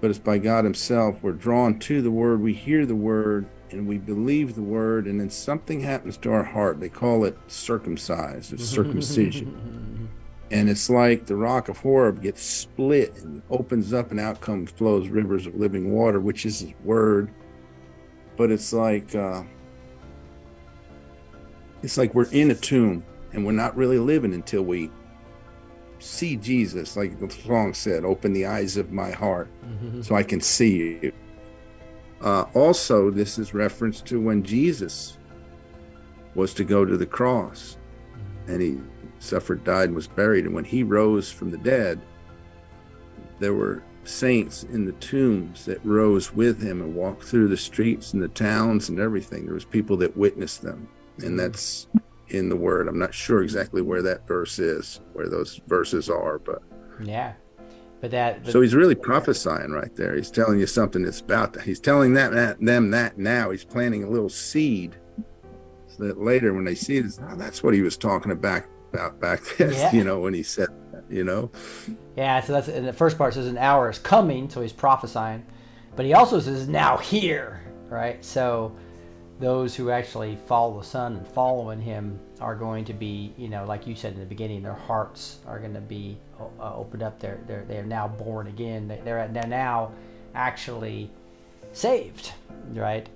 but 0.00 0.10
it's 0.10 0.18
by 0.18 0.38
God 0.38 0.64
Himself. 0.64 1.22
We're 1.22 1.32
drawn 1.32 1.78
to 1.80 2.02
the 2.02 2.10
Word, 2.10 2.40
we 2.40 2.52
hear 2.52 2.84
the 2.84 2.96
Word, 2.96 3.46
and 3.70 3.86
we 3.86 3.98
believe 3.98 4.56
the 4.56 4.62
Word, 4.62 5.06
and 5.06 5.20
then 5.20 5.30
something 5.30 5.80
happens 5.80 6.16
to 6.18 6.32
our 6.32 6.42
heart. 6.42 6.80
They 6.80 6.88
call 6.88 7.24
it 7.24 7.38
circumcised, 7.46 8.52
it's 8.52 8.64
circumcision. 8.64 10.08
and 10.50 10.68
it's 10.68 10.90
like 10.90 11.26
the 11.26 11.36
rock 11.36 11.68
of 11.68 11.78
Horeb 11.78 12.22
gets 12.22 12.42
split 12.42 13.14
and 13.22 13.42
opens 13.50 13.92
up, 13.92 14.10
and 14.10 14.18
out 14.18 14.40
comes 14.40 14.70
flows 14.70 15.08
rivers 15.08 15.46
of 15.46 15.54
living 15.54 15.92
water, 15.92 16.18
which 16.18 16.46
is 16.46 16.60
His 16.60 16.72
Word. 16.82 17.30
But 18.36 18.50
it's 18.50 18.72
like 18.72 19.14
uh, 19.14 19.44
it's 21.82 21.98
like 21.98 22.14
we're 22.14 22.30
in 22.30 22.50
a 22.50 22.54
tomb, 22.54 23.04
and 23.32 23.44
we're 23.44 23.52
not 23.52 23.76
really 23.76 23.98
living 23.98 24.32
until 24.32 24.62
we 24.62 24.90
see 25.98 26.36
Jesus, 26.36 26.96
like 26.96 27.18
the 27.18 27.30
song 27.30 27.74
said, 27.74 28.04
open 28.04 28.32
the 28.32 28.46
eyes 28.46 28.76
of 28.76 28.92
my 28.92 29.10
heart 29.10 29.48
mm-hmm. 29.64 30.02
so 30.02 30.14
I 30.14 30.22
can 30.22 30.40
see 30.40 30.76
you. 30.76 31.12
Uh, 32.20 32.44
also, 32.54 33.10
this 33.10 33.38
is 33.38 33.54
reference 33.54 34.00
to 34.02 34.20
when 34.20 34.42
Jesus 34.42 35.18
was 36.34 36.54
to 36.54 36.64
go 36.64 36.84
to 36.84 36.96
the 36.96 37.06
cross 37.06 37.76
mm-hmm. 38.12 38.52
and 38.52 38.62
he 38.62 38.78
suffered, 39.18 39.64
died, 39.64 39.88
and 39.88 39.94
was 39.94 40.06
buried. 40.06 40.44
And 40.44 40.54
when 40.54 40.64
he 40.64 40.82
rose 40.82 41.30
from 41.30 41.50
the 41.50 41.58
dead, 41.58 42.00
there 43.38 43.54
were 43.54 43.82
saints 44.04 44.64
in 44.64 44.84
the 44.84 44.92
tombs 44.92 45.64
that 45.64 45.84
rose 45.84 46.32
with 46.32 46.62
him 46.62 46.80
and 46.80 46.94
walked 46.94 47.24
through 47.24 47.48
the 47.48 47.56
streets 47.56 48.12
and 48.12 48.22
the 48.22 48.28
towns 48.28 48.88
and 48.88 49.00
everything. 49.00 49.46
There 49.46 49.54
was 49.54 49.64
people 49.64 49.96
that 49.98 50.16
witnessed 50.16 50.62
them. 50.62 50.88
And 51.16 51.26
mm-hmm. 51.26 51.36
that's 51.36 51.86
in 52.36 52.48
the 52.48 52.56
word. 52.56 52.88
I'm 52.88 52.98
not 52.98 53.14
sure 53.14 53.42
exactly 53.42 53.82
where 53.82 54.02
that 54.02 54.26
verse 54.26 54.58
is, 54.58 55.00
where 55.12 55.28
those 55.28 55.60
verses 55.66 56.08
are, 56.10 56.38
but 56.38 56.62
Yeah. 57.02 57.34
But 58.00 58.10
that. 58.10 58.44
But, 58.44 58.52
so 58.52 58.60
he's 58.60 58.74
really 58.74 58.94
prophesying 58.94 59.70
right 59.70 59.94
there. 59.96 60.14
He's 60.14 60.30
telling 60.30 60.60
you 60.60 60.66
something 60.66 61.02
that's 61.02 61.20
about 61.20 61.54
to, 61.54 61.62
he's 61.62 61.80
telling 61.80 62.14
that, 62.14 62.32
that 62.32 62.60
them 62.60 62.90
that 62.90 63.16
now. 63.18 63.50
He's 63.50 63.64
planting 63.64 64.04
a 64.04 64.10
little 64.10 64.28
seed 64.28 64.96
so 65.86 66.04
that 66.04 66.20
later 66.20 66.52
when 66.52 66.64
they 66.64 66.74
see 66.74 67.00
this, 67.00 67.18
oh, 67.22 67.36
that's 67.36 67.62
what 67.62 67.72
he 67.72 67.80
was 67.82 67.96
talking 67.96 68.32
about 68.32 68.64
about 68.92 69.20
back 69.20 69.42
then, 69.58 69.72
Yeah. 69.72 69.92
you 69.92 70.04
know, 70.04 70.20
when 70.20 70.34
he 70.34 70.42
said 70.42 70.68
that, 70.92 71.04
you 71.10 71.24
know. 71.24 71.50
Yeah, 72.16 72.40
so 72.40 72.52
that's 72.52 72.68
in 72.68 72.84
the 72.84 72.92
first 72.92 73.18
part 73.18 73.34
says 73.34 73.46
an 73.46 73.58
hour 73.58 73.90
is 73.90 73.98
coming, 73.98 74.48
so 74.48 74.60
he's 74.60 74.72
prophesying. 74.72 75.44
But 75.96 76.06
he 76.06 76.14
also 76.14 76.40
says 76.40 76.68
now 76.68 76.96
here, 76.96 77.60
right? 77.88 78.24
So 78.24 78.76
those 79.40 79.74
who 79.74 79.90
actually 79.90 80.36
follow 80.46 80.78
the 80.78 80.84
Son 80.86 81.16
and 81.16 81.26
following 81.28 81.80
him 81.80 82.18
are 82.40 82.54
going 82.54 82.84
to 82.84 82.92
be, 82.92 83.32
you 83.36 83.48
know, 83.48 83.64
like 83.64 83.86
you 83.86 83.94
said 83.96 84.14
in 84.14 84.20
the 84.20 84.26
beginning, 84.26 84.62
their 84.62 84.72
hearts 84.74 85.38
are 85.46 85.58
going 85.58 85.74
to 85.74 85.80
be 85.80 86.16
uh, 86.60 86.74
opened 86.74 87.02
up. 87.02 87.18
They're 87.20 87.40
they're 87.46 87.64
they're 87.64 87.84
now 87.84 88.06
born 88.08 88.46
again. 88.46 88.86
They- 88.88 89.00
They're 89.04 89.26
they're 89.28 89.46
now 89.46 89.92
actually 90.34 91.10
saved, 91.72 92.32
right? 92.72 93.08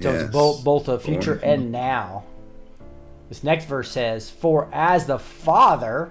So 0.00 0.10
Yes. 0.12 0.22
it's 0.22 0.32
both 0.32 0.64
both 0.64 0.88
a 0.88 0.98
future 0.98 1.36
Born 1.36 1.50
and 1.50 1.72
now. 1.72 2.24
This 3.28 3.44
next 3.44 3.66
verse 3.66 3.90
says, 3.90 4.30
"For 4.30 4.68
as 4.72 5.06
the 5.06 5.18
Father 5.18 6.10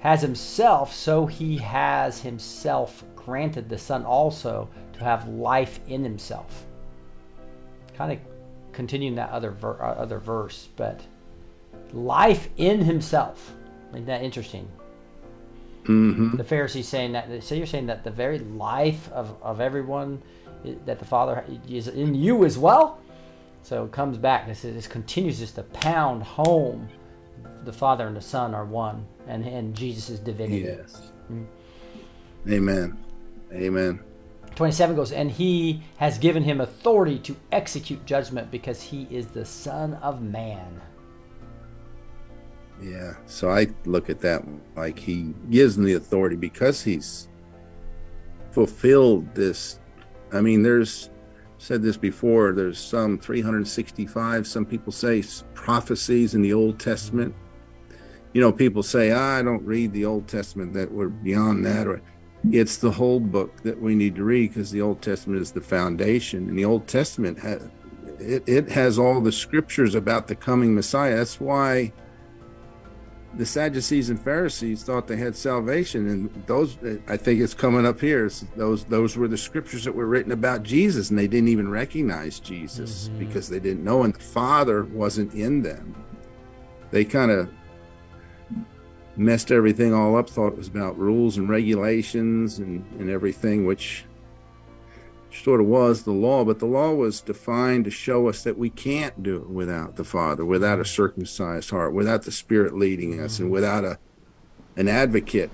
has 0.00 0.22
himself, 0.22 0.92
so 0.92 1.26
he 1.26 1.58
has 1.58 2.20
himself 2.22 3.04
granted 3.14 3.68
the 3.68 3.78
Son 3.78 4.04
also 4.04 4.68
to 4.94 5.00
have 5.04 5.28
life 5.28 5.78
in 5.86 6.02
himself." 6.02 6.66
Kind 7.96 8.12
of 8.12 8.18
continuing 8.80 9.16
that 9.16 9.28
other 9.28 9.50
ver- 9.50 9.82
uh, 9.82 10.02
other 10.04 10.18
verse, 10.18 10.70
but 10.76 11.02
life 11.92 12.48
in 12.56 12.80
himself. 12.80 13.52
Isn't 13.92 14.06
that 14.06 14.22
interesting? 14.22 14.66
hmm 15.84 16.34
The 16.34 16.44
Pharisees 16.44 16.88
saying 16.88 17.12
that. 17.12 17.42
So 17.42 17.54
you're 17.54 17.66
saying 17.66 17.88
that 17.88 18.04
the 18.04 18.10
very 18.10 18.38
life 18.38 19.12
of, 19.12 19.36
of 19.42 19.60
everyone 19.60 20.22
that 20.86 20.98
the 20.98 21.04
Father 21.04 21.44
is 21.68 21.88
in 21.88 22.14
you 22.14 22.46
as 22.46 22.56
well. 22.56 22.98
So 23.62 23.84
it 23.84 23.92
comes 23.92 24.16
back. 24.16 24.46
This 24.46 24.64
is, 24.64 24.74
this 24.74 24.86
continues 24.86 25.38
just 25.38 25.56
to 25.56 25.62
pound 25.62 26.22
home. 26.22 26.88
The 27.64 27.72
Father 27.74 28.06
and 28.06 28.16
the 28.16 28.22
Son 28.22 28.54
are 28.54 28.64
one, 28.64 29.04
and 29.26 29.44
and 29.44 29.76
Jesus' 29.76 30.18
divinity. 30.18 30.62
Yes. 30.62 31.12
Amen. 32.48 32.96
Amen. 33.52 34.00
27 34.60 34.94
goes, 34.94 35.10
and 35.10 35.30
he 35.30 35.82
has 35.96 36.18
given 36.18 36.42
him 36.42 36.60
authority 36.60 37.18
to 37.18 37.34
execute 37.50 38.04
judgment 38.04 38.50
because 38.50 38.82
he 38.82 39.08
is 39.10 39.28
the 39.28 39.42
Son 39.42 39.94
of 40.02 40.20
Man. 40.20 40.82
Yeah. 42.78 43.14
So 43.24 43.48
I 43.50 43.68
look 43.86 44.10
at 44.10 44.20
that 44.20 44.44
like 44.76 44.98
he 44.98 45.34
gives 45.48 45.76
them 45.76 45.86
the 45.86 45.94
authority 45.94 46.36
because 46.36 46.82
he's 46.82 47.30
fulfilled 48.50 49.34
this. 49.34 49.80
I 50.30 50.42
mean, 50.42 50.62
there's 50.62 51.08
said 51.56 51.80
this 51.80 51.96
before. 51.96 52.52
There's 52.52 52.78
some 52.78 53.18
365. 53.18 54.46
Some 54.46 54.66
people 54.66 54.92
say 54.92 55.24
prophecies 55.54 56.34
in 56.34 56.42
the 56.42 56.52
Old 56.52 56.78
Testament. 56.78 57.34
You 58.34 58.42
know, 58.42 58.52
people 58.52 58.82
say, 58.82 59.10
"Ah, 59.10 59.38
"I 59.38 59.42
don't 59.42 59.64
read 59.64 59.94
the 59.94 60.04
Old 60.04 60.28
Testament; 60.28 60.74
that 60.74 60.92
we're 60.92 61.08
beyond 61.08 61.64
that." 61.64 61.86
Or 61.86 62.02
it's 62.50 62.76
the 62.78 62.92
whole 62.92 63.20
book 63.20 63.62
that 63.62 63.80
we 63.80 63.94
need 63.94 64.16
to 64.16 64.24
read 64.24 64.48
because 64.50 64.70
the 64.70 64.80
Old 64.80 65.02
Testament 65.02 65.40
is 65.40 65.52
the 65.52 65.60
foundation, 65.60 66.48
and 66.48 66.58
the 66.58 66.64
Old 66.64 66.86
Testament 66.86 67.38
has 67.40 67.68
it, 68.18 68.42
it 68.46 68.70
has 68.70 68.98
all 68.98 69.20
the 69.20 69.32
scriptures 69.32 69.94
about 69.94 70.28
the 70.28 70.34
coming 70.34 70.74
Messiah. 70.74 71.16
That's 71.16 71.40
why 71.40 71.92
the 73.34 73.46
Sadducees 73.46 74.10
and 74.10 74.20
Pharisees 74.20 74.82
thought 74.82 75.06
they 75.06 75.16
had 75.16 75.36
salvation, 75.36 76.08
and 76.08 76.44
those 76.46 76.76
I 77.06 77.16
think 77.16 77.40
it's 77.40 77.54
coming 77.54 77.86
up 77.86 78.00
here. 78.00 78.30
Those 78.56 78.84
those 78.84 79.16
were 79.16 79.28
the 79.28 79.38
scriptures 79.38 79.84
that 79.84 79.94
were 79.94 80.06
written 80.06 80.32
about 80.32 80.62
Jesus, 80.62 81.10
and 81.10 81.18
they 81.18 81.28
didn't 81.28 81.48
even 81.48 81.70
recognize 81.70 82.40
Jesus 82.40 83.08
Mhm. 83.08 83.18
because 83.18 83.48
they 83.48 83.60
didn't 83.60 83.84
know, 83.84 84.02
and 84.02 84.14
the 84.14 84.20
Father 84.20 84.84
wasn't 84.84 85.32
in 85.34 85.62
them. 85.62 85.94
They 86.90 87.04
kind 87.04 87.30
of 87.30 87.48
messed 89.16 89.50
everything 89.50 89.92
all 89.92 90.16
up. 90.16 90.28
Thought 90.28 90.54
it 90.54 90.58
was 90.58 90.68
about 90.68 90.98
rules 90.98 91.36
and 91.36 91.48
regulations 91.48 92.58
and 92.58 92.84
and 92.98 93.10
everything, 93.10 93.66
which 93.66 94.04
sort 95.32 95.60
of 95.60 95.66
was 95.66 96.02
the 96.02 96.12
law, 96.12 96.44
but 96.44 96.58
the 96.58 96.66
law 96.66 96.92
was 96.92 97.20
defined 97.20 97.84
to 97.84 97.90
show 97.90 98.28
us 98.28 98.42
that 98.42 98.58
we 98.58 98.68
can't 98.68 99.22
do 99.22 99.36
it 99.36 99.48
without 99.48 99.96
the 99.96 100.04
Father, 100.04 100.44
without 100.44 100.80
a 100.80 100.84
circumcised 100.84 101.70
heart, 101.70 101.92
without 101.92 102.22
the 102.22 102.32
Spirit 102.32 102.74
leading 102.74 103.20
us, 103.20 103.38
and 103.38 103.48
mm. 103.48 103.52
without 103.52 103.84
a 103.84 103.98
an 104.76 104.88
advocate 104.88 105.50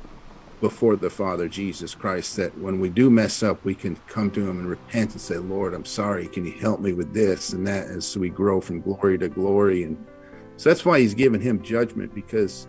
before 0.61 0.97
the 0.97 1.11
Father, 1.11 1.49
Jesus 1.49 1.95
Christ, 1.95 2.37
that 2.37 2.57
when 2.59 2.81
we 2.81 2.89
do 2.89 3.11
mess 3.11 3.43
up, 3.43 3.63
we 3.65 3.75
can 3.75 3.97
come 4.07 4.31
to 4.31 4.49
Him 4.49 4.59
and 4.59 4.69
repent 4.69 5.13
and 5.13 5.21
say, 5.21 5.37
Lord, 5.37 5.75
I'm 5.75 5.85
sorry. 5.85 6.29
Can 6.29 6.47
you 6.47 6.53
help 6.53 6.81
me 6.81 6.93
with 6.93 7.13
this 7.13 7.53
and 7.53 7.67
that? 7.67 7.89
As 7.89 8.17
we 8.17 8.31
grow 8.31 8.61
from 8.61 8.81
glory 8.81 9.19
to 9.19 9.29
glory. 9.29 9.85
And 9.85 10.03
so 10.57 10.71
that's 10.71 10.85
why 10.85 11.01
He's 11.01 11.15
given 11.15 11.41
him 11.41 11.63
judgment 11.63 12.15
because 12.15 12.69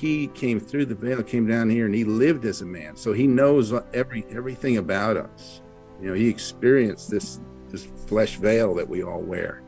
he 0.00 0.28
came 0.28 0.58
through 0.58 0.86
the 0.86 0.94
veil, 0.94 1.22
came 1.22 1.46
down 1.46 1.68
here, 1.68 1.84
and 1.86 1.94
he 1.94 2.04
lived 2.04 2.44
as 2.44 2.62
a 2.62 2.66
man. 2.66 2.96
So 2.96 3.12
he 3.12 3.26
knows 3.26 3.72
every 3.92 4.24
everything 4.30 4.78
about 4.78 5.16
us. 5.16 5.60
You 6.00 6.08
know, 6.08 6.14
he 6.14 6.28
experienced 6.28 7.10
this 7.10 7.40
this 7.68 7.84
flesh 8.06 8.36
veil 8.36 8.74
that 8.74 8.88
we 8.88 9.02
all 9.02 9.20
wear. 9.20 9.62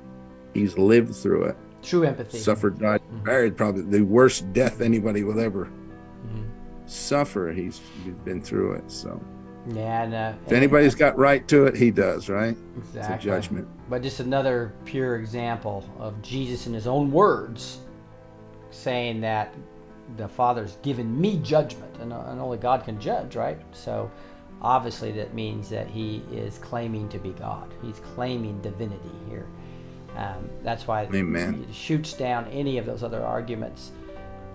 He's 0.54 0.76
lived 0.78 1.14
through 1.14 1.44
it, 1.44 1.56
True 1.82 2.04
empathy. 2.04 2.38
suffered, 2.38 2.78
died, 2.78 3.00
Mhm. 3.12 3.24
buried, 3.24 3.56
probably 3.56 3.82
the 3.82 4.02
worst 4.02 4.52
death 4.52 4.80
anybody 4.80 5.24
will 5.24 5.40
ever 5.40 5.66
Mhm. 6.26 6.44
suffer. 6.86 7.50
He's, 7.52 7.80
he's 8.04 8.14
been 8.24 8.40
through 8.40 8.72
it. 8.72 8.90
So 8.90 9.20
Yeah, 9.72 10.02
and, 10.02 10.36
if 10.46 10.52
anybody's 10.52 10.94
got 10.94 11.16
right 11.18 11.46
to 11.48 11.64
it, 11.66 11.76
he 11.76 11.90
does, 11.90 12.28
right? 12.28 12.54
Exactly. 12.76 13.14
It's 13.14 13.24
a 13.24 13.26
judgment. 13.26 13.68
But 13.88 14.02
just 14.02 14.20
another 14.20 14.72
pure 14.84 15.16
example 15.16 15.84
of 15.98 16.20
Jesus 16.20 16.66
in 16.66 16.74
his 16.74 16.86
own 16.86 17.10
words 17.10 17.78
saying 18.70 19.20
that 19.22 19.54
the 20.16 20.28
Father's 20.28 20.76
given 20.82 21.20
me 21.20 21.38
judgment, 21.38 21.96
and, 22.00 22.12
and 22.12 22.40
only 22.40 22.58
God 22.58 22.84
can 22.84 23.00
judge, 23.00 23.36
right? 23.36 23.58
So 23.72 24.10
obviously 24.60 25.12
that 25.12 25.34
means 25.34 25.68
that 25.70 25.88
he 25.88 26.22
is 26.32 26.58
claiming 26.58 27.08
to 27.10 27.18
be 27.18 27.30
God. 27.30 27.72
He's 27.82 28.00
claiming 28.00 28.60
divinity 28.60 29.10
here. 29.28 29.46
Um, 30.16 30.48
that's 30.62 30.86
why 30.86 31.08
Amen. 31.12 31.66
it 31.68 31.74
shoots 31.74 32.12
down 32.12 32.46
any 32.48 32.78
of 32.78 32.86
those 32.86 33.02
other 33.02 33.22
arguments. 33.22 33.92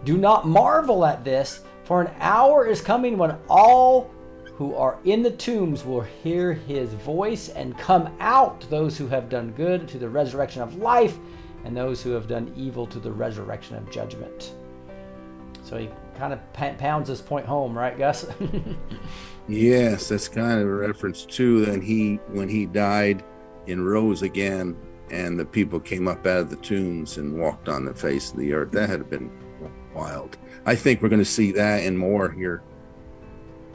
Do 0.06 0.18
not 0.18 0.48
marvel 0.48 1.06
at 1.06 1.26
this, 1.26 1.62
for 1.84 2.02
an 2.02 2.14
hour 2.20 2.66
is 2.66 2.82
coming 2.82 3.18
when 3.18 3.38
all 3.50 4.12
who 4.56 4.76
are 4.76 5.00
in 5.06 5.24
the 5.24 5.32
tombs 5.32 5.86
will 5.86 6.02
hear 6.02 6.54
his 6.54 6.94
voice 6.94 7.50
and 7.50 7.78
come 7.78 8.14
out, 8.20 8.62
those 8.70 8.98
who 8.98 9.08
have 9.08 9.30
done 9.30 9.52
good 9.52 9.88
to 9.88 9.98
the 9.98 10.08
resurrection 10.08 10.62
of 10.62 10.76
life, 10.76 11.18
and 11.64 11.76
those 11.76 12.02
who 12.02 12.12
have 12.12 12.28
done 12.28 12.54
evil 12.56 12.86
to 12.88 13.00
the 13.00 13.12
resurrection 13.12 13.76
of 13.76 13.90
judgment. 13.92 14.56
So 15.70 15.78
he 15.78 15.88
kind 16.18 16.34
of 16.34 16.40
pounds 16.54 17.10
this 17.10 17.22
point 17.22 17.46
home, 17.46 17.78
right, 17.78 17.98
Gus? 17.98 18.26
Yes, 19.48 20.10
that's 20.10 20.28
kind 20.28 20.62
of 20.62 20.68
a 20.68 20.72
reference 20.72 21.26
to 21.26 21.66
then 21.66 21.82
he 21.82 22.18
when 22.28 22.48
he 22.48 22.68
died 22.68 23.24
and 23.68 23.84
rose 23.84 24.22
again, 24.22 24.78
and 25.10 25.40
the 25.40 25.46
people 25.46 25.80
came 25.80 26.08
up 26.08 26.28
out 26.28 26.42
of 26.42 26.50
the 26.52 26.56
tombs 26.58 27.18
and 27.18 27.36
walked 27.36 27.68
on 27.68 27.84
the 27.84 27.94
face 27.96 28.30
of 28.30 28.38
the 28.38 28.54
earth. 28.54 28.72
That 28.72 28.90
had 28.90 29.10
been 29.10 29.32
wild. 29.96 30.38
I 30.68 30.76
think 30.76 31.02
we're 31.02 31.10
going 31.10 31.18
to 31.18 31.26
see 31.26 31.52
that 31.54 31.82
and 31.82 31.98
more 31.98 32.30
here 32.30 32.62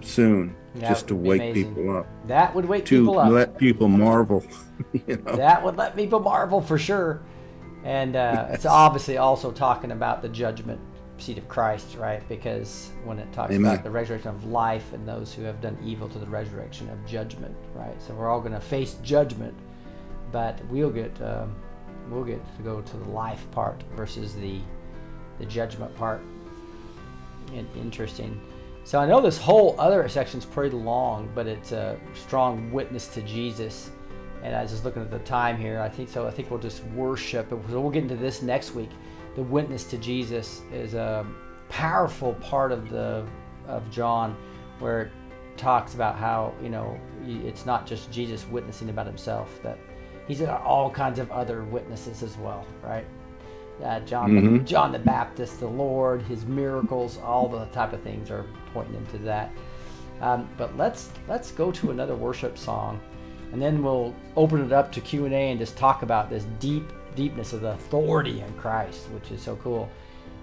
soon, 0.01 0.55
That 0.77 0.91
just 0.91 1.09
to 1.09 1.17
wake 1.17 1.41
amazing. 1.41 1.75
people 1.75 1.97
up, 1.97 2.07
that 2.29 2.55
would 2.55 2.67
wake 2.67 2.85
to 2.85 3.01
people 3.01 3.19
up. 3.19 3.33
let 3.33 3.59
people 3.59 3.89
marvel. 3.89 4.45
you 4.93 5.17
know, 5.27 5.35
that 5.35 5.65
would 5.65 5.77
let 5.77 5.97
people 5.97 6.21
marvel 6.21 6.61
for 6.61 6.79
sure. 6.79 7.21
And 7.83 8.15
uh, 8.15 8.47
it's 8.51 8.65
obviously 8.65 9.17
also 9.17 9.51
talking 9.51 9.91
about 9.91 10.23
the 10.23 10.29
judgment 10.29 10.81
seat 11.19 11.39
of 11.39 11.49
Christ, 11.49 11.97
right? 11.97 12.27
Because 12.29 12.91
when 13.05 13.19
it 13.19 13.33
talks 13.33 13.53
Amen. 13.53 13.73
about 13.73 13.85
the 13.85 13.91
resurrection 13.91 14.31
of 14.31 14.45
life 14.45 14.93
and 14.93 15.07
those 15.07 15.33
who 15.33 15.43
have 15.43 15.61
done 15.61 15.79
evil 15.85 16.09
to 16.09 16.19
the 16.19 16.27
resurrection 16.27 16.89
of 16.91 17.05
judgment, 17.07 17.55
right? 17.75 18.01
So 18.03 18.15
we're 18.15 18.29
all 18.29 18.41
going 18.41 18.53
to 18.53 18.61
face 18.61 18.95
judgment, 19.03 19.55
but 20.33 20.65
we'll 20.67 20.91
get 20.91 21.21
um, 21.23 21.55
we'll 22.11 22.25
get 22.25 22.45
to 22.57 22.63
go 22.63 22.81
to 22.81 22.97
the 22.97 23.09
life 23.11 23.47
part 23.51 23.83
versus 23.95 24.35
the 24.35 24.61
the 25.39 25.47
judgment 25.47 25.95
part. 25.97 26.21
And 27.55 27.69
interesting. 27.77 28.41
So 28.85 29.01
I 29.01 29.07
know 29.07 29.21
this 29.21 29.39
whole 29.39 29.75
other 29.79 30.07
section 30.09 30.39
is 30.39 30.45
pretty 30.45 30.77
long, 30.77 31.31
but 31.35 31.47
it's 31.47 31.73
a 31.73 31.99
strong 32.15 32.71
witness 32.71 33.09
to 33.09 33.23
Jesus. 33.23 33.91
And 34.43 34.55
I 34.55 34.61
was 34.61 34.73
just 34.73 34.85
looking 34.85 35.01
at 35.01 35.11
the 35.11 35.21
time 35.21 35.57
here. 35.57 35.81
I 35.81 35.89
think 35.89 36.11
so. 36.11 36.27
I 36.27 36.31
think 36.31 36.51
we'll 36.51 36.61
just 36.61 36.85
worship. 36.89 37.49
So 37.49 37.81
we'll 37.81 37.91
get 37.91 38.03
into 38.03 38.17
this 38.17 38.43
next 38.43 38.75
week. 38.75 38.91
The 39.37 39.43
witness 39.43 39.85
to 39.85 39.99
Jesus 39.99 40.63
is 40.73 40.95
a 40.95 41.27
powerful 41.69 42.35
part 42.35 42.73
of 42.73 42.89
the 42.91 43.25
of 43.67 43.91
John, 43.91 44.37
where 44.79 45.03
it 45.03 45.13
talks 45.57 45.95
about 45.95 46.17
how 46.17 46.53
you 46.63 46.69
know 46.69 46.99
it's 47.27 47.67
not 47.67 47.87
just 47.87 48.11
Jesus 48.13 48.47
witnessing 48.49 48.91
about 48.91 49.07
himself. 49.07 49.61
That 49.63 49.79
he's 50.29 50.41
got 50.41 50.63
all 50.63 50.91
kinds 50.91 51.19
of 51.19 51.31
other 51.31 51.65
witnesses 51.65 52.23
as 52.23 52.37
well, 52.39 52.65
right? 52.83 53.07
Uh, 53.83 53.99
John, 54.01 54.31
Mhm. 54.31 54.65
John 54.65 54.93
the 54.93 55.01
Baptist, 55.01 55.59
the 55.59 55.67
Lord, 55.67 56.23
his 56.23 56.47
miracles, 56.47 57.19
all 57.25 57.49
the 57.49 57.65
type 57.67 57.93
of 57.93 58.01
things 58.03 58.31
are 58.31 58.45
pointing 58.73 58.95
into 58.95 59.19
that. 59.19 59.51
Um, 60.21 60.49
but 60.57 60.77
let's 60.77 61.11
let's 61.27 61.51
go 61.51 61.73
to 61.73 61.91
another 61.91 62.15
worship 62.15 62.57
song, 62.57 63.01
and 63.53 63.61
then 63.61 63.83
we'll 63.83 64.15
open 64.37 64.65
it 64.65 64.73
up 64.73 64.93
to 64.93 65.01
Q 65.01 65.25
and 65.25 65.35
A 65.35 65.51
and 65.51 65.59
just 65.59 65.77
talk 65.77 66.03
about 66.03 66.31
this 66.31 66.45
deep 66.61 66.93
deepness 67.15 67.53
of 67.53 67.61
the 67.61 67.73
authority 67.73 68.41
in 68.41 68.53
Christ, 68.55 69.11
which 69.11 69.31
is 69.31 69.43
so 69.43 69.57
cool. 69.57 69.89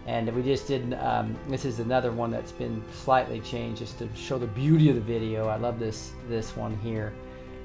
And 0.07 0.33
we 0.35 0.41
just 0.41 0.67
did. 0.67 0.95
Um, 0.95 1.37
this 1.47 1.63
is 1.63 1.79
another 1.79 2.11
one 2.11 2.31
that's 2.31 2.51
been 2.51 2.83
slightly 2.91 3.39
changed 3.39 3.79
just 3.79 3.99
to 3.99 4.09
show 4.15 4.39
the 4.39 4.47
beauty 4.47 4.89
of 4.89 4.95
the 4.95 5.01
video. 5.01 5.47
I 5.47 5.57
love 5.57 5.79
this 5.79 6.13
this 6.27 6.55
one 6.55 6.75
here, 6.77 7.13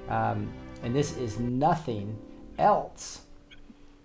um, 0.08 0.52
and 0.82 0.94
this 0.94 1.16
is 1.16 1.38
nothing 1.38 2.16
else. 2.58 3.22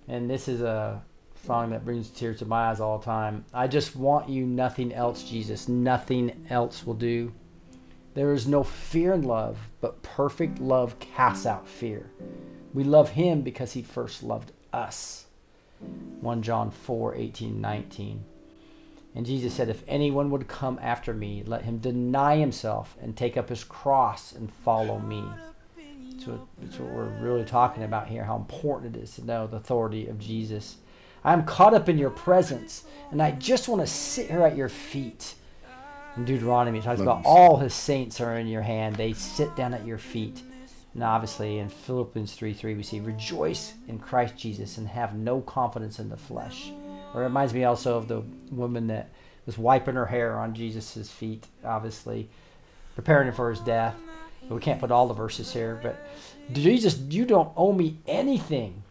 And 0.08 0.30
this 0.30 0.48
is 0.48 0.62
a 0.62 1.02
song 1.46 1.72
that 1.72 1.84
brings 1.84 2.10
tears 2.10 2.40
to 2.40 2.46
my 2.46 2.70
eyes 2.70 2.80
all 2.80 3.00
the 3.00 3.06
time. 3.06 3.46
I 3.54 3.68
just 3.68 3.96
want 3.96 4.30
you, 4.30 4.46
nothing 4.46 4.94
else, 4.94 5.24
Jesus. 5.24 5.68
Nothing 5.68 6.46
else 6.50 6.86
will 6.86 6.94
do. 6.94 7.34
There 8.14 8.34
is 8.34 8.48
no 8.48 8.64
fear 8.64 9.14
in 9.14 9.24
love, 9.24 9.58
but 9.80 10.02
perfect 10.04 10.60
love 10.60 11.00
casts 11.00 11.46
out 11.46 11.68
fear. 11.68 12.12
We 12.74 12.84
love 12.84 13.12
him 13.12 13.42
because 13.42 13.74
he 13.74 13.82
first 13.82 14.22
loved 14.24 14.52
us. 14.74 15.26
1 16.22 16.42
John 16.42 16.72
4 16.72 17.16
18, 17.16 17.60
19. 17.60 18.24
And 19.14 19.26
Jesus 19.26 19.54
said, 19.54 19.70
If 19.70 19.84
anyone 19.88 20.32
would 20.32 20.48
come 20.48 20.80
after 20.82 21.14
me, 21.14 21.44
let 21.46 21.64
him 21.64 21.80
deny 21.80 22.38
himself 22.38 22.96
and 23.02 23.16
take 23.16 23.36
up 23.36 23.50
his 23.50 23.64
cross 23.64 24.32
and 24.32 24.52
follow 24.52 25.00
me. 25.00 25.24
So 26.24 26.48
that's 26.62 26.78
what 26.78 26.92
we're 26.92 27.10
really 27.20 27.44
talking 27.44 27.84
about 27.84 28.08
here, 28.08 28.24
how 28.24 28.36
important 28.36 28.96
it 28.96 29.02
is 29.02 29.16
to 29.16 29.26
know 29.26 29.48
the 29.48 29.58
authority 29.58 30.08
of 30.08 30.20
Jesus. 30.20 30.78
I 31.24 31.34
am 31.34 31.46
caught 31.46 31.74
up 31.74 31.90
in 31.90 31.98
your 31.98 32.10
presence, 32.10 32.86
and 33.12 33.22
I 33.22 33.32
just 33.32 33.68
want 33.68 33.82
to 33.82 33.88
sit 33.88 34.30
here 34.30 34.44
at 34.44 34.56
your 34.56 34.70
feet. 34.70 35.36
In 36.18 36.26
Deuteronomy, 36.26 36.80
it 36.80 36.84
talks 36.84 37.00
about 37.00 37.24
all 37.26 37.58
his 37.58 37.74
saints 37.74 38.20
are 38.20 38.38
in 38.38 38.48
your 38.48 38.62
hand. 38.62 38.96
They 38.96 39.14
sit 39.14 39.56
down 39.56 39.74
at 39.74 39.86
your 39.86 39.98
feet. 39.98 40.42
And 40.94 41.04
obviously 41.04 41.60
in 41.60 41.70
Philippians 41.70 42.34
3 42.34 42.54
3, 42.54 42.76
we 42.76 42.84
see, 42.84 43.00
Rejoice 43.00 43.74
in 43.88 44.00
Christ 44.00 44.36
Jesus 44.36 44.78
and 44.78 44.88
have 44.88 45.16
no 45.16 45.42
confidence 45.42 46.00
in 46.00 46.10
the 46.10 46.18
flesh. 46.18 46.72
Or 47.14 47.22
it 47.22 47.26
reminds 47.26 47.54
me 47.54 47.64
also 47.64 47.98
of 47.98 48.08
the 48.08 48.24
woman 48.52 48.88
that 48.88 49.10
was 49.46 49.58
wiping 49.58 49.96
her 49.96 50.06
hair 50.06 50.38
on 50.38 50.54
Jesus' 50.54 51.10
feet, 51.10 51.48
obviously, 51.64 52.30
preparing 52.96 53.28
him 53.28 53.34
for 53.34 53.50
his 53.50 53.60
death. 53.62 53.96
But 54.48 54.56
we 54.56 54.62
can't 54.62 54.80
put 54.80 54.92
all 54.92 55.08
the 55.08 55.14
verses 55.14 55.54
here. 55.54 55.80
But 55.82 56.08
Jesus, 56.52 56.98
you 57.10 57.26
don't 57.26 57.52
owe 57.56 57.72
me 57.72 58.00
anything. 58.08 58.84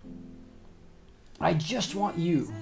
I 1.40 1.55
just 1.55 1.94
want 1.94 2.18
you. 2.18 2.53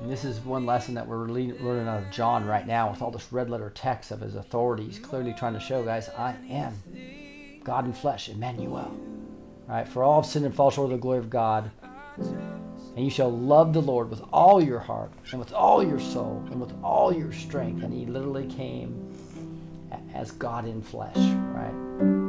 And 0.00 0.10
this 0.10 0.24
is 0.24 0.40
one 0.40 0.66
lesson 0.66 0.94
that 0.94 1.06
we're 1.06 1.26
learning 1.28 1.88
out 1.88 2.02
of 2.02 2.10
John 2.10 2.44
right 2.44 2.66
now 2.66 2.90
with 2.90 3.00
all 3.00 3.10
this 3.10 3.32
red 3.32 3.48
letter 3.48 3.70
text 3.70 4.10
of 4.10 4.20
his 4.20 4.34
authority. 4.34 4.84
He's 4.84 4.98
clearly 4.98 5.32
trying 5.32 5.54
to 5.54 5.60
show, 5.60 5.82
guys, 5.82 6.08
I 6.10 6.34
am 6.50 6.74
God 7.64 7.86
in 7.86 7.92
flesh, 7.92 8.28
Emmanuel. 8.28 8.94
Right? 9.66 9.88
For 9.88 10.04
all 10.04 10.20
have 10.20 10.30
sinned 10.30 10.44
and 10.44 10.54
fall 10.54 10.70
short 10.70 10.86
of 10.86 10.92
the 10.92 10.98
glory 10.98 11.18
of 11.18 11.30
God. 11.30 11.70
And 12.18 13.04
you 13.04 13.10
shall 13.10 13.32
love 13.32 13.72
the 13.72 13.82
Lord 13.82 14.10
with 14.10 14.22
all 14.32 14.62
your 14.62 14.78
heart 14.78 15.10
and 15.30 15.40
with 15.40 15.52
all 15.52 15.82
your 15.84 15.98
soul 15.98 16.44
and 16.50 16.60
with 16.60 16.72
all 16.82 17.12
your 17.12 17.32
strength. 17.32 17.82
And 17.82 17.92
he 17.92 18.06
literally 18.06 18.46
came 18.46 19.12
as 20.14 20.30
God 20.30 20.66
in 20.66 20.80
flesh, 20.80 21.16
right? 21.16 21.74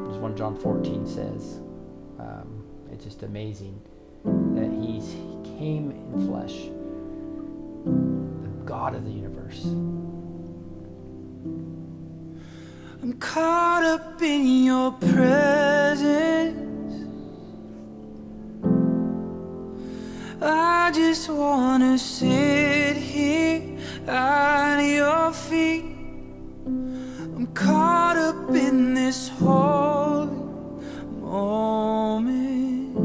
As 0.10 0.18
1 0.18 0.36
John 0.36 0.58
14 0.58 1.06
says. 1.06 1.60
Um, 2.20 2.64
it's 2.92 3.04
just 3.04 3.24
amazing 3.24 3.80
that 4.24 4.72
he 4.72 5.02
came 5.60 5.92
in 5.92 6.28
flesh, 6.28 6.70
the 7.84 8.66
God 8.66 8.96
of 8.96 9.06
the 9.06 9.12
universe. 9.12 9.66
I'm 13.02 13.14
caught 13.20 13.84
up 13.84 14.22
in 14.22 14.64
your 14.64 14.92
presence. 14.92 16.56
I 20.42 20.92
just 20.94 21.30
wanna 21.30 21.98
sit 21.98 22.98
here 22.98 23.78
at 24.08 24.80
your 24.82 25.32
feet. 25.34 25.86
I'm 27.36 27.48
caught 27.54 28.18
up 28.18 28.50
in 28.50 28.94
this 28.94 29.30
holy 29.30 30.30
moment. 31.22 32.98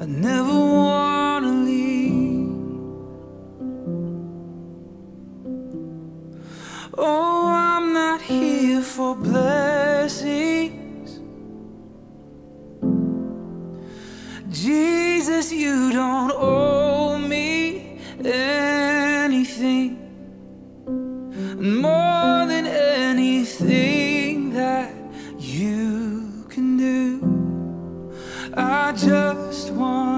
I 0.00 0.06
never 0.06 0.52
wanna 0.52 1.52
leave. 1.64 2.08
Oh, 7.00 7.27
here 8.28 8.82
for 8.82 9.16
blessings. 9.16 11.20
Jesus, 14.50 15.50
you 15.50 15.92
don't 15.92 16.32
owe 16.36 17.18
me 17.18 17.98
anything 18.22 19.96
more 21.58 22.46
than 22.46 22.66
anything 22.66 24.52
that 24.52 24.92
you 25.38 26.44
can 26.50 26.76
do. 26.76 28.12
I 28.54 28.92
just 28.92 29.72
want 29.72 30.17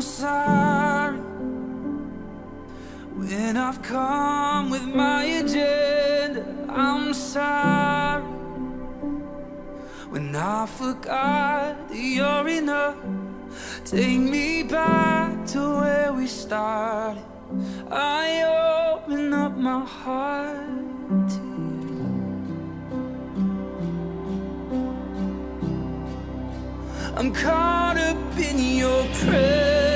I'm 0.00 0.06
sorry 0.06 1.18
when 3.18 3.58
I've 3.58 3.82
come 3.82 4.70
with 4.70 4.86
my 4.86 5.24
agenda. 5.24 6.42
I'm 6.70 7.12
sorry 7.12 8.22
when 10.08 10.34
I 10.34 10.64
forgot 10.64 11.86
that 11.90 11.94
you're 11.94 12.48
enough. 12.48 12.96
Take 13.84 14.20
me 14.20 14.62
back 14.62 15.44
to 15.48 15.60
where 15.80 16.14
we 16.14 16.26
started. 16.26 17.22
I 17.90 18.94
open 18.96 19.34
up 19.34 19.54
my 19.58 19.84
heart 19.84 21.28
to 21.28 21.42
you. 21.90 22.06
I'm 27.18 27.34
caught 27.34 27.98
up 27.98 28.38
in 28.38 28.78
your 28.78 29.04
presence. 29.26 29.89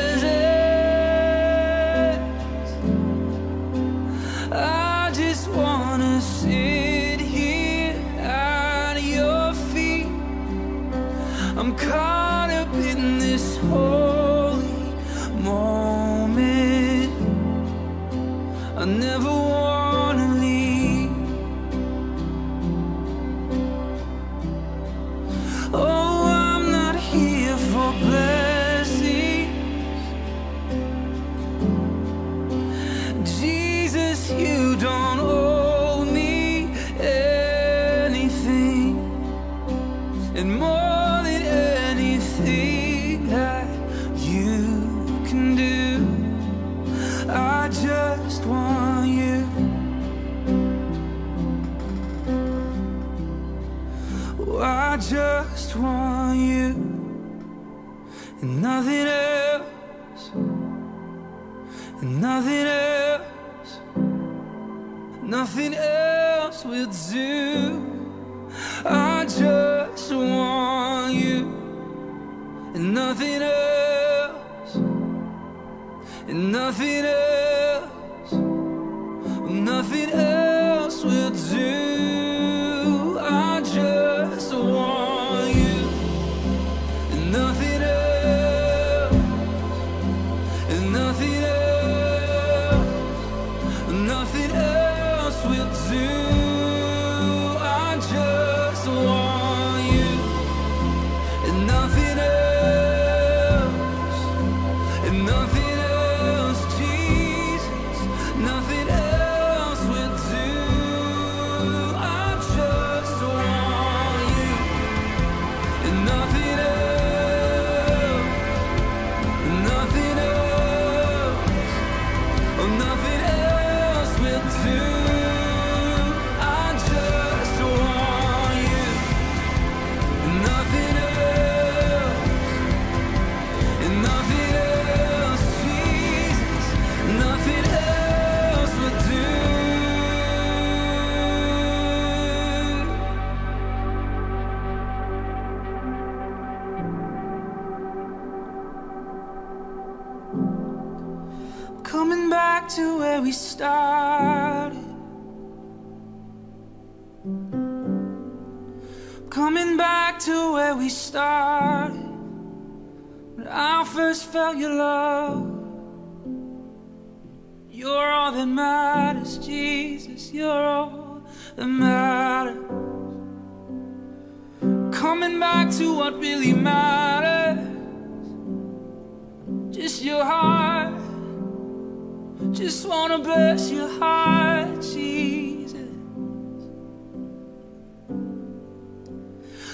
Your 183.70 183.88
heart, 183.88 184.82
Jesus. 184.82 185.88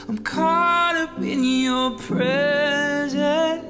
I'm 0.09 0.19
caught 0.19 0.97
up 0.97 1.19
in 1.23 1.45
your 1.45 1.93
presence. 1.93 3.65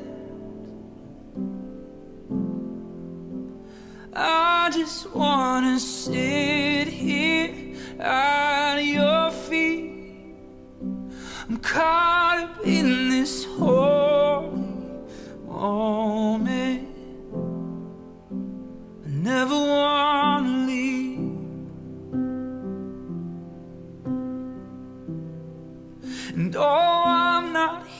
I 4.12 4.70
just 4.72 5.14
wanna 5.14 5.78
sit 5.78 6.88
here 6.88 7.76
at 7.98 8.78
your 8.78 9.30
feet. 9.30 10.36
I'm 11.48 11.58
caught 11.58 12.38
up 12.44 12.66
in 12.66 13.10
this 13.10 13.44
holy 13.44 14.50
moment. 15.46 15.99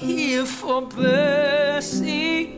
Here 0.01 0.47
for 0.47 0.83
blessing. 0.83 2.57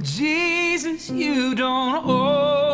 Jesus, 0.00 1.10
you 1.10 1.54
don't 1.54 2.06
owe 2.06 2.71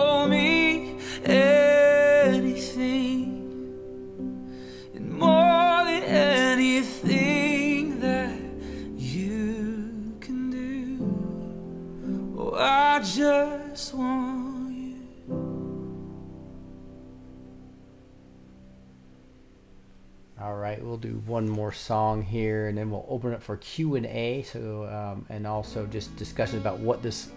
right, 20.68 20.84
we'll 20.84 20.96
do 20.96 21.22
one 21.26 21.48
more 21.48 21.72
song 21.72 22.22
here, 22.22 22.68
and 22.68 22.76
then 22.76 22.90
we'll 22.90 23.06
open 23.08 23.32
it 23.32 23.42
for 23.42 23.56
Q 23.56 23.96
and 23.96 24.06
A. 24.06 24.42
So, 24.42 24.86
um, 24.86 25.26
and 25.28 25.46
also 25.46 25.86
just 25.86 26.14
discussion 26.16 26.58
about 26.58 26.78
what 26.78 27.02
this 27.02 27.30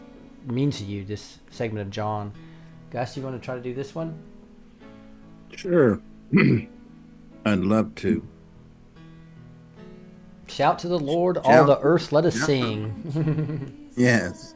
means 0.46 0.78
to 0.80 0.84
you. 0.84 1.04
This 1.04 1.40
segment 1.50 1.88
of 1.88 1.92
John. 1.92 2.34
Gus, 2.92 3.16
you 3.16 3.24
want 3.24 3.40
to 3.40 3.46
try 3.46 3.56
to 3.56 3.62
do 3.62 3.74
this 3.74 3.96
one? 3.96 4.20
Sure. 5.56 6.02
I'd 7.46 7.60
love 7.60 7.96
to. 7.96 8.28
Shout 10.48 10.80
to 10.80 10.90
the 10.90 11.00
Lord, 11.00 11.38
all 11.38 11.64
the 11.64 11.80
earth, 11.80 12.12
let 12.12 12.26
us 12.26 12.36
sing. 12.36 13.78
Yes. 13.98 14.56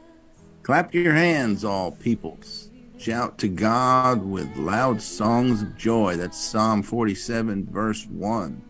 Clap 0.62 0.94
your 0.94 1.12
hands, 1.12 1.62
all 1.62 1.92
peoples. 1.92 2.70
Shout 2.98 3.36
to 3.38 3.48
God 3.48 4.24
with 4.24 4.56
loud 4.56 5.02
songs 5.02 5.60
of 5.60 5.76
joy. 5.76 6.16
That's 6.16 6.38
Psalm 6.38 6.82
47, 6.82 7.66
verse 7.66 8.06
1. 8.06 8.62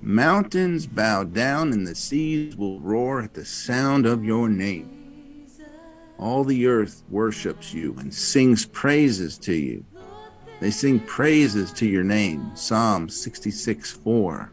Mountains 0.00 0.86
bow 0.86 1.24
down 1.24 1.72
and 1.72 1.86
the 1.86 1.94
seas 1.94 2.56
will 2.56 2.80
roar 2.80 3.20
at 3.20 3.34
the 3.34 3.44
sound 3.44 4.06
of 4.06 4.24
your 4.24 4.48
name. 4.48 5.46
All 6.18 6.44
the 6.44 6.66
earth 6.66 7.02
worships 7.08 7.72
you 7.72 7.94
and 7.98 8.12
sings 8.12 8.64
praises 8.66 9.38
to 9.38 9.54
you. 9.54 9.84
They 10.60 10.70
sing 10.70 11.00
praises 11.00 11.72
to 11.74 11.86
your 11.86 12.04
name. 12.04 12.52
Psalm 12.54 13.08
66, 13.08 13.90
4. 13.90 14.52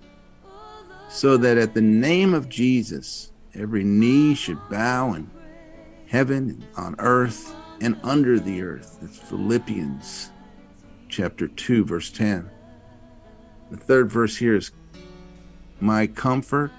So 1.10 1.38
that 1.38 1.58
at 1.58 1.74
the 1.74 1.82
name 1.82 2.34
of 2.34 2.50
Jesus, 2.50 3.32
every 3.54 3.84
knee 3.84 4.36
should 4.36 4.60
bow 4.70 5.14
in 5.14 5.30
heaven, 6.08 6.50
and 6.50 6.66
on 6.78 6.96
earth, 7.00 7.56
and 7.82 8.00
under 8.04 8.40
the 8.40 8.62
earth. 8.62 9.00
That's 9.02 9.18
Philippians 9.18 10.32
chapter 11.10 11.48
2, 11.48 11.86
verse 11.86 12.12
10. 12.12 12.50
The 13.72 13.78
third 13.78 14.12
verse 14.12 14.38
here 14.38 14.56
is 14.56 14.72
My 15.86 16.08
comfort, 16.08 16.72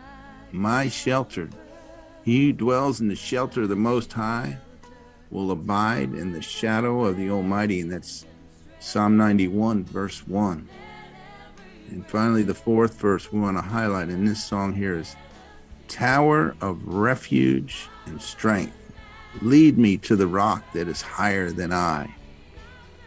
my 0.51 0.89
shelter. 0.89 1.49
He 2.25 2.47
who 2.47 2.53
dwells 2.53 3.01
in 3.01 3.07
the 3.07 3.15
shelter 3.15 3.63
of 3.63 3.69
the 3.69 3.77
Most 3.77 4.13
High 4.15 4.59
will 5.31 5.53
abide 5.53 6.13
in 6.13 6.33
the 6.33 6.43
shadow 6.43 7.05
of 7.05 7.17
the 7.17 7.31
Almighty. 7.31 7.81
And 7.81 7.93
that's 7.93 8.27
Psalm 8.81 9.17
91, 9.17 9.85
verse 9.85 10.27
1. 10.27 10.69
And 11.91 12.05
finally, 12.09 12.43
the 12.43 12.53
fourth 12.53 13.01
verse 13.01 13.33
we 13.33 13.39
want 13.39 13.57
to 13.59 13.63
highlight 13.63 14.09
in 14.09 14.25
this 14.25 14.43
song 14.43 14.75
here 14.75 14.99
is 14.99 15.15
Tower 15.87 16.57
of 16.61 16.85
refuge 16.85 17.87
and 18.07 18.21
strength. 18.21 18.77
Lead 19.41 19.79
me 19.79 19.99
to 19.99 20.17
the 20.17 20.27
rock 20.27 20.65
that 20.73 20.89
is 20.89 21.01
higher 21.01 21.53
than 21.53 21.73
I. 21.73 22.13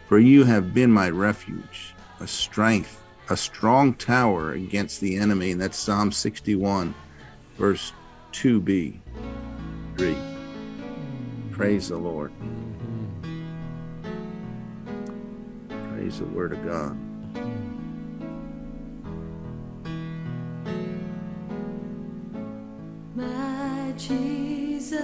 For 0.08 0.18
you 0.18 0.44
have 0.44 0.72
been 0.72 0.92
my 0.92 1.10
refuge, 1.10 1.94
a 2.20 2.26
strength, 2.26 2.99
a 3.30 3.36
strong 3.36 3.94
tower 3.94 4.52
against 4.52 5.00
the 5.00 5.16
enemy. 5.16 5.52
And 5.52 5.60
that's 5.60 5.78
Psalm 5.78 6.10
61, 6.10 6.94
verse 7.56 7.92
2b, 8.32 8.98
3. 9.96 10.16
Praise 11.52 11.88
the 11.88 11.96
Lord. 11.96 12.32
Praise 15.68 16.18
the 16.18 16.24
word 16.26 16.52
of 16.52 16.64
God. 16.64 16.98
My 23.14 23.92
Jesus, 23.96 24.96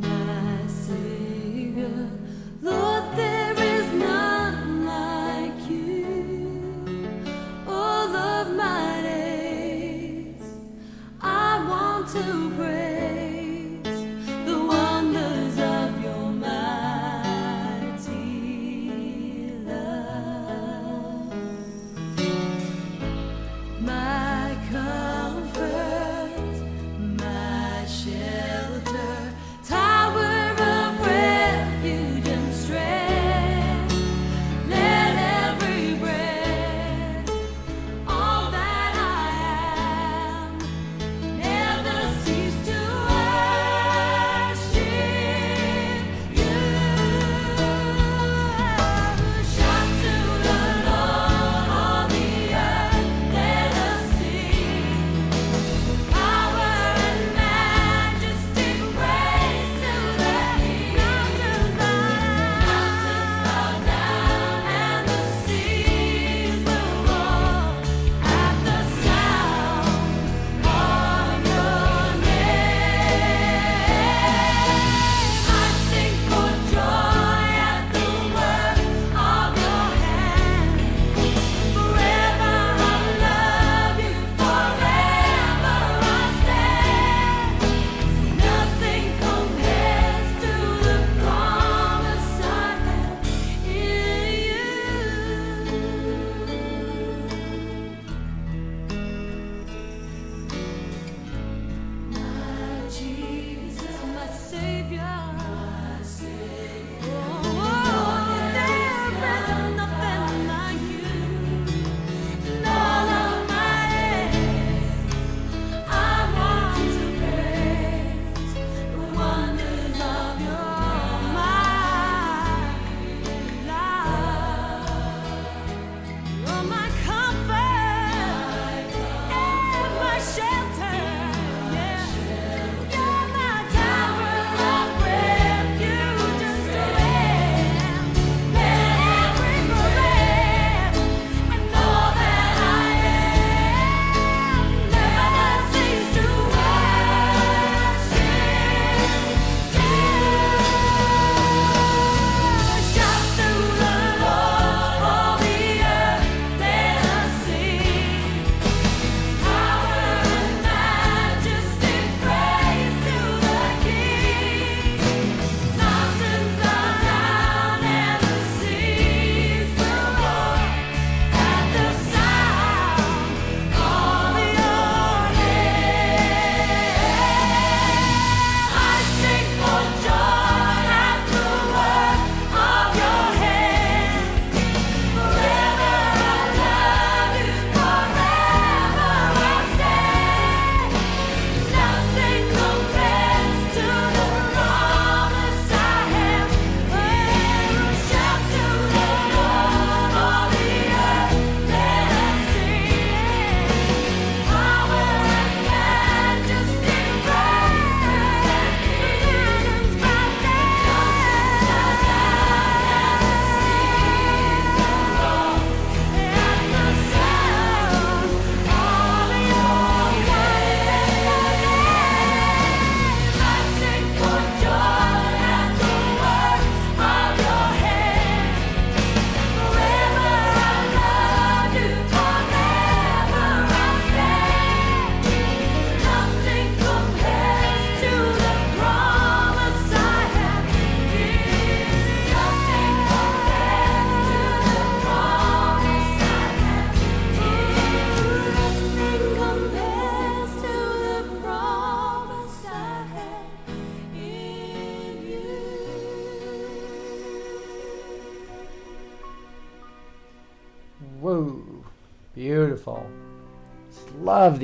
my 0.00 0.66
Savior, 0.66 1.17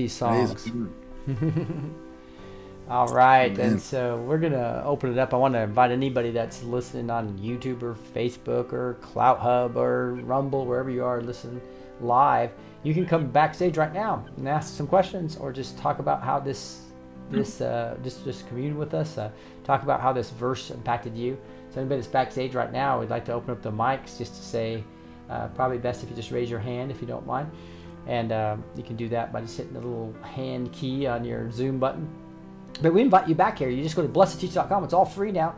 these 0.05 0.13
songs. 0.13 0.69
All 2.91 3.09
right, 3.09 3.51
Amen. 3.53 3.73
and 3.73 3.81
so 3.81 4.19
we're 4.19 4.39
gonna 4.39 4.83
open 4.85 5.11
it 5.11 5.19
up. 5.19 5.33
I 5.33 5.39
want 5.39 5.55
to 5.55 5.61
invite 5.61 5.91
anybody 5.91 6.31
that's 6.31 6.63
listening 6.63 7.09
on 7.09 7.39
YouTube 7.39 7.83
or 7.83 7.97
Facebook 8.15 8.75
or 8.75 8.99
Clout 9.01 9.39
Hub 9.39 9.77
or 9.79 10.17
Rumble, 10.17 10.67
wherever 10.67 10.91
you 10.91 11.03
are 11.03 11.23
listening 11.23 11.63
live. 12.03 12.51
You 12.83 12.93
can 12.93 13.07
come 13.07 13.31
backstage 13.31 13.79
right 13.79 13.93
now 13.95 14.27
and 14.37 14.47
ask 14.47 14.77
some 14.77 14.87
questions, 14.87 15.37
or 15.39 15.51
just 15.51 15.79
talk 15.79 15.99
about 15.99 16.23
how 16.23 16.39
this 16.39 16.83
this 17.31 17.63
uh, 17.63 17.97
just 18.05 18.23
just 18.25 18.47
commune 18.49 18.77
with 18.77 18.93
us. 18.93 19.17
Uh, 19.17 19.31
talk 19.65 19.83
about 19.83 20.03
how 20.03 20.13
this 20.13 20.29
verse 20.31 20.71
impacted 20.71 21.17
you. 21.17 21.39
So 21.71 21.81
anybody 21.81 22.03
that's 22.03 22.13
backstage 22.13 22.55
right 22.55 22.71
now, 22.71 23.01
we'd 23.01 23.09
like 23.09 23.25
to 23.25 23.33
open 23.33 23.51
up 23.51 23.63
the 23.63 23.73
mics 23.73 24.19
just 24.19 24.35
to 24.37 24.43
say. 24.43 24.85
Uh, 25.31 25.49
probably 25.49 25.79
best 25.79 26.03
if 26.03 26.11
you 26.11 26.15
just 26.15 26.31
raise 26.31 26.51
your 26.51 26.61
hand 26.61 26.91
if 26.91 27.01
you 27.01 27.07
don't 27.07 27.27
mind, 27.27 27.51
and 28.07 28.33
um, 28.33 28.65
you 28.77 28.83
can 28.83 28.97
do 28.97 29.09
that 29.09 29.33
by 29.33 29.41
just 29.41 29.57
hitting 29.57 29.73
the 29.73 29.81
little 29.81 30.15
hand 30.23 30.73
key 30.73 31.07
on 31.07 31.25
your 31.25 31.51
Zoom 31.51 31.79
button. 31.79 32.09
But 32.83 32.93
we 32.93 33.03
invite 33.03 33.29
you 33.29 33.35
back 33.35 33.59
here. 33.59 33.69
You 33.69 33.83
just 33.83 33.97
go 33.97 34.03
to 34.03 34.09
blessed2teach.com. 34.09 34.85
It's 34.85 34.93
all 34.93 35.05
free 35.05 35.33
now. 35.33 35.55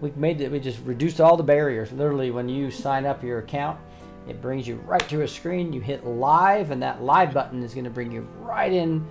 We 0.00 0.12
made 0.12 0.40
it. 0.40 0.52
We 0.52 0.60
just 0.60 0.78
reduced 0.84 1.20
all 1.20 1.36
the 1.36 1.42
barriers. 1.42 1.90
Literally, 1.92 2.30
when 2.30 2.48
you 2.48 2.70
sign 2.70 3.04
up 3.04 3.22
your 3.24 3.38
account, 3.38 3.80
it 4.28 4.40
brings 4.40 4.68
you 4.68 4.76
right 4.86 5.06
to 5.08 5.22
a 5.22 5.28
screen. 5.28 5.72
You 5.72 5.80
hit 5.80 6.04
live, 6.04 6.70
and 6.70 6.82
that 6.82 7.02
live 7.02 7.32
button 7.32 7.62
is 7.62 7.74
going 7.74 7.84
to 7.84 7.90
bring 7.90 8.12
you 8.12 8.28
right 8.40 8.72
in 8.72 9.04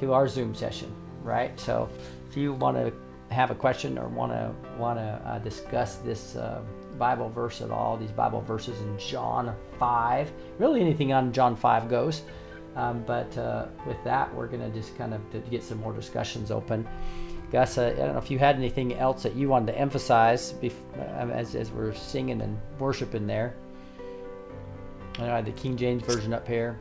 to 0.00 0.12
our 0.12 0.26
Zoom 0.26 0.54
session. 0.54 0.92
Right. 1.22 1.58
So, 1.60 1.88
if 2.28 2.36
you 2.36 2.54
want 2.54 2.76
to 2.76 2.92
have 3.32 3.50
a 3.50 3.54
question 3.54 3.98
or 3.98 4.08
want 4.08 4.32
to 4.32 4.52
want 4.78 4.98
to 4.98 5.20
uh, 5.24 5.38
discuss 5.38 5.96
this 5.96 6.34
uh, 6.34 6.62
Bible 7.08 7.28
verse 7.30 7.58
at 7.66 7.70
all, 7.70 7.96
these 7.96 8.12
Bible 8.12 8.42
verses 8.42 8.80
in 8.80 8.92
John 9.10 9.44
five, 9.78 10.30
really 10.58 10.80
anything 10.80 11.12
on 11.12 11.32
John 11.32 11.56
five 11.56 11.88
goes. 11.88 12.22
Um, 12.76 13.02
but 13.04 13.36
uh, 13.36 13.66
with 13.88 14.02
that, 14.04 14.32
we're 14.34 14.46
going 14.46 14.62
to 14.62 14.70
just 14.80 14.96
kind 14.96 15.12
of 15.12 15.20
get 15.50 15.62
some 15.64 15.78
more 15.84 15.92
discussions 15.92 16.50
open. 16.50 16.86
Gus, 17.50 17.76
I 17.76 17.90
don't 17.90 18.12
know 18.12 18.18
if 18.18 18.30
you 18.30 18.38
had 18.38 18.54
anything 18.56 18.94
else 18.94 19.22
that 19.24 19.34
you 19.34 19.48
wanted 19.48 19.72
to 19.72 19.78
emphasize 19.78 20.54
uh, 20.62 21.00
as, 21.40 21.54
as 21.54 21.70
we're 21.70 21.92
singing 21.92 22.40
and 22.40 22.56
worshiping 22.78 23.26
there. 23.26 23.54
I 25.18 25.24
had 25.24 25.44
the 25.44 25.52
King 25.52 25.76
James 25.76 26.02
version 26.04 26.32
up 26.32 26.46
here. 26.46 26.78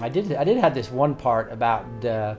I 0.00 0.08
did 0.08 0.32
I 0.32 0.42
did 0.42 0.56
have 0.56 0.74
this 0.74 0.90
one 0.90 1.14
part 1.14 1.52
about 1.52 1.86
uh, 2.04 2.34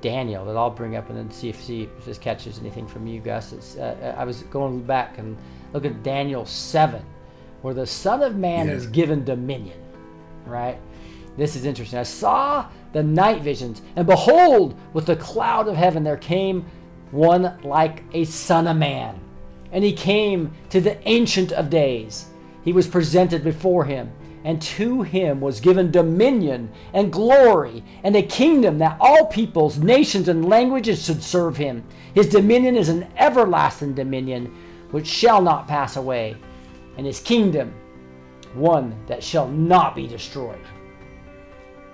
Daniel 0.00 0.44
that 0.44 0.56
I'll 0.56 0.70
bring 0.70 0.96
up 0.96 1.08
and 1.08 1.18
then 1.18 1.30
see 1.30 1.48
if 1.48 1.62
see 1.62 1.82
if 1.84 2.04
this 2.04 2.18
catches 2.18 2.58
anything 2.58 2.86
from 2.86 3.06
you, 3.06 3.20
Gus. 3.20 3.52
It's, 3.52 3.76
uh, 3.76 4.14
I 4.16 4.24
was 4.24 4.42
going 4.44 4.82
back 4.82 5.18
and 5.18 5.36
look 5.72 5.84
at 5.84 6.02
Daniel 6.02 6.44
seven, 6.46 7.04
where 7.62 7.74
the 7.74 7.86
Son 7.86 8.22
of 8.22 8.36
Man 8.36 8.66
Yeah. 8.66 8.74
is 8.74 8.86
given 8.86 9.24
dominion, 9.24 9.78
right? 10.46 10.78
This 11.36 11.56
is 11.56 11.64
interesting. 11.64 11.98
I 11.98 12.04
saw 12.04 12.66
the 12.92 13.02
night 13.02 13.42
visions, 13.42 13.82
and 13.96 14.06
behold, 14.06 14.74
with 14.92 15.06
the 15.06 15.16
cloud 15.16 15.68
of 15.68 15.76
heaven 15.76 16.02
there 16.02 16.16
came 16.16 16.64
one 17.10 17.58
like 17.62 18.02
a 18.12 18.24
son 18.24 18.66
of 18.66 18.76
man. 18.76 19.20
And 19.72 19.84
he 19.84 19.92
came 19.92 20.52
to 20.70 20.80
the 20.80 20.96
Ancient 21.08 21.52
of 21.52 21.68
Days. 21.68 22.26
He 22.64 22.72
was 22.72 22.86
presented 22.86 23.44
before 23.44 23.84
him, 23.84 24.10
and 24.46 24.62
to 24.62 25.02
him 25.02 25.40
was 25.40 25.58
given 25.58 25.90
dominion 25.90 26.70
and 26.94 27.12
glory 27.12 27.82
and 28.04 28.14
a 28.14 28.22
kingdom 28.22 28.78
that 28.78 28.96
all 29.00 29.26
peoples, 29.26 29.76
nations, 29.76 30.28
and 30.28 30.48
languages 30.48 31.04
should 31.04 31.20
serve 31.20 31.56
him. 31.56 31.82
His 32.14 32.28
dominion 32.28 32.76
is 32.76 32.88
an 32.88 33.08
everlasting 33.16 33.94
dominion 33.94 34.56
which 34.92 35.08
shall 35.08 35.42
not 35.42 35.66
pass 35.66 35.96
away, 35.96 36.36
and 36.96 37.04
his 37.04 37.18
kingdom 37.18 37.74
one 38.54 38.96
that 39.08 39.22
shall 39.22 39.48
not 39.48 39.96
be 39.96 40.06
destroyed. 40.06 40.64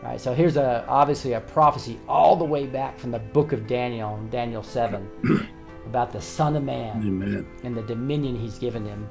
All 0.02 0.10
right, 0.10 0.20
so 0.20 0.34
here's 0.34 0.58
a 0.58 0.84
obviously 0.86 1.32
a 1.32 1.40
prophecy 1.40 1.98
all 2.06 2.36
the 2.36 2.44
way 2.44 2.66
back 2.66 2.98
from 2.98 3.12
the 3.12 3.18
book 3.18 3.52
of 3.52 3.66
Daniel, 3.66 4.20
Daniel 4.30 4.62
7, 4.62 5.48
about 5.86 6.12
the 6.12 6.20
Son 6.20 6.54
of 6.56 6.64
Man 6.64 6.98
Amen. 6.98 7.46
and 7.64 7.74
the 7.74 7.82
dominion 7.82 8.36
he's 8.36 8.58
given 8.58 8.84
him. 8.84 9.08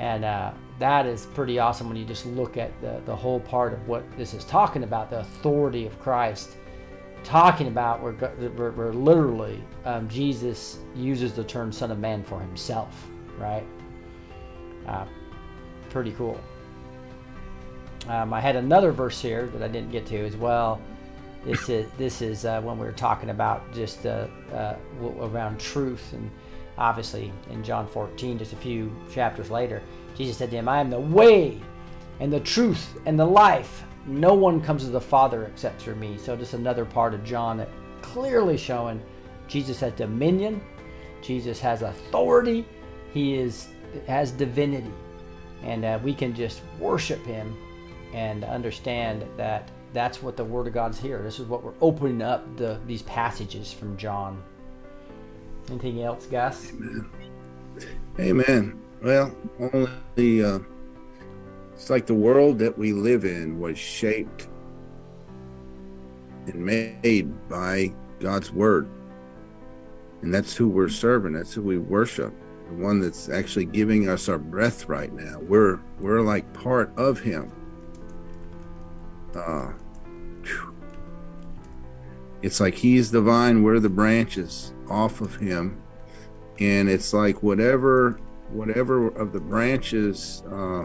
And 0.00 0.24
uh, 0.24 0.52
that 0.78 1.04
is 1.04 1.26
pretty 1.26 1.58
awesome 1.58 1.88
when 1.88 1.96
you 1.98 2.06
just 2.06 2.24
look 2.24 2.56
at 2.56 2.72
the, 2.80 3.02
the 3.04 3.14
whole 3.14 3.38
part 3.38 3.74
of 3.74 3.86
what 3.86 4.02
this 4.16 4.32
is 4.32 4.44
talking 4.44 4.82
about 4.82 5.10
the 5.10 5.20
authority 5.20 5.86
of 5.86 6.00
Christ. 6.00 6.56
Talking 7.22 7.66
about 7.66 8.02
where, 8.02 8.14
where, 8.14 8.70
where 8.70 8.92
literally 8.94 9.62
um, 9.84 10.08
Jesus 10.08 10.78
uses 10.96 11.34
the 11.34 11.44
term 11.44 11.70
Son 11.70 11.90
of 11.90 11.98
Man 11.98 12.24
for 12.24 12.40
himself, 12.40 13.08
right? 13.36 13.66
Uh, 14.88 15.04
pretty 15.90 16.12
cool. 16.12 16.40
Um, 18.08 18.32
I 18.32 18.40
had 18.40 18.56
another 18.56 18.90
verse 18.90 19.20
here 19.20 19.48
that 19.48 19.62
I 19.62 19.68
didn't 19.68 19.92
get 19.92 20.06
to 20.06 20.24
as 20.24 20.34
well. 20.34 20.80
This 21.44 21.68
is 21.68 21.90
this 21.98 22.22
is 22.22 22.46
uh, 22.46 22.62
when 22.62 22.78
we 22.78 22.86
were 22.86 22.92
talking 22.92 23.28
about 23.28 23.70
just 23.74 24.06
uh, 24.06 24.28
uh, 24.54 24.76
around 25.20 25.60
truth, 25.60 26.14
and 26.14 26.30
obviously 26.80 27.32
in 27.50 27.62
John 27.62 27.86
14, 27.86 28.38
just 28.38 28.52
a 28.52 28.56
few 28.56 28.90
chapters 29.12 29.50
later, 29.50 29.82
Jesus 30.16 30.38
said 30.38 30.50
to 30.50 30.56
him, 30.56 30.68
"I 30.68 30.80
am 30.80 30.90
the 30.90 30.98
way, 30.98 31.60
and 32.18 32.32
the 32.32 32.40
truth, 32.40 32.98
and 33.06 33.18
the 33.18 33.24
life. 33.24 33.84
No 34.06 34.34
one 34.34 34.60
comes 34.60 34.84
to 34.84 34.90
the 34.90 35.00
Father 35.00 35.44
except 35.44 35.80
through 35.80 35.96
me." 35.96 36.18
So 36.18 36.36
just 36.36 36.54
another 36.54 36.84
part 36.84 37.14
of 37.14 37.22
John 37.22 37.58
that 37.58 37.68
clearly 38.02 38.56
showing 38.56 39.00
Jesus 39.46 39.80
has 39.80 39.92
dominion, 39.92 40.60
Jesus 41.22 41.60
has 41.60 41.82
authority, 41.82 42.66
he 43.12 43.34
is 43.34 43.68
has 44.06 44.30
divinity, 44.30 44.92
and 45.62 45.84
uh, 45.84 45.98
we 46.02 46.14
can 46.14 46.34
just 46.34 46.62
worship 46.78 47.24
him 47.26 47.56
and 48.14 48.44
understand 48.44 49.24
that 49.36 49.70
that's 49.92 50.22
what 50.22 50.36
the 50.36 50.44
Word 50.44 50.66
of 50.66 50.72
God's 50.72 50.98
here. 50.98 51.20
This 51.22 51.40
is 51.40 51.46
what 51.46 51.62
we're 51.62 51.74
opening 51.80 52.22
up 52.22 52.56
the 52.56 52.80
these 52.86 53.02
passages 53.02 53.72
from 53.72 53.96
John. 53.96 54.42
Anything 55.70 56.02
else, 56.02 56.26
guys? 56.26 56.72
Amen. 56.72 57.08
Amen. 58.18 58.82
Well, 59.02 59.34
only 59.72 60.44
uh, 60.44 60.58
it's 61.72 61.88
like 61.88 62.06
the 62.06 62.14
world 62.14 62.58
that 62.58 62.76
we 62.76 62.92
live 62.92 63.24
in 63.24 63.60
was 63.60 63.78
shaped 63.78 64.48
and 66.46 66.56
made 66.56 67.48
by 67.48 67.94
God's 68.18 68.50
word, 68.50 68.88
and 70.22 70.34
that's 70.34 70.56
who 70.56 70.68
we're 70.68 70.88
serving. 70.88 71.34
That's 71.34 71.54
who 71.54 71.62
we 71.62 71.78
worship. 71.78 72.34
The 72.68 72.74
one 72.74 72.98
that's 72.98 73.28
actually 73.28 73.66
giving 73.66 74.08
us 74.08 74.28
our 74.28 74.38
breath 74.38 74.88
right 74.88 75.12
now. 75.12 75.38
We're 75.38 75.78
we're 76.00 76.20
like 76.20 76.52
part 76.52 76.92
of 76.96 77.20
Him. 77.20 77.52
Uh, 79.36 79.70
it's 82.42 82.58
like 82.58 82.74
He's 82.74 83.12
the 83.12 83.20
vine, 83.20 83.62
we're 83.62 83.78
the 83.78 83.88
branches 83.88 84.72
off 84.90 85.20
of 85.20 85.36
Him. 85.36 85.82
And 86.58 86.88
it's 86.90 87.14
like 87.14 87.42
whatever 87.42 88.18
whatever 88.52 89.08
of 89.08 89.32
the 89.32 89.40
branches 89.40 90.42
uh, 90.50 90.84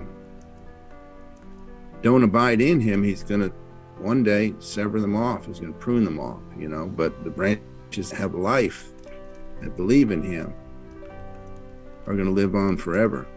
don't 2.02 2.24
abide 2.24 2.62
in 2.62 2.80
him 2.80 3.04
he's 3.04 3.24
going 3.24 3.42
to 3.42 3.50
one 3.98 4.24
day 4.24 4.54
sever 4.60 5.00
them 5.00 5.16
off. 5.16 5.46
He's 5.46 5.60
going 5.60 5.74
to 5.74 5.80
prune 5.80 6.04
them 6.04 6.20
off 6.20 6.42
you 6.58 6.68
know 6.68 6.88
but 6.88 7.24
the 7.24 7.30
branches 7.30 8.12
have 8.12 8.36
life 8.36 8.92
that 9.62 9.76
believe 9.76 10.12
in 10.12 10.22
him 10.22 10.54
are 12.06 12.14
going 12.14 12.28
to 12.28 12.32
live 12.32 12.56
on 12.56 12.78
forever. 12.78 13.28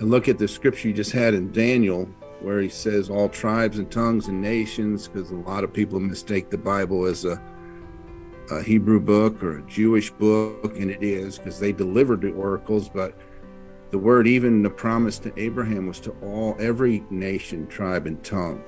And 0.00 0.10
look 0.10 0.28
at 0.28 0.38
the 0.38 0.48
scripture 0.48 0.88
you 0.88 0.94
just 0.94 1.12
had 1.12 1.34
in 1.34 1.52
daniel 1.52 2.08
where 2.40 2.60
he 2.60 2.68
says 2.68 3.08
all 3.08 3.28
tribes 3.28 3.78
and 3.78 3.90
tongues 3.90 4.28
and 4.28 4.42
nations 4.42 5.08
because 5.08 5.30
a 5.30 5.36
lot 5.36 5.64
of 5.64 5.72
people 5.72 6.00
mistake 6.00 6.50
the 6.50 6.58
bible 6.58 7.06
as 7.06 7.24
a 7.24 7.40
a 8.50 8.62
Hebrew 8.62 9.00
book 9.00 9.42
or 9.42 9.58
a 9.58 9.62
Jewish 9.62 10.10
book, 10.10 10.78
and 10.78 10.90
it 10.90 11.02
is 11.02 11.38
because 11.38 11.58
they 11.58 11.72
delivered 11.72 12.20
the 12.20 12.32
oracles. 12.32 12.88
But 12.88 13.18
the 13.90 13.98
word, 13.98 14.26
even 14.26 14.62
the 14.62 14.70
promise 14.70 15.18
to 15.20 15.32
Abraham, 15.40 15.86
was 15.86 16.00
to 16.00 16.10
all, 16.22 16.56
every 16.58 17.04
nation, 17.10 17.66
tribe, 17.66 18.06
and 18.06 18.22
tongue. 18.24 18.62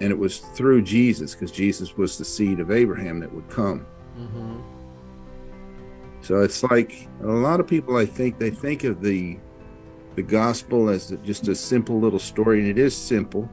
And 0.00 0.10
it 0.10 0.18
was 0.18 0.38
through 0.38 0.82
Jesus, 0.82 1.34
because 1.34 1.52
Jesus 1.52 1.96
was 1.96 2.18
the 2.18 2.24
seed 2.24 2.60
of 2.60 2.70
Abraham 2.70 3.20
that 3.20 3.32
would 3.32 3.48
come. 3.48 3.86
Mm-hmm. 4.18 4.60
So 6.20 6.42
it's 6.42 6.62
like 6.62 7.08
a 7.22 7.26
lot 7.26 7.60
of 7.60 7.66
people, 7.66 7.96
I 7.96 8.06
think, 8.06 8.38
they 8.38 8.50
think 8.50 8.84
of 8.84 9.00
the 9.00 9.38
the 10.14 10.22
gospel 10.22 10.88
as 10.88 11.12
just 11.24 11.48
a 11.48 11.54
simple 11.54 11.98
little 11.98 12.18
story, 12.18 12.60
and 12.60 12.68
it 12.68 12.78
is 12.78 12.96
simple, 12.96 13.48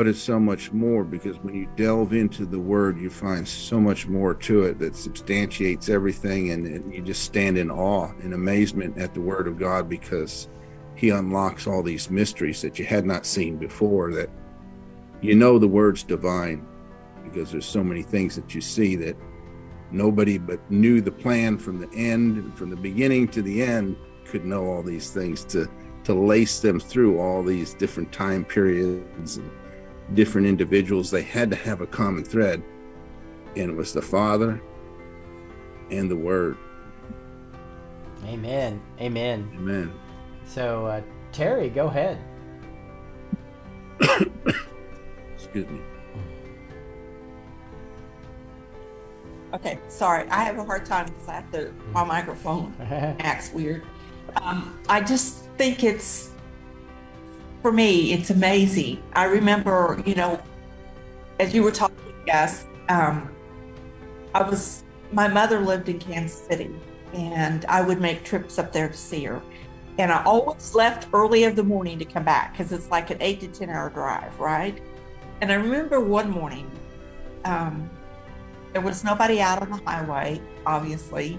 but 0.00 0.08
it's 0.08 0.18
so 0.18 0.40
much 0.40 0.72
more 0.72 1.04
because 1.04 1.36
when 1.40 1.54
you 1.54 1.68
delve 1.76 2.14
into 2.14 2.46
the 2.46 2.58
word, 2.58 2.98
you 2.98 3.10
find 3.10 3.46
so 3.46 3.78
much 3.78 4.06
more 4.06 4.32
to 4.32 4.62
it 4.62 4.78
that 4.78 4.96
substantiates 4.96 5.90
everything, 5.90 6.52
and, 6.52 6.66
and 6.66 6.94
you 6.94 7.02
just 7.02 7.22
stand 7.22 7.58
in 7.58 7.70
awe 7.70 8.10
and 8.22 8.32
amazement 8.32 8.96
at 8.96 9.12
the 9.12 9.20
word 9.20 9.46
of 9.46 9.58
God 9.58 9.90
because 9.90 10.48
He 10.94 11.10
unlocks 11.10 11.66
all 11.66 11.82
these 11.82 12.08
mysteries 12.08 12.62
that 12.62 12.78
you 12.78 12.86
had 12.86 13.04
not 13.04 13.26
seen 13.26 13.58
before. 13.58 14.10
That 14.14 14.30
you 15.20 15.34
know 15.34 15.58
the 15.58 15.68
word's 15.68 16.02
divine 16.02 16.66
because 17.22 17.52
there's 17.52 17.66
so 17.66 17.84
many 17.84 18.02
things 18.02 18.34
that 18.36 18.54
you 18.54 18.62
see 18.62 18.96
that 18.96 19.18
nobody 19.90 20.38
but 20.38 20.60
knew 20.70 21.02
the 21.02 21.12
plan 21.12 21.58
from 21.58 21.78
the 21.78 21.94
end 21.94 22.56
from 22.56 22.70
the 22.70 22.76
beginning 22.76 23.28
to 23.28 23.42
the 23.42 23.62
end 23.62 23.98
could 24.24 24.46
know 24.46 24.64
all 24.64 24.82
these 24.82 25.10
things 25.10 25.44
to 25.44 25.68
to 26.04 26.14
lace 26.14 26.60
them 26.60 26.80
through 26.80 27.20
all 27.20 27.42
these 27.42 27.74
different 27.74 28.10
time 28.10 28.46
periods 28.46 29.36
and 29.36 29.50
different 30.14 30.46
individuals. 30.46 31.10
They 31.10 31.22
had 31.22 31.50
to 31.50 31.56
have 31.56 31.80
a 31.80 31.86
common 31.86 32.24
thread, 32.24 32.62
and 33.56 33.70
it 33.70 33.76
was 33.76 33.92
the 33.92 34.02
Father 34.02 34.60
and 35.90 36.10
the 36.10 36.16
Word. 36.16 36.56
Amen. 38.26 38.80
Amen. 39.00 39.50
Amen. 39.56 39.92
So, 40.46 40.86
uh, 40.86 41.02
Terry, 41.32 41.68
go 41.68 41.86
ahead. 41.86 42.18
Excuse 45.34 45.68
me. 45.68 45.80
Okay, 49.52 49.78
sorry. 49.88 50.28
I 50.28 50.44
have 50.44 50.58
a 50.58 50.64
hard 50.64 50.86
time 50.86 51.06
because 51.06 51.28
I 51.28 51.34
have 51.34 51.50
to, 51.52 51.72
my 51.92 52.04
microphone 52.04 52.74
acts 52.80 53.52
weird. 53.52 53.84
Um, 54.36 54.78
I 54.88 55.00
just 55.00 55.46
think 55.56 55.82
it's, 55.82 56.30
for 57.62 57.72
me, 57.72 58.12
it's 58.12 58.30
amazing. 58.30 59.02
I 59.12 59.24
remember, 59.24 60.02
you 60.06 60.14
know, 60.14 60.40
as 61.38 61.54
you 61.54 61.62
were 61.62 61.70
talking, 61.70 61.96
yes, 62.26 62.66
um, 62.88 63.30
I 64.34 64.42
was, 64.42 64.84
my 65.12 65.28
mother 65.28 65.60
lived 65.60 65.88
in 65.88 65.98
Kansas 65.98 66.38
City 66.46 66.70
and 67.12 67.64
I 67.66 67.82
would 67.82 68.00
make 68.00 68.24
trips 68.24 68.58
up 68.58 68.72
there 68.72 68.88
to 68.88 68.96
see 68.96 69.24
her. 69.24 69.42
And 69.98 70.10
I 70.10 70.22
always 70.24 70.74
left 70.74 71.08
early 71.12 71.44
of 71.44 71.56
the 71.56 71.64
morning 71.64 71.98
to 71.98 72.04
come 72.04 72.24
back 72.24 72.52
because 72.52 72.72
it's 72.72 72.88
like 72.90 73.10
an 73.10 73.18
eight 73.20 73.40
to 73.40 73.48
10 73.48 73.68
hour 73.68 73.90
drive, 73.90 74.38
right? 74.38 74.80
And 75.40 75.50
I 75.50 75.56
remember 75.56 76.00
one 76.00 76.30
morning, 76.30 76.70
um, 77.44 77.90
there 78.72 78.82
was 78.82 79.02
nobody 79.04 79.40
out 79.40 79.60
on 79.62 79.70
the 79.70 79.80
highway, 79.84 80.40
obviously. 80.64 81.38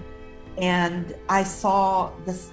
And 0.58 1.14
I 1.28 1.42
saw 1.42 2.12
this 2.26 2.52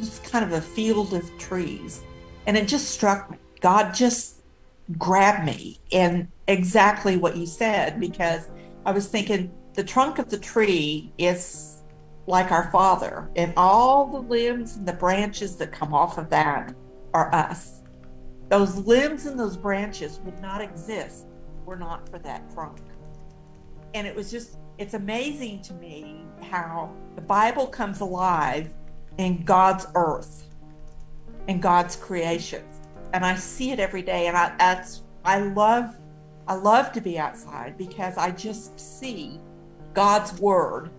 just 0.00 0.24
kind 0.24 0.44
of 0.44 0.52
a 0.52 0.60
field 0.60 1.14
of 1.14 1.38
trees. 1.38 2.02
And 2.46 2.56
it 2.56 2.68
just 2.68 2.90
struck 2.90 3.30
me. 3.30 3.38
God 3.60 3.94
just 3.94 4.42
grabbed 4.98 5.44
me 5.44 5.78
and 5.92 6.28
exactly 6.48 7.16
what 7.16 7.36
you 7.36 7.46
said, 7.46 8.00
because 8.00 8.48
I 8.84 8.92
was 8.92 9.08
thinking 9.08 9.52
the 9.74 9.84
trunk 9.84 10.18
of 10.18 10.30
the 10.30 10.38
tree 10.38 11.12
is 11.18 11.82
like 12.26 12.50
our 12.52 12.70
Father, 12.70 13.28
and 13.36 13.52
all 13.56 14.06
the 14.06 14.20
limbs 14.20 14.76
and 14.76 14.86
the 14.86 14.92
branches 14.92 15.56
that 15.56 15.72
come 15.72 15.92
off 15.92 16.18
of 16.18 16.30
that 16.30 16.74
are 17.12 17.32
us. 17.34 17.82
Those 18.48 18.76
limbs 18.76 19.26
and 19.26 19.38
those 19.38 19.56
branches 19.56 20.20
would 20.24 20.40
not 20.40 20.60
exist 20.60 21.26
were 21.64 21.76
not 21.76 22.08
for 22.08 22.18
that 22.20 22.52
trunk 22.52 22.80
and 23.94 24.06
it 24.06 24.14
was 24.14 24.30
just 24.30 24.58
it's 24.78 24.94
amazing 24.94 25.60
to 25.62 25.74
me 25.74 26.22
how 26.42 26.94
the 27.14 27.20
bible 27.20 27.66
comes 27.66 28.00
alive 28.00 28.72
in 29.18 29.42
god's 29.44 29.86
earth 29.94 30.46
and 31.48 31.60
god's 31.62 31.96
creations 31.96 32.80
and 33.12 33.24
i 33.24 33.34
see 33.34 33.70
it 33.72 33.78
every 33.80 34.02
day 34.02 34.26
and 34.26 34.36
i 34.36 34.54
that's 34.58 35.02
i 35.24 35.38
love 35.40 35.94
i 36.48 36.54
love 36.54 36.92
to 36.92 37.00
be 37.00 37.18
outside 37.18 37.76
because 37.76 38.16
i 38.16 38.30
just 38.30 38.78
see 38.78 39.40
god's 39.94 40.38
word 40.40 40.90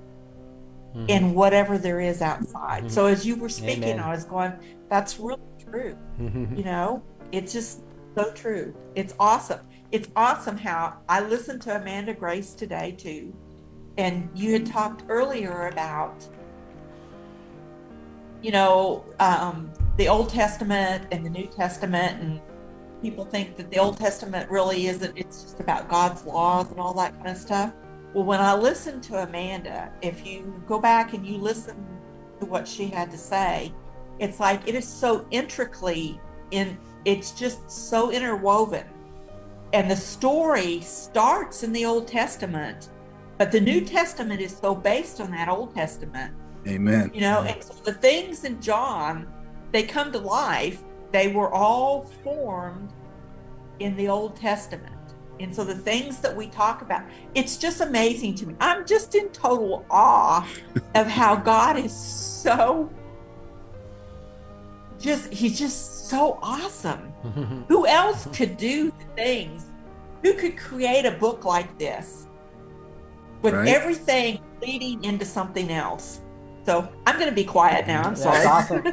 Mhm. 0.95 1.09
in 1.09 1.33
whatever 1.33 1.77
there 1.77 2.01
is 2.01 2.21
outside 2.21 2.85
Mhm. 2.85 2.91
so 2.91 3.05
as 3.05 3.25
you 3.25 3.37
were 3.37 3.47
speaking 3.49 3.83
Amen. 3.93 3.99
i 4.01 4.09
was 4.11 4.25
going 4.25 4.51
that's 4.89 5.19
really 5.19 5.39
true 5.69 5.95
you 6.19 6.63
know 6.65 7.01
it's 7.31 7.53
just 7.53 7.79
so 8.17 8.29
true 8.33 8.73
it's 8.95 9.13
awesome 9.17 9.61
it's 9.93 10.09
awesome 10.17 10.57
how 10.57 10.95
i 11.07 11.21
listened 11.21 11.61
to 11.61 11.75
amanda 11.77 12.13
grace 12.13 12.53
today 12.53 12.91
too 12.97 13.33
and 13.97 14.29
you 14.35 14.51
had 14.51 14.65
talked 14.65 15.03
earlier 15.07 15.67
about 15.67 16.27
you 18.41 18.51
know 18.51 19.05
um, 19.19 19.71
the 19.97 20.07
old 20.07 20.29
testament 20.29 21.07
and 21.11 21.25
the 21.25 21.29
new 21.29 21.47
testament 21.47 22.21
and 22.21 22.41
people 23.01 23.25
think 23.25 23.57
that 23.57 23.69
the 23.71 23.77
old 23.77 23.97
testament 23.97 24.49
really 24.49 24.87
isn't 24.87 25.17
it's 25.17 25.43
just 25.43 25.59
about 25.59 25.89
god's 25.89 26.23
laws 26.25 26.69
and 26.71 26.79
all 26.79 26.93
that 26.93 27.13
kind 27.15 27.29
of 27.29 27.37
stuff. 27.37 27.73
Well 28.13 28.23
when 28.23 28.39
i 28.39 28.53
listened 28.53 29.03
to 29.03 29.23
amanda 29.23 29.91
if 30.01 30.25
you 30.25 30.63
go 30.67 30.79
back 30.79 31.13
and 31.13 31.25
you 31.25 31.37
listen 31.37 31.85
to 32.39 32.45
what 32.45 32.67
she 32.67 32.87
had 32.87 33.11
to 33.11 33.17
say 33.17 33.73
it's 34.19 34.39
like 34.39 34.67
it 34.67 34.75
is 34.75 34.87
so 34.87 35.25
intricately 35.31 36.19
in 36.51 36.77
it's 37.05 37.31
just 37.31 37.69
so 37.71 38.11
interwoven. 38.11 38.85
And 39.73 39.89
the 39.89 39.95
story 39.95 40.81
starts 40.81 41.63
in 41.63 41.71
the 41.71 41.85
old 41.85 42.07
testament 42.07 42.89
but 43.37 43.51
the 43.51 43.59
new 43.59 43.81
testament 43.81 44.39
is 44.39 44.55
so 44.55 44.75
based 44.75 45.19
on 45.19 45.31
that 45.31 45.49
old 45.49 45.73
testament. 45.73 46.33
Amen. 46.67 47.09
you 47.11 47.21
know 47.21 47.41
and 47.41 47.63
so 47.63 47.73
the 47.83 47.93
things 47.93 48.43
in 48.43 48.61
john 48.61 49.27
they 49.71 49.83
come 49.83 50.11
to 50.11 50.19
life 50.19 50.83
they 51.11 51.27
were 51.27 51.51
all 51.53 52.05
formed 52.23 52.93
in 53.79 53.95
the 53.97 54.07
old 54.07 54.35
testament. 54.35 54.95
And 55.39 55.53
so 55.53 55.63
the 55.63 55.75
things 55.75 56.19
that 56.19 56.35
we 56.35 56.47
talk 56.47 56.81
about 56.81 57.03
it's 57.35 57.57
just 57.57 57.81
amazing 57.81 58.35
to 58.35 58.47
me. 58.47 58.55
I'm 58.59 58.85
just 58.85 59.15
in 59.15 59.29
total 59.29 59.85
awe 59.89 60.47
of 60.95 61.07
how 61.07 61.35
god 61.35 61.77
is 61.77 61.93
so 61.95 62.89
just 64.99 65.33
he's 65.33 65.57
just 65.57 66.07
so 66.09 66.37
awesome. 66.41 67.11
Who 67.67 67.87
else 67.87 68.27
could 68.33 68.57
do 68.57 68.91
the 68.91 69.05
things? 69.15 69.65
Who 70.23 70.33
could 70.35 70.57
create 70.57 71.05
a 71.05 71.11
book 71.11 71.43
like 71.45 71.77
this 71.79 72.27
with 73.41 73.55
Right. 73.55 73.67
everything 73.67 74.39
leading 74.61 75.03
into 75.03 75.25
something 75.25 75.71
else 75.71 76.21
so 76.65 76.87
i'm 77.05 77.15
going 77.17 77.29
to 77.29 77.35
be 77.35 77.43
quiet 77.43 77.87
now 77.87 78.01
i'm 78.03 78.15
That's 78.15 78.23
sorry 78.23 78.45
awesome. 78.45 78.83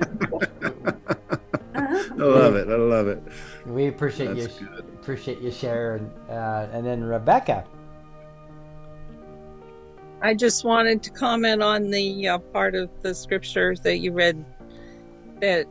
I 1.75 2.25
love 2.25 2.57
it. 2.57 2.69
I 2.69 2.75
love 2.75 3.07
it. 3.07 3.23
We 3.67 3.87
appreciate 3.87 4.35
That's 4.35 4.61
you. 4.61 4.67
good. 4.67 4.85
Appreciate 5.01 5.41
you 5.41 5.53
sharing. 5.53 6.07
Uh, 6.29 6.69
and 6.73 6.85
then 6.85 7.05
Rebecca. 7.05 7.65
I 10.21 10.35
just 10.35 10.65
wanted 10.65 11.03
to 11.05 11.11
comment 11.11 11.63
on 11.63 11.91
the 11.91 12.27
uh, 12.29 12.39
part 12.39 12.75
of 12.75 12.91
the 13.03 13.15
scriptures 13.15 13.81
that 13.83 13.99
you 13.99 14.13
read 14.13 14.45
that 15.41 15.67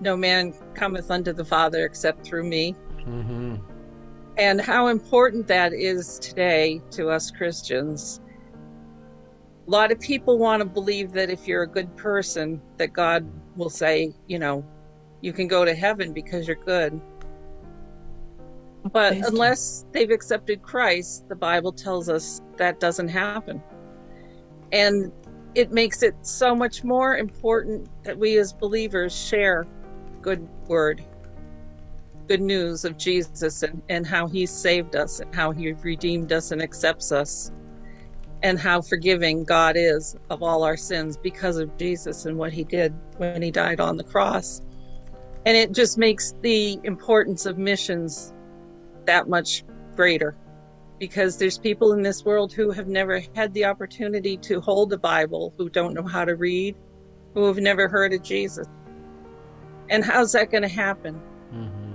no 0.00 0.16
man 0.16 0.54
cometh 0.74 1.10
unto 1.10 1.32
the 1.34 1.44
Father 1.44 1.84
except 1.84 2.24
through 2.24 2.44
me, 2.44 2.74
Mm-hmm. 3.00 3.56
and 4.38 4.60
how 4.60 4.86
important 4.86 5.46
that 5.48 5.74
is 5.74 6.18
today 6.20 6.80
to 6.92 7.10
us 7.10 7.30
Christians. 7.30 8.20
A 9.66 9.70
lot 9.70 9.92
of 9.92 10.00
people 10.00 10.38
want 10.38 10.60
to 10.60 10.64
believe 10.66 11.12
that 11.12 11.30
if 11.30 11.46
you're 11.46 11.62
a 11.62 11.68
good 11.68 11.96
person, 11.96 12.60
that 12.78 12.92
God 12.92 13.30
will 13.56 13.70
say, 13.70 14.12
you 14.26 14.38
know, 14.38 14.64
you 15.20 15.32
can 15.32 15.46
go 15.46 15.64
to 15.64 15.74
heaven 15.74 16.12
because 16.12 16.48
you're 16.48 16.56
good. 16.56 17.00
But 18.90 19.12
unless 19.12 19.86
they've 19.92 20.10
accepted 20.10 20.62
Christ, 20.62 21.28
the 21.28 21.36
Bible 21.36 21.72
tells 21.72 22.08
us 22.08 22.42
that 22.56 22.80
doesn't 22.80 23.08
happen. 23.08 23.62
And 24.72 25.12
it 25.54 25.70
makes 25.70 26.02
it 26.02 26.14
so 26.22 26.54
much 26.54 26.82
more 26.82 27.16
important 27.16 27.88
that 28.02 28.18
we 28.18 28.38
as 28.38 28.52
believers 28.52 29.14
share 29.14 29.66
good 30.22 30.48
word, 30.66 31.04
good 32.26 32.40
news 32.40 32.84
of 32.84 32.96
Jesus 32.96 33.62
and, 33.62 33.80
and 33.88 34.04
how 34.04 34.26
he 34.26 34.46
saved 34.46 34.96
us 34.96 35.20
and 35.20 35.32
how 35.34 35.52
he 35.52 35.72
redeemed 35.72 36.32
us 36.32 36.50
and 36.50 36.60
accepts 36.60 37.12
us 37.12 37.52
and 38.42 38.58
how 38.58 38.80
forgiving 38.80 39.44
God 39.44 39.76
is 39.76 40.16
of 40.28 40.42
all 40.42 40.64
our 40.64 40.76
sins 40.76 41.16
because 41.16 41.58
of 41.58 41.76
Jesus 41.76 42.26
and 42.26 42.36
what 42.36 42.52
he 42.52 42.64
did 42.64 42.92
when 43.16 43.40
he 43.40 43.50
died 43.50 43.80
on 43.80 43.96
the 43.96 44.04
cross. 44.04 44.60
And 45.46 45.56
it 45.56 45.72
just 45.72 45.98
makes 45.98 46.34
the 46.42 46.80
importance 46.84 47.46
of 47.46 47.58
missions 47.58 48.32
that 49.06 49.28
much 49.28 49.64
greater 49.96 50.36
because 50.98 51.36
there's 51.36 51.58
people 51.58 51.92
in 51.92 52.02
this 52.02 52.24
world 52.24 52.52
who 52.52 52.70
have 52.70 52.86
never 52.86 53.20
had 53.34 53.52
the 53.54 53.64
opportunity 53.64 54.36
to 54.36 54.60
hold 54.60 54.90
the 54.90 54.98
Bible, 54.98 55.52
who 55.56 55.68
don't 55.68 55.94
know 55.94 56.04
how 56.04 56.24
to 56.24 56.36
read, 56.36 56.76
who 57.34 57.44
have 57.46 57.56
never 57.56 57.88
heard 57.88 58.12
of 58.12 58.22
Jesus. 58.22 58.68
And 59.88 60.04
how's 60.04 60.32
that 60.32 60.50
going 60.50 60.62
to 60.62 60.68
happen? 60.68 61.20
Mm-hmm. 61.52 61.94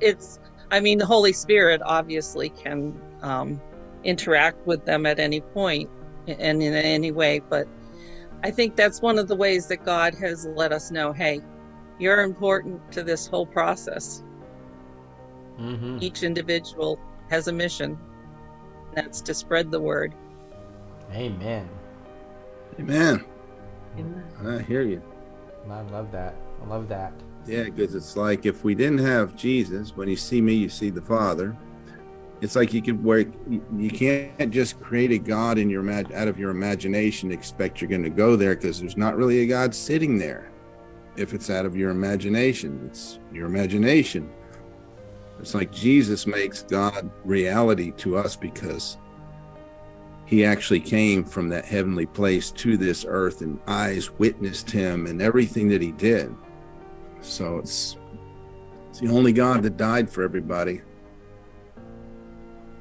It's, 0.00 0.38
I 0.70 0.80
mean, 0.80 0.98
the 0.98 1.06
Holy 1.06 1.34
Spirit 1.34 1.82
obviously 1.84 2.48
can 2.48 2.98
um, 3.20 3.60
interact 4.04 4.66
with 4.66 4.84
them 4.84 5.06
at 5.06 5.18
any 5.18 5.40
point 5.40 5.90
and 6.26 6.62
in 6.62 6.74
any 6.74 7.12
way, 7.12 7.40
but 7.40 7.66
I 8.42 8.50
think 8.50 8.76
that's 8.76 9.00
one 9.00 9.18
of 9.18 9.28
the 9.28 9.36
ways 9.36 9.66
that 9.68 9.84
God 9.84 10.14
has 10.14 10.46
let 10.46 10.72
us 10.72 10.90
know 10.90 11.12
hey, 11.12 11.40
you're 11.98 12.22
important 12.22 12.92
to 12.92 13.02
this 13.02 13.26
whole 13.26 13.46
process. 13.46 14.22
Mm-hmm. 15.58 15.98
Each 16.00 16.22
individual 16.22 16.98
has 17.30 17.48
a 17.48 17.52
mission. 17.52 17.98
That's 18.94 19.20
to 19.22 19.34
spread 19.34 19.70
the 19.70 19.80
word. 19.80 20.14
Amen. 21.12 21.68
Amen. 22.78 23.24
I 24.44 24.58
hear 24.62 24.82
you. 24.82 25.02
I 25.70 25.80
love 25.82 26.10
that. 26.12 26.34
I 26.62 26.66
love 26.66 26.88
that. 26.88 27.12
Yeah, 27.46 27.64
because 27.64 27.94
it's 27.94 28.16
like 28.16 28.46
if 28.46 28.64
we 28.64 28.74
didn't 28.74 28.98
have 28.98 29.36
Jesus, 29.36 29.96
when 29.96 30.08
you 30.08 30.16
see 30.16 30.40
me, 30.40 30.54
you 30.54 30.68
see 30.68 30.90
the 30.90 31.02
Father. 31.02 31.56
It's 32.44 32.56
like 32.56 32.74
you 32.74 32.82
could 32.82 33.02
work. 33.02 33.28
You 33.74 33.88
can't 33.88 34.50
just 34.50 34.78
create 34.78 35.10
a 35.12 35.18
God 35.18 35.56
in 35.56 35.70
your 35.70 35.90
out 35.90 36.28
of 36.28 36.38
your 36.38 36.50
imagination. 36.50 37.32
Expect 37.32 37.80
you're 37.80 37.88
going 37.88 38.02
to 38.02 38.10
go 38.10 38.36
there 38.36 38.54
because 38.54 38.78
there's 38.78 38.98
not 38.98 39.16
really 39.16 39.40
a 39.40 39.46
God 39.46 39.74
sitting 39.74 40.18
there. 40.18 40.50
if 41.16 41.32
it's 41.32 41.48
out 41.48 41.64
of 41.64 41.74
your 41.74 41.90
imagination. 41.90 42.86
It's 42.90 43.18
your 43.32 43.46
imagination. 43.46 44.30
It's 45.40 45.54
like 45.54 45.72
Jesus 45.72 46.26
makes 46.26 46.64
God 46.64 47.10
reality 47.24 47.92
to 47.92 48.18
us 48.18 48.36
because 48.36 48.98
he 50.26 50.44
actually 50.44 50.80
came 50.80 51.24
from 51.24 51.48
that 51.48 51.64
heavenly 51.64 52.04
place 52.04 52.50
to 52.50 52.76
this 52.76 53.06
earth 53.08 53.40
and 53.40 53.58
eyes 53.66 54.10
witnessed 54.18 54.70
him 54.70 55.06
and 55.06 55.22
everything 55.22 55.66
that 55.68 55.80
he 55.80 55.92
did. 55.92 56.34
So 57.22 57.56
it's 57.56 57.96
it's 58.90 59.00
the 59.00 59.08
only 59.08 59.32
God 59.32 59.62
that 59.62 59.78
died 59.78 60.10
for 60.10 60.22
everybody 60.24 60.82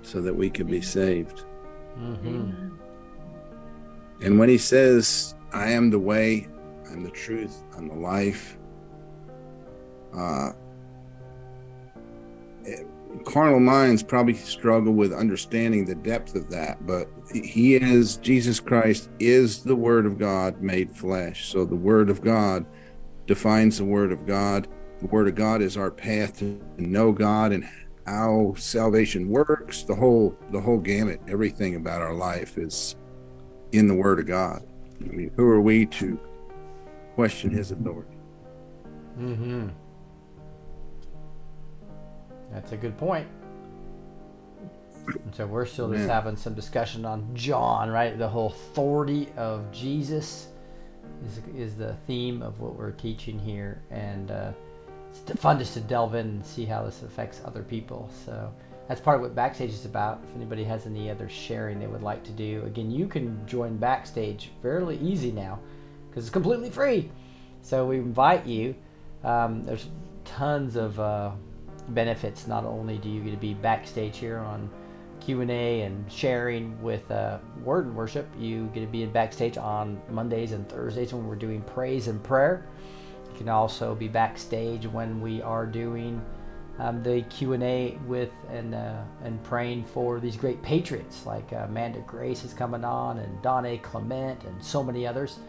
so 0.03 0.21
that 0.21 0.35
we 0.35 0.49
could 0.49 0.67
be 0.67 0.81
saved. 0.81 1.45
Mm-hmm. 1.97 2.69
And 4.21 4.39
when 4.39 4.49
he 4.49 4.57
says, 4.57 5.35
I 5.51 5.71
am 5.71 5.89
the 5.89 5.99
way, 5.99 6.47
I'm 6.91 7.03
the 7.03 7.11
truth, 7.11 7.63
I'm 7.75 7.87
the 7.87 7.95
life, 7.95 8.57
uh, 10.15 10.51
it- 12.63 12.87
carnal 13.25 13.59
minds 13.59 14.01
probably 14.01 14.33
struggle 14.33 14.93
with 14.93 15.13
understanding 15.13 15.85
the 15.85 15.95
depth 15.95 16.35
of 16.35 16.49
that, 16.49 16.85
but 16.85 17.07
he 17.31 17.75
is, 17.75 18.17
Jesus 18.17 18.59
Christ 18.59 19.09
is 19.19 19.63
the 19.63 19.75
Word 19.75 20.05
of 20.05 20.17
God 20.17 20.61
made 20.61 20.89
flesh. 20.91 21.45
So 21.45 21.63
the 21.63 21.75
Word 21.75 22.09
of 22.09 22.21
God 22.21 22.65
defines 23.27 23.77
the 23.77 23.85
Word 23.85 24.11
of 24.11 24.25
God. 24.25 24.67
The 24.99 25.07
Word 25.07 25.27
of 25.27 25.35
God 25.35 25.61
is 25.61 25.77
our 25.77 25.91
path 25.91 26.39
to 26.39 26.59
know 26.77 27.11
God 27.11 27.51
and 27.51 27.69
how 28.05 28.53
salvation 28.57 29.29
works. 29.29 29.83
The 29.83 29.95
whole, 29.95 30.37
the 30.51 30.59
whole 30.59 30.79
gamut, 30.79 31.21
everything 31.27 31.75
about 31.75 32.01
our 32.01 32.13
life 32.13 32.57
is 32.57 32.95
in 33.71 33.87
the 33.87 33.95
Word 33.95 34.19
of 34.19 34.27
God. 34.27 34.63
I 35.01 35.07
mean, 35.07 35.31
who 35.35 35.47
are 35.47 35.61
we 35.61 35.85
to 35.87 36.19
question 37.15 37.49
His 37.49 37.71
authority? 37.71 38.17
Mm-hmm. 39.19 39.69
That's 42.51 42.71
a 42.71 42.77
good 42.77 42.97
point. 42.97 43.27
And 45.07 45.35
so 45.35 45.45
we're 45.45 45.65
still 45.65 45.89
just 45.89 46.01
Man. 46.01 46.09
having 46.09 46.35
some 46.37 46.53
discussion 46.53 47.03
on 47.03 47.29
John, 47.35 47.89
right? 47.89 48.17
The 48.17 48.27
whole 48.27 48.47
authority 48.47 49.27
of 49.35 49.69
Jesus 49.71 50.47
is 51.25 51.41
is 51.55 51.75
the 51.75 51.95
theme 52.07 52.41
of 52.41 52.59
what 52.59 52.75
we're 52.75 52.91
teaching 52.91 53.37
here, 53.37 53.81
and 53.91 54.31
uh, 54.31 54.51
it's 55.13 55.39
fun 55.39 55.59
just 55.59 55.73
to 55.73 55.79
delve 55.79 56.15
in 56.15 56.27
and 56.27 56.45
see 56.45 56.65
how 56.65 56.83
this 56.83 57.03
affects 57.03 57.41
other 57.45 57.63
people. 57.63 58.09
So 58.25 58.53
that's 58.87 58.99
part 58.99 59.17
of 59.17 59.21
what 59.21 59.35
backstage 59.35 59.71
is 59.71 59.85
about. 59.85 60.21
If 60.27 60.35
anybody 60.35 60.63
has 60.63 60.85
any 60.85 61.09
other 61.09 61.29
sharing 61.29 61.79
they 61.79 61.87
would 61.87 62.03
like 62.03 62.23
to 62.25 62.31
do, 62.31 62.63
again, 62.65 62.91
you 62.91 63.07
can 63.07 63.45
join 63.47 63.77
backstage 63.77 64.51
fairly 64.61 64.97
easy 64.97 65.31
now 65.31 65.59
because 66.09 66.25
it's 66.25 66.33
completely 66.33 66.69
free. 66.69 67.09
So 67.61 67.85
we 67.85 67.97
invite 67.97 68.45
you. 68.45 68.75
Um, 69.23 69.63
there's 69.63 69.87
tons 70.25 70.75
of 70.75 70.99
uh, 70.99 71.31
benefits. 71.89 72.47
Not 72.47 72.65
only 72.65 72.97
do 72.97 73.09
you 73.09 73.21
get 73.21 73.31
to 73.31 73.37
be 73.37 73.53
backstage 73.53 74.17
here 74.17 74.39
on 74.39 74.69
Q 75.21 75.41
and 75.41 75.51
A 75.51 75.81
and 75.81 76.11
sharing 76.11 76.81
with 76.81 77.09
uh, 77.09 77.37
Word 77.63 77.85
and 77.85 77.95
Worship, 77.95 78.27
you 78.37 78.69
get 78.73 78.81
to 78.81 78.87
be 78.87 79.03
in 79.03 79.11
backstage 79.11 79.57
on 79.57 80.01
Mondays 80.09 80.51
and 80.51 80.67
Thursdays 80.67 81.13
when 81.13 81.25
we're 81.25 81.35
doing 81.35 81.61
praise 81.61 82.09
and 82.09 82.21
prayer. 82.21 82.67
You 83.33 83.39
can 83.39 83.49
also 83.49 83.95
be 83.95 84.07
backstage 84.07 84.85
when 84.85 85.19
we 85.19 85.41
are 85.41 85.65
doing 85.65 86.23
um, 86.77 87.01
the 87.01 87.23
Q 87.23 87.53
and 87.53 87.63
A 87.63 87.97
with 88.05 88.29
and 88.51 88.75
uh, 88.75 89.01
and 89.23 89.41
praying 89.43 89.85
for 89.85 90.19
these 90.19 90.35
great 90.35 90.61
patriots 90.61 91.25
like 91.25 91.51
uh, 91.51 91.65
Amanda 91.67 91.99
Grace 92.01 92.43
is 92.43 92.53
coming 92.53 92.83
on 92.83 93.17
and 93.17 93.41
Donna 93.41 93.75
Clement 93.79 94.43
and 94.43 94.63
so 94.63 94.83
many 94.83 95.07
others. 95.07 95.39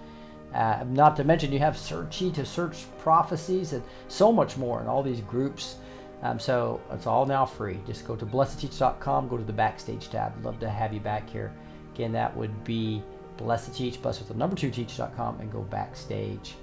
Uh, 0.54 0.84
not 0.88 1.14
to 1.16 1.24
mention 1.24 1.52
you 1.52 1.58
have 1.58 1.74
Searchy 1.74 2.32
to 2.32 2.46
search 2.46 2.86
prophecies 2.98 3.74
and 3.74 3.82
so 4.08 4.32
much 4.32 4.56
more 4.56 4.80
in 4.80 4.86
all 4.86 5.02
these 5.02 5.20
groups. 5.20 5.76
Um, 6.22 6.38
so 6.38 6.80
it's 6.90 7.06
all 7.06 7.26
now 7.26 7.44
free. 7.44 7.80
Just 7.86 8.06
go 8.06 8.16
to 8.16 8.24
blessed2teach.com, 8.24 9.28
go 9.28 9.36
to 9.36 9.44
the 9.44 9.52
backstage 9.52 10.08
tab. 10.08 10.42
Love 10.42 10.58
to 10.60 10.70
have 10.70 10.94
you 10.94 11.00
back 11.00 11.28
here. 11.28 11.52
Again, 11.94 12.12
that 12.12 12.34
would 12.34 12.64
be 12.64 13.02
blessedteach, 13.36 14.00
blessed 14.00 14.20
with 14.20 14.28
the 14.28 14.34
number 14.34 14.56
two 14.56 14.70
teach.com, 14.70 15.40
and 15.40 15.52
go 15.52 15.62
backstage. 15.62 16.54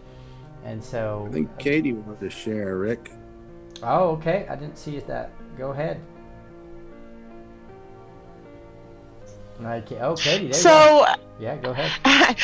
And 0.63 0.83
so, 0.83 1.25
I 1.27 1.31
think 1.31 1.57
Katie 1.57 1.93
wanted 1.93 2.19
to 2.19 2.29
share, 2.29 2.77
Rick. 2.77 3.11
oh, 3.81 4.09
okay. 4.11 4.45
I 4.49 4.55
didn't 4.55 4.77
see 4.77 4.99
that. 4.99 5.31
Go 5.57 5.71
ahead. 5.71 5.99
Okay. 9.63 9.99
Oh, 9.99 10.15
Katie. 10.15 10.47
There 10.47 10.47
you 10.47 10.53
So 10.53 10.69
go. 10.69 11.15
Yeah, 11.39 11.55
go 11.57 11.71
ahead. 11.71 11.91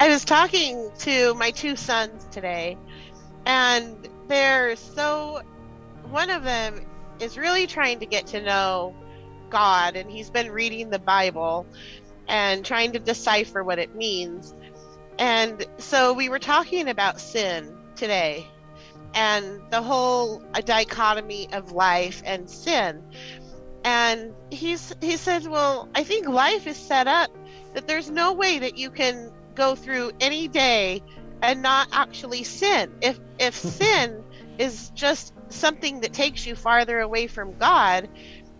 I 0.00 0.08
was 0.08 0.24
talking 0.24 0.90
to 1.00 1.34
my 1.34 1.50
two 1.52 1.76
sons 1.76 2.26
today, 2.30 2.76
and 3.46 4.08
they're 4.28 4.76
so. 4.76 5.42
One 6.10 6.30
of 6.30 6.42
them 6.42 6.84
is 7.20 7.38
really 7.38 7.66
trying 7.66 8.00
to 8.00 8.06
get 8.06 8.26
to 8.28 8.42
know 8.42 8.94
God, 9.50 9.96
and 9.96 10.10
he's 10.10 10.30
been 10.30 10.50
reading 10.50 10.90
the 10.90 10.98
Bible 10.98 11.66
and 12.28 12.64
trying 12.64 12.92
to 12.92 12.98
decipher 12.98 13.62
what 13.62 13.78
it 13.78 13.94
means. 13.94 14.54
And 15.22 15.64
so 15.78 16.14
we 16.14 16.28
were 16.28 16.40
talking 16.40 16.88
about 16.88 17.20
sin 17.20 17.78
today 17.94 18.44
and 19.14 19.60
the 19.70 19.80
whole 19.80 20.42
dichotomy 20.64 21.48
of 21.52 21.70
life 21.70 22.24
and 22.26 22.50
sin. 22.50 23.04
And 23.84 24.34
he's 24.50 24.92
he 25.00 25.16
said, 25.16 25.46
"Well, 25.46 25.88
I 25.94 26.02
think 26.02 26.26
life 26.26 26.66
is 26.66 26.76
set 26.76 27.06
up 27.06 27.30
that 27.74 27.86
there's 27.86 28.10
no 28.10 28.32
way 28.32 28.58
that 28.58 28.78
you 28.78 28.90
can 28.90 29.30
go 29.54 29.76
through 29.76 30.10
any 30.18 30.48
day 30.48 31.04
and 31.40 31.62
not 31.62 31.86
actually 31.92 32.42
sin. 32.42 32.90
If 33.00 33.20
if 33.38 33.54
sin 33.78 34.24
is 34.58 34.90
just 34.90 35.32
something 35.50 36.00
that 36.00 36.12
takes 36.12 36.44
you 36.44 36.56
farther 36.56 36.98
away 36.98 37.28
from 37.28 37.56
God, 37.58 38.08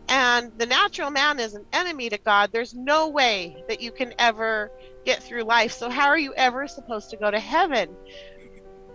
and 0.08 0.52
the 0.58 0.66
natural 0.66 1.10
man 1.10 1.38
is 1.38 1.54
an 1.54 1.64
enemy 1.72 2.08
to 2.10 2.18
God, 2.18 2.50
there's 2.52 2.74
no 2.74 3.08
way 3.08 3.56
that 3.68 3.80
you 3.80 3.92
can 3.92 4.12
ever 4.18 4.70
get 5.04 5.22
through 5.22 5.42
life. 5.42 5.72
So 5.72 5.90
how 5.90 6.08
are 6.08 6.18
you 6.18 6.34
ever 6.34 6.66
supposed 6.68 7.10
to 7.10 7.16
go 7.16 7.30
to 7.30 7.38
heaven? 7.40 7.88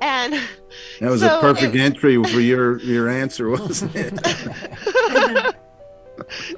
And 0.01 0.33
That 0.99 1.09
was 1.09 1.21
So 1.21 1.37
a 1.37 1.41
perfect 1.41 1.75
it- 1.75 1.81
entry 1.81 2.21
for 2.23 2.39
your 2.39 2.79
your 2.79 3.09
answer, 3.09 3.49
wasn't 3.49 3.93
it? 3.95 4.13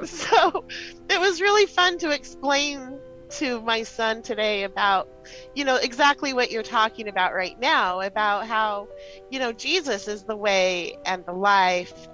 so 0.05 0.65
it 1.09 1.19
was 1.19 1.41
really 1.41 1.65
fun 1.65 1.97
to 1.99 2.11
explain 2.11 2.99
to 3.30 3.61
my 3.61 3.84
son 3.84 4.21
today 4.23 4.63
about 4.63 5.07
you 5.53 5.63
know 5.63 5.76
exactly 5.76 6.34
what 6.34 6.49
you're 6.49 6.63
talking 6.63 7.07
about 7.07 7.34
right 7.34 7.59
now 7.59 8.01
about 8.01 8.47
how 8.47 8.88
you 9.30 9.38
know 9.38 9.51
Jesus 9.51 10.07
is 10.07 10.23
the 10.23 10.35
way 10.35 10.97
and 11.05 11.23
the 11.26 11.34
life 11.34 12.07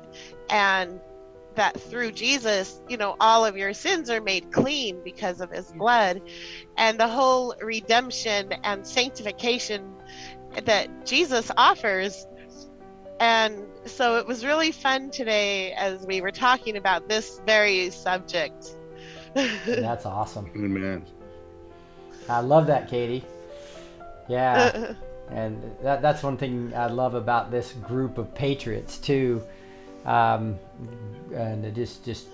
and 0.49 0.99
that 1.55 1.79
through 1.79 2.11
Jesus 2.11 2.81
you 2.87 2.97
know 2.97 3.15
all 3.19 3.45
of 3.45 3.57
your 3.57 3.73
sins 3.73 4.09
are 4.09 4.21
made 4.21 4.51
clean 4.51 5.01
because 5.03 5.41
of 5.41 5.51
his 5.51 5.71
blood 5.71 6.21
and 6.77 6.99
the 6.99 7.07
whole 7.07 7.55
redemption 7.61 8.53
and 8.63 8.85
sanctification 8.85 9.93
that 10.65 11.05
Jesus 11.05 11.51
offers 11.57 12.27
and 13.19 13.63
so 13.85 14.17
it 14.17 14.27
was 14.27 14.43
really 14.43 14.71
fun 14.71 15.09
today 15.09 15.71
as 15.73 16.05
we 16.05 16.21
were 16.21 16.31
talking 16.31 16.75
about 16.75 17.07
this 17.07 17.39
very 17.45 17.89
subject. 17.89 18.75
That's 19.33 20.05
awesome. 20.05 20.49
Amen. 20.55 21.05
I 22.27 22.39
love 22.41 22.67
that, 22.67 22.89
Katie. 22.89 23.23
Yeah. 24.27 24.93
and 25.29 25.75
that, 25.81 26.01
that's 26.01 26.23
one 26.23 26.37
thing 26.37 26.73
I 26.75 26.87
love 26.87 27.13
about 27.15 27.51
this 27.51 27.73
group 27.73 28.17
of 28.17 28.33
patriots 28.33 28.97
too, 28.97 29.43
um, 30.05 30.57
and 31.33 31.73
just 31.75 32.05
just 32.05 32.27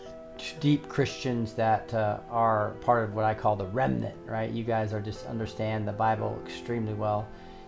deep 0.60 0.90
Christians 0.90 1.54
that 1.54 1.94
uh, 1.94 2.20
are 2.30 2.72
part 2.82 3.04
of 3.04 3.14
what 3.14 3.26
I 3.26 3.34
call 3.34 3.56
the 3.56 3.66
remnant. 3.68 4.16
Right? 4.26 4.50
You 4.50 4.64
guys 4.64 4.94
are 4.94 5.02
just 5.02 5.26
understand 5.26 5.88
the 5.88 5.94
Bible 5.94 6.40
extremely 6.46 6.94
well. 6.94 7.28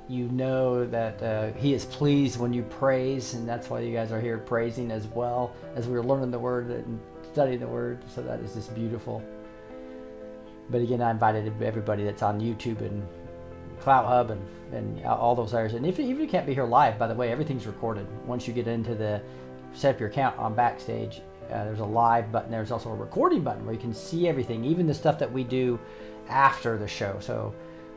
You 0.09 0.27
know 0.29 0.85
that 0.85 1.23
uh, 1.23 1.53
He 1.53 1.73
is 1.73 1.85
pleased 1.85 2.39
when 2.39 2.53
you 2.53 2.63
praise, 2.63 3.35
and 3.35 3.47
that's 3.47 3.69
why 3.69 3.79
you 3.79 3.93
guys 3.93 4.11
are 4.11 4.19
here 4.19 4.37
praising 4.37 4.91
as 4.91 5.07
well 5.07 5.55
as 5.75 5.87
we're 5.87 6.03
learning 6.03 6.31
the 6.31 6.39
Word 6.39 6.69
and 6.69 6.99
studying 7.31 7.59
the 7.59 7.67
Word. 7.67 8.03
So 8.13 8.21
that 8.23 8.39
is 8.41 8.53
just 8.53 8.75
beautiful. 8.75 9.23
But 10.69 10.81
again, 10.81 11.01
I 11.01 11.11
invited 11.11 11.61
everybody 11.61 12.03
that's 12.03 12.21
on 12.21 12.39
YouTube 12.39 12.81
and 12.81 13.05
Clout 13.79 14.05
Hub 14.05 14.31
and, 14.31 14.41
and 14.73 15.05
all 15.05 15.35
those 15.35 15.53
areas. 15.53 15.73
And 15.73 15.85
if 15.85 15.99
even 15.99 16.15
if 16.15 16.21
you 16.21 16.27
can't 16.27 16.45
be 16.45 16.53
here 16.53 16.65
live, 16.65 16.97
by 16.97 17.07
the 17.07 17.13
way, 17.13 17.31
everything's 17.31 17.67
recorded. 17.67 18.07
Once 18.25 18.47
you 18.47 18.53
get 18.53 18.67
into 18.67 18.95
the 18.95 19.21
set 19.73 19.95
up 19.95 19.99
your 19.99 20.09
account 20.09 20.37
on 20.37 20.53
Backstage, 20.53 21.21
uh, 21.51 21.65
there's 21.65 21.79
a 21.79 21.85
live 21.85 22.31
button. 22.31 22.51
There's 22.51 22.71
also 22.71 22.89
a 22.89 22.95
recording 22.95 23.41
button 23.41 23.65
where 23.65 23.73
you 23.73 23.79
can 23.79 23.93
see 23.93 24.27
everything, 24.27 24.63
even 24.63 24.87
the 24.87 24.93
stuff 24.93 25.19
that 25.19 25.31
we 25.31 25.43
do 25.43 25.79
after 26.29 26.77
the 26.77 26.87
show. 26.87 27.17
So 27.19 27.53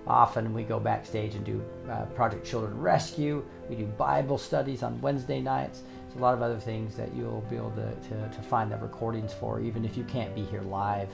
often 0.06 0.52
we 0.52 0.62
go 0.62 0.78
backstage 0.78 1.34
and 1.34 1.44
do 1.44 1.64
uh, 1.90 2.04
Project 2.06 2.46
Children 2.46 2.78
Rescue. 2.78 3.44
We 3.68 3.76
do 3.76 3.86
Bible 3.86 4.38
studies 4.38 4.82
on 4.82 5.00
Wednesday 5.00 5.40
nights. 5.40 5.82
There's 6.06 6.18
a 6.18 6.22
lot 6.22 6.34
of 6.34 6.42
other 6.42 6.58
things 6.58 6.96
that 6.96 7.14
you'll 7.14 7.44
be 7.48 7.56
able 7.56 7.72
to, 7.72 7.94
to, 8.08 8.28
to 8.28 8.42
find 8.42 8.70
the 8.70 8.76
recordings 8.76 9.32
for, 9.32 9.60
even 9.60 9.84
if 9.84 9.96
you 9.96 10.04
can't 10.04 10.34
be 10.34 10.42
here 10.42 10.62
live. 10.62 11.08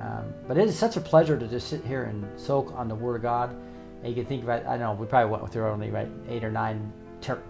Um, 0.00 0.34
but 0.46 0.58
it 0.58 0.68
is 0.68 0.78
such 0.78 0.96
a 0.96 1.00
pleasure 1.00 1.38
to 1.38 1.46
just 1.48 1.68
sit 1.68 1.84
here 1.84 2.04
and 2.04 2.26
soak 2.38 2.72
on 2.74 2.88
the 2.88 2.94
Word 2.94 3.16
of 3.16 3.22
God. 3.22 3.56
And 4.02 4.08
you 4.08 4.14
can 4.14 4.26
think 4.26 4.44
about. 4.44 4.66
I 4.66 4.76
don't 4.76 4.80
know 4.80 4.92
we 4.92 5.06
probably 5.06 5.30
went 5.30 5.50
through 5.50 5.68
only 5.68 5.88
about 5.88 6.08
eight 6.28 6.44
or 6.44 6.50
nine, 6.50 6.92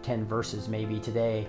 ten 0.03 0.25
verses 0.25 0.69
maybe 0.69 1.01
today, 1.01 1.47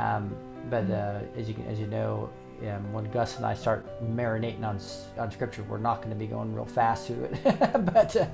um, 0.00 0.34
but 0.68 0.90
uh, 0.90 1.20
as 1.36 1.48
you 1.48 1.54
can, 1.54 1.66
as 1.66 1.78
you 1.78 1.86
know, 1.86 2.30
um, 2.62 2.92
when 2.92 3.10
Gus 3.10 3.36
and 3.36 3.46
I 3.46 3.54
start 3.54 3.86
marinating 4.02 4.64
on 4.64 4.78
on 5.18 5.30
scripture, 5.30 5.62
we're 5.64 5.78
not 5.78 5.98
going 5.98 6.10
to 6.10 6.16
be 6.16 6.26
going 6.26 6.54
real 6.54 6.64
fast 6.64 7.06
through 7.06 7.24
it. 7.24 7.42
but 7.94 8.16
uh, 8.16 8.26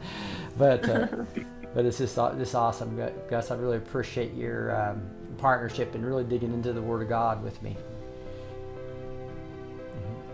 but 0.59 0.89
uh, 0.89 1.07
but 1.75 1.85
it's 1.85 1.99
just 1.99 2.17
this 2.37 2.55
awesome, 2.55 2.97
Gus. 3.29 3.51
I 3.51 3.57
really 3.57 3.77
appreciate 3.77 4.35
your 4.35 4.81
um, 4.81 5.03
partnership 5.39 5.95
and 5.95 6.05
really 6.05 6.25
digging 6.25 6.53
into 6.53 6.73
the 6.73 6.83
Word 6.83 7.03
of 7.03 7.09
God 7.09 7.43
with 7.43 7.61
me. 7.63 7.77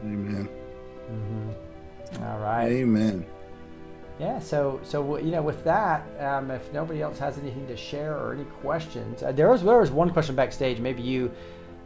Amen. 0.04 0.48
All 2.20 2.38
right. 2.38 2.68
Amen. 2.68 3.24
Yeah, 4.20 4.38
so 4.38 4.80
so 4.82 5.16
you 5.18 5.30
know, 5.30 5.42
with 5.42 5.64
that, 5.64 6.06
um, 6.20 6.50
if 6.50 6.72
nobody 6.72 7.02
else 7.02 7.18
has 7.18 7.38
anything 7.38 7.66
to 7.66 7.76
share 7.76 8.16
or 8.16 8.34
any 8.34 8.44
questions, 8.44 9.22
uh, 9.22 9.32
there 9.32 9.48
was 9.48 9.62
there 9.62 9.78
was 9.78 9.90
one 9.90 10.10
question 10.10 10.36
backstage. 10.36 10.78
Maybe 10.78 11.02
you, 11.02 11.30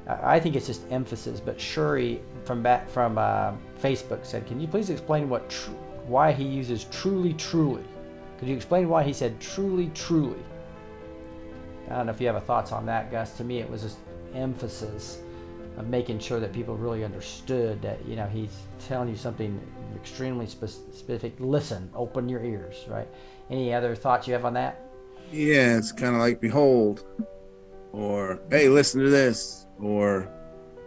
I 0.07 0.36
I 0.36 0.40
think 0.40 0.57
it's 0.57 0.66
just 0.66 0.82
emphasis, 0.90 1.40
but 1.40 1.61
Shuri 1.61 2.20
from 2.44 2.62
back 2.62 2.90
from 2.90 3.16
uh, 3.16 3.53
Facebook 3.81 4.27
said, 4.27 4.47
"Can 4.47 4.61
you 4.61 4.66
please 4.66 4.90
explain 4.90 5.28
what 5.28 5.48
tr- 5.48 5.70
why 6.07 6.32
he 6.32 6.44
uses 6.44 6.85
truly 6.90 7.32
truly? 7.35 7.85
Could 8.39 8.48
you 8.48 8.57
explain 8.57 8.89
why 8.89 9.03
he 9.03 9.12
said 9.12 9.40
truly 9.40 9.90
truly?" 9.94 10.43
I 11.89 11.97
don't 11.97 12.07
know 12.07 12.12
if 12.12 12.20
you 12.20 12.27
have 12.27 12.36
a 12.36 12.40
thoughts 12.40 12.73
on 12.73 12.85
that, 12.86 13.11
Gus. 13.11 13.36
To 13.39 13.44
me, 13.44 13.61
it 13.61 13.70
was 13.70 13.82
just 13.82 13.98
emphasis 14.35 15.20
of 15.78 15.89
making 15.89 16.19
sure 16.19 16.40
that 16.40 16.53
people 16.53 16.77
really 16.77 17.05
understood 17.05 17.81
that 17.82 18.05
you 18.07 18.16
know 18.16 18.27
he's 18.27 18.57
telling 18.89 19.09
you 19.09 19.16
something 19.16 19.61
extremely 19.97 20.47
specific. 20.47 21.35
Listen, 21.39 21.90
open 21.94 22.28
your 22.28 22.44
ears, 22.44 22.85
right? 22.89 23.09
Any 23.51 23.74
other 23.74 23.94
thoughts 23.94 24.27
you 24.27 24.35
have 24.35 24.44
on 24.44 24.55
that? 24.55 24.81
Yeah, 25.32 25.77
it's 25.77 25.93
kind 25.93 26.14
of 26.14 26.20
like 26.20 26.40
behold, 26.40 27.05
or 27.93 28.40
hey, 28.51 28.68
listen 28.68 29.01
to 29.02 29.10
this, 29.10 29.66
or. 29.81 30.32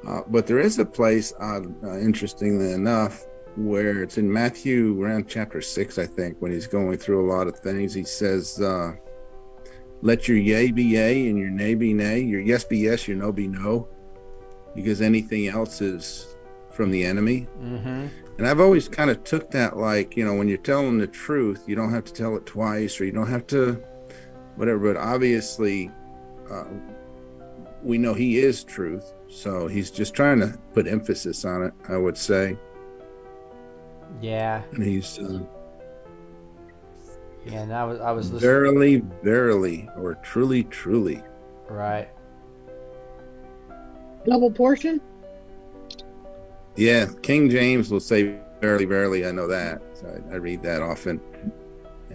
Uh, 0.07 0.21
but 0.29 0.47
there 0.47 0.59
is 0.59 0.79
a 0.79 0.85
place, 0.85 1.33
uh, 1.41 1.59
uh, 1.83 1.99
interestingly 1.99 2.71
enough, 2.71 3.25
where 3.57 4.01
it's 4.01 4.17
in 4.17 4.31
Matthew 4.31 5.01
around 5.03 5.27
chapter 5.27 5.59
six, 5.59 5.97
I 5.97 6.05
think, 6.05 6.41
when 6.41 6.53
he's 6.53 6.67
going 6.67 6.97
through 6.97 7.29
a 7.29 7.29
lot 7.29 7.47
of 7.47 7.59
things. 7.59 7.93
He 7.93 8.05
says, 8.05 8.61
uh, 8.61 8.93
"Let 10.01 10.29
your 10.29 10.37
yea 10.37 10.71
be 10.71 10.85
yea 10.85 11.27
and 11.27 11.37
your 11.37 11.49
nay 11.49 11.75
be 11.75 11.93
nay, 11.93 12.21
your 12.21 12.39
yes 12.39 12.63
be 12.63 12.77
yes, 12.77 13.09
your 13.09 13.17
no 13.17 13.33
be 13.33 13.49
no, 13.49 13.89
because 14.73 15.01
anything 15.01 15.47
else 15.47 15.81
is 15.81 16.28
from 16.79 16.91
the 16.91 17.03
enemy." 17.03 17.45
Mm-hmm. 17.61 18.07
And 18.37 18.47
I've 18.47 18.61
always 18.61 18.87
kind 18.87 19.09
of 19.09 19.21
took 19.25 19.51
that 19.51 19.75
like, 19.75 20.15
you 20.15 20.23
know, 20.23 20.33
when 20.33 20.47
you're 20.47 20.57
telling 20.59 20.97
the 20.97 21.07
truth, 21.07 21.65
you 21.67 21.75
don't 21.75 21.91
have 21.91 22.05
to 22.05 22.13
tell 22.13 22.37
it 22.37 22.45
twice 22.45 23.01
or 23.01 23.03
you 23.03 23.11
don't 23.11 23.27
have 23.27 23.45
to 23.47 23.83
whatever. 24.55 24.93
But 24.93 24.95
obviously, 24.97 25.91
uh, 26.49 26.63
we 27.83 27.97
know 27.97 28.13
he 28.13 28.37
is 28.39 28.63
truth. 28.63 29.11
So 29.27 29.67
he's 29.67 29.91
just 29.91 30.13
trying 30.13 30.39
to 30.39 30.57
put 30.73 30.87
emphasis 30.87 31.43
on 31.43 31.63
it, 31.63 31.73
I 31.89 31.97
would 31.97 32.17
say. 32.17 32.57
Yeah, 34.21 34.61
And 34.71 34.83
he's 34.83 35.19
uh, 35.19 35.41
yeah. 37.45 37.59
And 37.59 37.73
I 37.73 37.83
was 37.83 37.99
I 37.99 38.11
was 38.13 38.31
listening. 38.31 38.49
verily, 38.49 39.03
verily, 39.21 39.89
or 39.97 40.15
truly, 40.15 40.63
truly. 40.63 41.21
Right. 41.69 42.07
Double 44.25 44.49
portion? 44.49 45.01
Yeah, 46.75 47.07
King 47.21 47.49
James 47.49 47.91
will 47.91 47.99
say 47.99 48.39
verily, 48.61 48.85
verily. 48.85 49.25
I 49.25 49.31
know 49.31 49.47
that. 49.47 49.81
So 49.93 50.07
I, 50.07 50.33
I 50.33 50.37
read 50.37 50.61
that 50.63 50.81
often, 50.81 51.19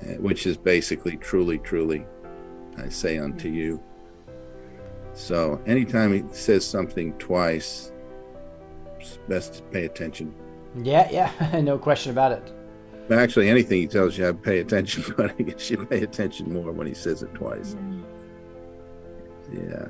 uh, 0.01 0.15
which 0.15 0.47
is 0.47 0.57
basically 0.57 1.17
truly, 1.17 1.59
truly. 1.59 2.07
I 2.79 2.89
say 2.89 3.19
unto 3.19 3.49
you. 3.49 3.83
So 5.13 5.61
anytime 5.67 6.13
he 6.13 6.25
says 6.35 6.67
something 6.67 7.17
twice, 7.19 7.93
it's 8.99 9.19
best 9.29 9.55
to 9.55 9.63
pay 9.65 9.85
attention. 9.85 10.35
Yeah, 10.83 11.09
yeah. 11.11 11.61
no 11.63 11.79
question 11.79 12.11
about 12.11 12.33
it. 12.33 12.53
But 13.07 13.19
actually, 13.19 13.49
anything 13.49 13.81
he 13.81 13.87
tells 13.87 14.17
you, 14.17 14.29
I 14.29 14.33
pay 14.33 14.61
attention. 14.61 15.05
But 15.17 15.33
I 15.39 15.43
guess 15.43 15.71
you 15.71 15.85
pay 15.87 16.03
attention 16.03 16.53
more 16.53 16.73
when 16.73 16.87
he 16.87 16.95
says 16.95 17.23
it 17.23 17.33
twice. 17.35 17.77
Yeah. 19.53 19.87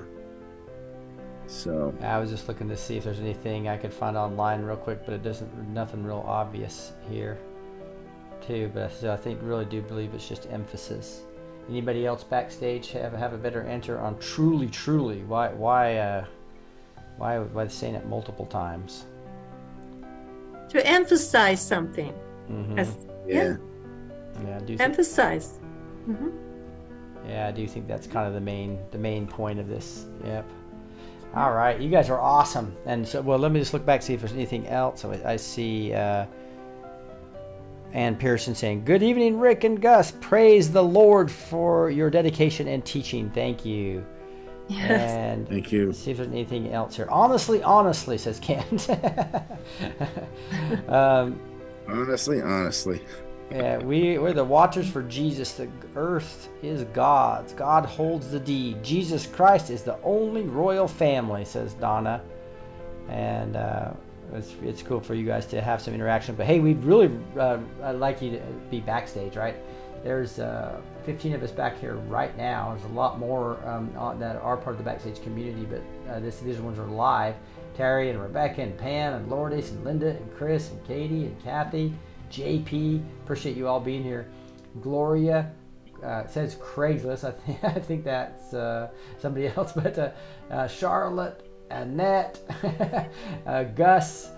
So 1.46 1.94
I 2.02 2.18
was 2.18 2.30
just 2.30 2.48
looking 2.48 2.68
to 2.68 2.76
see 2.76 2.96
if 2.96 3.04
there's 3.04 3.20
anything 3.20 3.68
I 3.68 3.76
could 3.76 3.92
find 3.92 4.16
online 4.16 4.62
real 4.62 4.76
quick, 4.76 5.04
but 5.04 5.14
it 5.14 5.22
doesn't. 5.22 5.68
Nothing 5.68 6.02
real 6.02 6.24
obvious 6.26 6.92
here, 7.08 7.38
too. 8.46 8.70
But 8.74 8.92
so 8.92 9.12
I 9.12 9.16
think 9.16 9.40
really 9.42 9.64
do 9.64 9.82
believe 9.82 10.14
it's 10.14 10.28
just 10.28 10.46
emphasis. 10.50 11.22
Anybody 11.68 12.06
else 12.06 12.24
backstage 12.24 12.90
have 12.92 13.12
have 13.12 13.32
a 13.32 13.38
better 13.38 13.62
answer 13.64 13.98
on 13.98 14.18
truly, 14.18 14.68
truly? 14.68 15.22
Why 15.24 15.48
why 15.48 15.96
uh, 15.98 16.24
why 17.18 17.38
why 17.38 17.66
saying 17.68 17.94
it 17.94 18.06
multiple 18.06 18.46
times? 18.46 19.06
To 20.70 20.86
emphasize 20.86 21.60
something. 21.60 22.12
hmm 22.48 22.78
As 22.78 22.96
yeah, 23.26 23.56
Yeah, 24.44 24.56
I 24.56 24.58
do. 24.60 24.66
Think, 24.66 24.80
emphasize. 24.80 25.60
hmm 26.06 26.30
yeah, 27.26 27.48
I 27.48 27.52
do 27.52 27.66
think 27.66 27.88
that's 27.88 28.06
kind 28.06 28.28
of 28.28 28.34
the 28.34 28.40
main 28.40 28.78
the 28.90 28.98
main 28.98 29.26
point 29.26 29.58
of 29.58 29.68
this. 29.68 30.06
Yep. 30.24 30.50
All 31.34 31.52
right, 31.52 31.80
you 31.80 31.90
guys 31.90 32.10
are 32.10 32.20
awesome. 32.20 32.76
And 32.86 33.06
so, 33.06 33.20
well, 33.20 33.38
let 33.38 33.50
me 33.50 33.60
just 33.60 33.74
look 33.74 33.84
back 33.84 34.02
see 34.02 34.14
if 34.14 34.20
there's 34.20 34.32
anything 34.32 34.68
else. 34.68 35.00
So 35.00 35.12
I, 35.12 35.32
I 35.32 35.36
see 35.36 35.92
uh, 35.92 36.26
Ann 37.92 38.16
Pearson 38.16 38.54
saying, 38.54 38.84
"Good 38.84 39.02
evening, 39.02 39.38
Rick 39.38 39.64
and 39.64 39.80
Gus. 39.80 40.12
Praise 40.20 40.70
the 40.70 40.82
Lord 40.82 41.30
for 41.30 41.90
your 41.90 42.10
dedication 42.10 42.68
and 42.68 42.84
teaching. 42.84 43.30
Thank 43.30 43.64
you." 43.64 44.06
Yes. 44.68 45.10
And 45.10 45.48
thank 45.48 45.72
you. 45.72 45.92
See 45.92 46.12
if 46.12 46.18
there's 46.18 46.28
anything 46.28 46.72
else 46.72 46.96
here. 46.96 47.08
Honestly, 47.10 47.62
honestly, 47.62 48.16
says 48.16 48.40
Kent. 48.40 48.88
um, 50.88 51.38
Honestly, 51.86 52.40
honestly. 52.40 53.02
Yeah, 53.50 53.78
we, 53.78 54.18
we're 54.18 54.32
the 54.32 54.44
watchers 54.44 54.88
for 54.88 55.02
Jesus. 55.02 55.52
The 55.52 55.68
earth 55.96 56.48
is 56.62 56.84
God's. 56.92 57.52
God 57.52 57.84
holds 57.84 58.30
the 58.30 58.40
deed. 58.40 58.82
Jesus 58.82 59.26
Christ 59.26 59.70
is 59.70 59.82
the 59.82 60.00
only 60.02 60.42
royal 60.42 60.88
family, 60.88 61.44
says 61.44 61.74
Donna. 61.74 62.22
And 63.08 63.56
uh, 63.56 63.92
it's, 64.32 64.54
it's 64.62 64.82
cool 64.82 65.00
for 65.00 65.14
you 65.14 65.26
guys 65.26 65.46
to 65.46 65.60
have 65.60 65.80
some 65.80 65.94
interaction. 65.94 66.34
But 66.34 66.46
hey, 66.46 66.60
we'd 66.60 66.82
really 66.82 67.10
uh, 67.38 67.58
I'd 67.82 67.96
like 67.96 68.22
you 68.22 68.32
to 68.32 68.40
be 68.70 68.80
backstage, 68.80 69.36
right? 69.36 69.56
There's 70.02 70.38
uh, 70.38 70.80
15 71.04 71.34
of 71.34 71.42
us 71.42 71.50
back 71.50 71.78
here 71.80 71.94
right 71.94 72.36
now. 72.36 72.74
There's 72.74 72.90
a 72.90 72.94
lot 72.94 73.18
more 73.18 73.58
um, 73.66 73.90
on, 73.96 74.18
that 74.20 74.36
are 74.36 74.56
part 74.56 74.74
of 74.74 74.78
the 74.78 74.84
backstage 74.84 75.22
community, 75.22 75.66
but 75.66 75.82
uh, 76.12 76.20
this, 76.20 76.40
these 76.40 76.58
ones 76.58 76.78
are 76.78 76.86
live. 76.86 77.34
Terry 77.74 78.10
and 78.10 78.20
Rebecca 78.20 78.62
and 78.62 78.76
Pam 78.76 79.14
and 79.14 79.30
Lourdes 79.30 79.70
and 79.70 79.82
Linda 79.84 80.10
and 80.10 80.36
Chris 80.36 80.70
and 80.70 80.86
Katie 80.86 81.24
and 81.24 81.42
Kathy, 81.42 81.92
JP. 82.34 83.02
Appreciate 83.22 83.56
you 83.56 83.68
all 83.68 83.80
being 83.80 84.02
here. 84.02 84.28
Gloria 84.80 85.52
uh, 86.02 86.26
says 86.26 86.56
Craigslist. 86.56 87.24
I 87.24 87.30
think 87.30 87.64
I 87.64 87.80
think 87.80 88.04
that's 88.04 88.52
uh, 88.52 88.90
somebody 89.18 89.46
else, 89.56 89.72
but 89.72 89.98
uh, 89.98 90.10
uh, 90.50 90.66
Charlotte, 90.66 91.46
Annette, 91.70 92.40
uh, 93.46 93.64
Gus. 93.64 94.30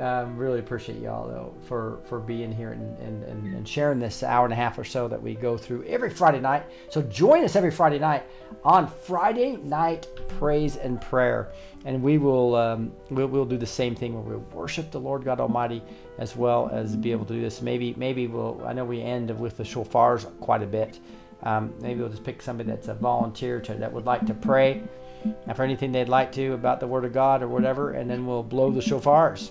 Um, 0.00 0.36
really 0.36 0.58
appreciate 0.58 1.00
y'all 1.00 1.28
though 1.28 1.54
for 1.68 2.00
for 2.06 2.18
being 2.18 2.50
here 2.50 2.72
and, 2.72 2.98
and, 2.98 3.22
and, 3.24 3.54
and 3.54 3.68
sharing 3.68 4.00
this 4.00 4.24
hour 4.24 4.44
and 4.44 4.52
a 4.52 4.56
half 4.56 4.76
or 4.76 4.82
so 4.82 5.06
that 5.06 5.22
we 5.22 5.36
go 5.36 5.56
through 5.56 5.84
every 5.84 6.10
Friday 6.10 6.40
night. 6.40 6.64
So 6.90 7.00
join 7.02 7.44
us 7.44 7.54
every 7.54 7.70
Friday 7.70 8.00
night 8.00 8.24
on 8.64 8.88
Friday 8.88 9.56
night 9.58 10.08
praise 10.40 10.76
and 10.76 11.00
prayer, 11.00 11.52
and 11.84 12.02
we 12.02 12.18
will 12.18 12.56
um, 12.56 12.92
we'll, 13.10 13.28
we'll 13.28 13.44
do 13.44 13.56
the 13.56 13.66
same 13.66 13.94
thing 13.94 14.14
where 14.14 14.36
we'll 14.36 14.60
worship 14.60 14.90
the 14.90 14.98
Lord 14.98 15.24
God 15.24 15.38
Almighty 15.38 15.80
as 16.18 16.34
well 16.34 16.68
as 16.72 16.96
be 16.96 17.12
able 17.12 17.24
to 17.26 17.34
do 17.34 17.40
this. 17.40 17.62
Maybe 17.62 17.94
maybe 17.96 18.26
we'll 18.26 18.60
I 18.66 18.72
know 18.72 18.84
we 18.84 19.00
end 19.00 19.30
with 19.38 19.56
the 19.56 19.64
shofars 19.64 20.24
quite 20.40 20.62
a 20.62 20.66
bit. 20.66 20.98
Um, 21.44 21.72
maybe 21.80 22.00
we'll 22.00 22.08
just 22.08 22.24
pick 22.24 22.42
somebody 22.42 22.70
that's 22.70 22.88
a 22.88 22.94
volunteer 22.94 23.60
to, 23.60 23.74
that 23.74 23.92
would 23.92 24.06
like 24.06 24.26
to 24.26 24.34
pray 24.34 24.82
for 25.54 25.62
anything 25.62 25.92
they'd 25.92 26.08
like 26.08 26.32
to 26.32 26.52
about 26.52 26.80
the 26.80 26.86
Word 26.86 27.04
of 27.04 27.12
God 27.12 27.42
or 27.42 27.48
whatever, 27.48 27.92
and 27.92 28.10
then 28.10 28.26
we'll 28.26 28.42
blow 28.42 28.70
the 28.70 28.80
shofars. 28.80 29.50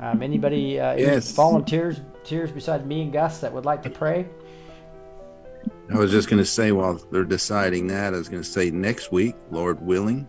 Um, 0.00 0.22
anybody, 0.22 0.80
uh, 0.80 0.92
any 0.92 1.02
Yes. 1.02 1.32
volunteers, 1.32 2.00
tears 2.24 2.50
beside 2.50 2.86
me 2.86 3.02
and 3.02 3.12
Gus 3.12 3.40
that 3.40 3.52
would 3.52 3.64
like 3.66 3.82
to 3.82 3.90
pray? 3.90 4.26
I 5.92 5.98
was 5.98 6.10
just 6.10 6.28
going 6.30 6.42
to 6.42 6.46
say 6.46 6.72
while 6.72 7.00
they're 7.10 7.24
deciding 7.24 7.88
that, 7.88 8.14
I 8.14 8.16
was 8.16 8.28
going 8.28 8.42
to 8.42 8.48
say 8.48 8.70
next 8.70 9.12
week, 9.12 9.34
Lord 9.50 9.84
willing, 9.84 10.26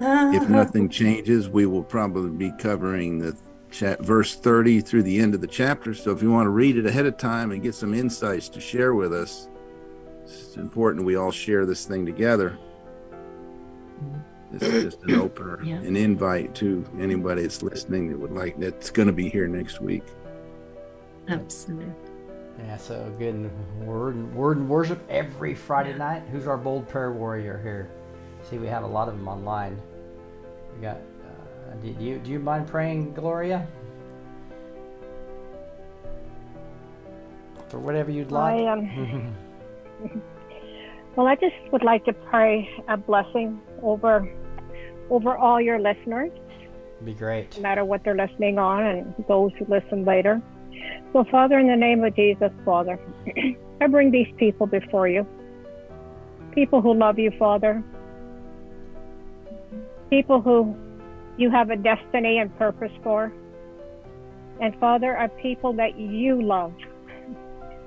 if 0.00 0.48
nothing 0.48 0.88
changes, 0.88 1.48
we 1.48 1.64
will 1.66 1.82
probably 1.82 2.30
be 2.30 2.52
covering 2.58 3.18
the 3.18 3.36
chat 3.70 4.04
verse 4.04 4.34
30 4.34 4.82
through 4.82 5.02
the 5.02 5.18
end 5.18 5.34
of 5.34 5.40
the 5.40 5.46
chapter. 5.46 5.94
So 5.94 6.10
if 6.10 6.22
you 6.22 6.30
want 6.30 6.46
to 6.46 6.50
read 6.50 6.76
it 6.76 6.84
ahead 6.84 7.06
of 7.06 7.16
time 7.16 7.52
and 7.52 7.62
get 7.62 7.74
some 7.74 7.94
insights 7.94 8.50
to 8.50 8.60
share 8.60 8.94
with 8.94 9.14
us, 9.14 9.48
it's 10.24 10.56
important 10.56 11.06
we 11.06 11.16
all 11.16 11.32
share 11.32 11.64
this 11.64 11.86
thing 11.86 12.04
together. 12.04 12.58
This 14.52 14.62
is 14.62 14.84
just 14.84 15.02
an 15.04 15.14
opener, 15.14 15.62
Yeah. 15.64 15.76
an 15.76 15.96
invite 15.96 16.54
to 16.56 16.84
anybody 16.98 17.42
that's 17.42 17.62
listening 17.62 18.10
that 18.10 18.18
would 18.18 18.32
like 18.32 18.58
that's 18.58 18.90
going 18.90 19.06
to 19.06 19.12
be 19.12 19.28
here 19.28 19.48
next 19.48 19.80
week. 19.80 20.04
Absolutely. 21.28 21.92
Yeah, 22.58 22.76
so 22.76 23.10
good 23.18 23.50
word 23.80 24.14
and 24.14 24.34
word 24.34 24.58
and 24.58 24.68
worship 24.68 25.00
every 25.08 25.54
Friday 25.54 25.96
night. 25.96 26.22
Who's 26.30 26.46
our 26.46 26.58
bold 26.58 26.86
prayer 26.86 27.10
warrior 27.12 27.58
here? 27.62 27.88
See, 28.42 28.58
we 28.58 28.66
have 28.66 28.84
a 28.84 28.86
lot 28.86 29.08
of 29.08 29.16
them 29.16 29.26
online. 29.26 29.80
We 30.74 30.82
got. 30.82 30.96
Uh, 30.96 31.74
do 31.76 31.88
you 32.04 32.18
do 32.18 32.30
you 32.30 32.38
mind 32.38 32.66
praying, 32.66 33.14
Gloria? 33.14 33.66
For 37.68 37.78
whatever 37.78 38.10
you'd 38.10 38.30
like. 38.30 38.60
I 38.60 38.66
um, 38.66 39.34
well, 41.16 41.26
I 41.26 41.36
just 41.36 41.54
would 41.72 41.82
like 41.84 42.04
to 42.04 42.12
pray 42.12 42.68
a 42.88 42.98
blessing 42.98 43.60
over 43.82 44.28
over 45.10 45.36
all 45.36 45.60
your 45.60 45.78
listeners, 45.78 46.30
Be 47.04 47.12
great. 47.12 47.54
no 47.56 47.62
matter 47.62 47.84
what 47.84 48.02
they're 48.04 48.16
listening 48.16 48.58
on, 48.58 48.84
and 48.84 49.14
those 49.28 49.50
who 49.58 49.66
listen 49.66 50.04
later. 50.04 50.40
So, 51.12 51.24
Father, 51.30 51.58
in 51.58 51.66
the 51.66 51.76
name 51.76 52.02
of 52.04 52.14
Jesus, 52.16 52.50
Father, 52.64 52.98
I 53.80 53.86
bring 53.88 54.10
these 54.10 54.32
people 54.38 54.66
before 54.66 55.08
you. 55.08 55.26
People 56.54 56.80
who 56.80 56.94
love 56.94 57.18
you, 57.18 57.30
Father. 57.38 57.82
People 60.10 60.40
who 60.40 60.74
you 61.36 61.50
have 61.50 61.70
a 61.70 61.76
destiny 61.76 62.38
and 62.38 62.56
purpose 62.58 62.92
for. 63.02 63.32
And 64.60 64.74
Father, 64.78 65.16
are 65.16 65.28
people 65.28 65.72
that 65.74 65.98
you 65.98 66.40
love, 66.42 66.72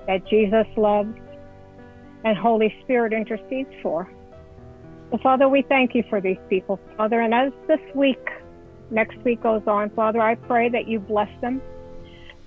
that 0.07 0.27
Jesus 0.27 0.65
loves, 0.75 1.15
and 2.23 2.37
Holy 2.37 2.73
Spirit 2.83 3.13
intercedes 3.13 3.69
for. 3.81 4.09
So, 5.15 5.19
Father, 5.23 5.47
we 5.47 5.61
thank 5.61 5.95
you 5.95 6.03
for 6.09 6.19
these 6.19 6.39
people, 6.49 6.77
Father. 6.97 7.21
And 7.21 7.33
as 7.33 7.53
this 7.67 7.79
week, 7.95 8.19
next 8.91 9.15
week 9.23 9.41
goes 9.41 9.61
on, 9.65 9.89
Father, 9.91 10.19
I 10.19 10.35
pray 10.35 10.67
that 10.67 10.89
you 10.89 10.99
bless 10.99 11.29
them. 11.39 11.61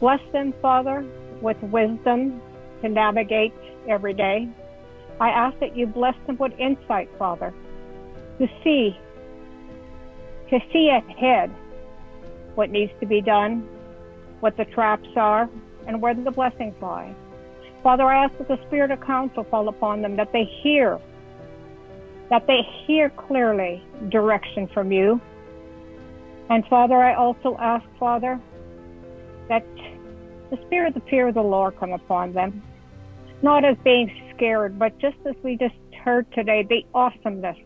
Bless 0.00 0.20
them, 0.32 0.52
Father, 0.60 1.02
with 1.40 1.56
wisdom 1.62 2.42
to 2.82 2.90
navigate 2.90 3.54
every 3.88 4.12
day. 4.12 4.50
I 5.18 5.30
ask 5.30 5.58
that 5.60 5.78
you 5.78 5.86
bless 5.86 6.14
them 6.26 6.36
with 6.36 6.52
insight, 6.58 7.08
Father, 7.18 7.54
to 8.38 8.46
see, 8.62 8.94
to 10.50 10.60
see 10.70 10.90
ahead 10.90 11.50
what 12.54 12.68
needs 12.68 12.92
to 13.00 13.06
be 13.06 13.22
done, 13.22 13.66
what 14.40 14.58
the 14.58 14.66
traps 14.66 15.08
are, 15.16 15.48
and 15.86 16.02
where 16.02 16.12
the 16.12 16.30
blessings 16.30 16.74
lie. 16.82 17.14
Father, 17.82 18.04
I 18.04 18.24
ask 18.24 18.36
that 18.36 18.48
the 18.48 18.58
spirit 18.66 18.90
of 18.90 19.00
counsel 19.00 19.44
fall 19.44 19.70
upon 19.70 20.02
them, 20.02 20.16
that 20.16 20.34
they 20.34 20.44
hear, 20.44 21.00
that 22.30 22.46
they 22.46 22.60
hear 22.86 23.10
clearly 23.10 23.82
direction 24.10 24.68
from 24.72 24.92
you. 24.92 25.20
And 26.50 26.64
Father, 26.66 26.96
I 26.96 27.14
also 27.14 27.56
ask, 27.59 27.84
Father, 27.98 28.40
that 29.48 29.64
the 30.50 30.59
spirit 30.66 30.96
of 30.96 31.02
the 31.02 31.10
fear 31.10 31.28
of 31.28 31.34
the 31.34 31.42
Lord 31.42 31.78
come 31.78 31.92
upon 31.92 32.32
them, 32.32 32.62
not 33.42 33.64
as 33.64 33.76
being 33.84 34.10
scared, 34.34 34.78
but 34.78 34.98
just 34.98 35.16
as 35.26 35.34
we 35.42 35.56
just 35.56 35.74
heard 36.05 36.30
today, 36.32 36.66
the 36.68 36.84
awesomeness, 36.94 37.56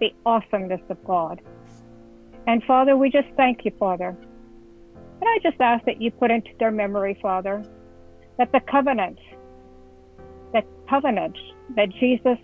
the 0.00 0.12
awesomeness 0.24 0.80
of 0.88 1.02
God. 1.04 1.40
And 2.46 2.62
Father, 2.64 2.96
we 2.96 3.10
just 3.10 3.28
thank 3.36 3.64
you, 3.64 3.72
Father. 3.78 4.16
And 5.20 5.24
I 5.24 5.38
just 5.42 5.60
ask 5.60 5.84
that 5.86 6.00
you 6.00 6.10
put 6.10 6.30
into 6.30 6.50
their 6.58 6.70
memory, 6.70 7.18
Father, 7.20 7.64
that 8.38 8.52
the 8.52 8.60
covenant, 8.60 9.18
that 10.52 10.64
covenant 10.88 11.36
that 11.74 11.88
Jesus 11.88 12.38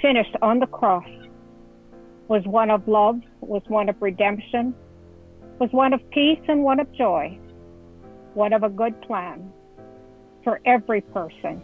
finished 0.00 0.36
on 0.42 0.58
the 0.58 0.66
cross 0.66 1.08
was 2.28 2.42
one 2.44 2.70
of 2.70 2.86
love, 2.86 3.20
was 3.40 3.62
one 3.68 3.88
of 3.88 3.96
redemption, 4.00 4.74
was 5.58 5.70
one 5.72 5.92
of 5.92 6.10
peace 6.10 6.40
and 6.48 6.62
one 6.62 6.78
of 6.78 6.92
joy, 6.92 7.38
one 8.34 8.52
of 8.52 8.62
a 8.62 8.68
good 8.68 9.00
plan 9.02 9.50
for 10.44 10.60
every 10.64 11.00
person. 11.00 11.62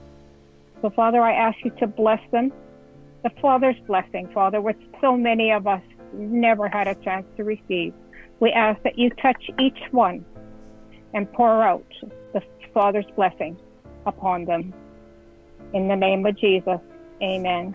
So, 0.82 0.90
Father, 0.90 1.20
I 1.20 1.32
ask 1.32 1.56
you 1.64 1.70
to 1.78 1.86
bless 1.86 2.20
them. 2.32 2.52
The 3.22 3.30
Father's 3.40 3.76
blessing, 3.86 4.28
Father, 4.34 4.60
which 4.60 4.78
so 5.00 5.16
many 5.16 5.50
of 5.50 5.66
us 5.66 5.82
never 6.12 6.68
had 6.68 6.88
a 6.88 6.94
chance 6.96 7.26
to 7.36 7.44
receive. 7.44 7.94
We 8.40 8.50
ask 8.50 8.82
that 8.82 8.98
you 8.98 9.10
touch 9.10 9.50
each 9.58 9.78
one 9.92 10.24
and 11.14 11.32
pour 11.32 11.62
out 11.62 11.86
the 12.32 12.42
Father's 12.72 13.06
blessing 13.16 13.56
upon 14.06 14.44
them. 14.44 14.74
In 15.72 15.88
the 15.88 15.96
name 15.96 16.26
of 16.26 16.36
Jesus, 16.38 16.80
amen. 17.22 17.74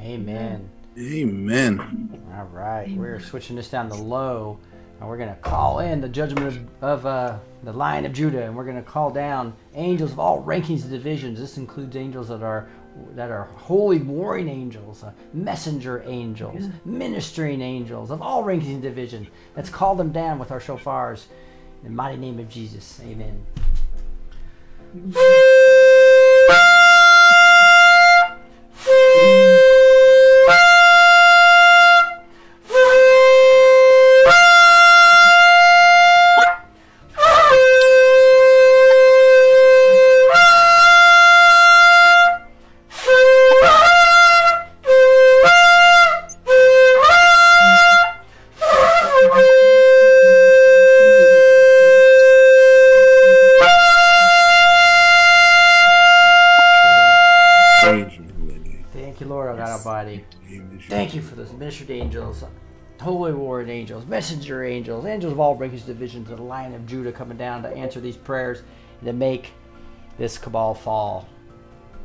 Amen. 0.00 0.70
Amen. 0.98 2.20
All 2.34 2.46
right, 2.46 2.90
we're 2.96 3.20
switching 3.20 3.56
this 3.56 3.68
down 3.68 3.88
to 3.90 3.94
low, 3.94 4.58
and 4.98 5.08
we're 5.08 5.16
going 5.16 5.28
to 5.28 5.40
call 5.40 5.80
in 5.80 6.00
the 6.00 6.08
judgment 6.08 6.46
of, 6.46 6.82
of 6.82 7.06
uh, 7.06 7.38
the 7.62 7.72
Lion 7.72 8.06
of 8.06 8.12
Judah, 8.12 8.44
and 8.44 8.56
we're 8.56 8.64
going 8.64 8.76
to 8.76 8.82
call 8.82 9.10
down 9.10 9.54
angels 9.74 10.12
of 10.12 10.18
all 10.18 10.42
rankings 10.42 10.82
and 10.82 10.90
divisions. 10.90 11.38
This 11.38 11.58
includes 11.58 11.96
angels 11.96 12.28
that 12.28 12.42
are 12.42 12.68
that 13.14 13.30
are 13.30 13.44
holy 13.54 13.98
warring 13.98 14.48
angels, 14.48 15.04
uh, 15.04 15.12
messenger 15.32 16.02
angels, 16.06 16.64
ministering 16.84 17.60
angels 17.60 18.10
of 18.10 18.20
all 18.20 18.42
rankings 18.42 18.72
and 18.72 18.82
divisions. 18.82 19.28
Let's 19.56 19.70
call 19.70 19.94
them 19.94 20.10
down 20.12 20.38
with 20.38 20.50
our 20.50 20.60
shofars. 20.60 21.26
In 21.82 21.84
the 21.84 21.94
mighty 21.94 22.16
name 22.16 22.38
of 22.38 22.48
Jesus, 22.48 23.00
Amen. 23.04 23.46
Thank 61.60 61.72
you 61.72 61.78
for 61.78 61.84
those 61.84 61.90
ministered 61.90 61.90
angels, 61.90 62.44
holy 63.02 63.32
warring 63.34 63.68
angels, 63.68 64.06
messenger 64.06 64.64
angels, 64.64 65.04
angels 65.04 65.32
of 65.32 65.40
all 65.40 65.58
rankings 65.58 65.84
divisions, 65.84 66.28
the 66.28 66.36
Lion 66.36 66.72
of 66.74 66.86
Judah 66.86 67.12
coming 67.12 67.36
down 67.36 67.62
to 67.64 67.68
answer 67.68 68.00
these 68.00 68.16
prayers 68.16 68.62
and 69.00 69.06
to 69.06 69.12
make 69.12 69.52
this 70.16 70.38
cabal 70.38 70.74
fall 70.74 71.28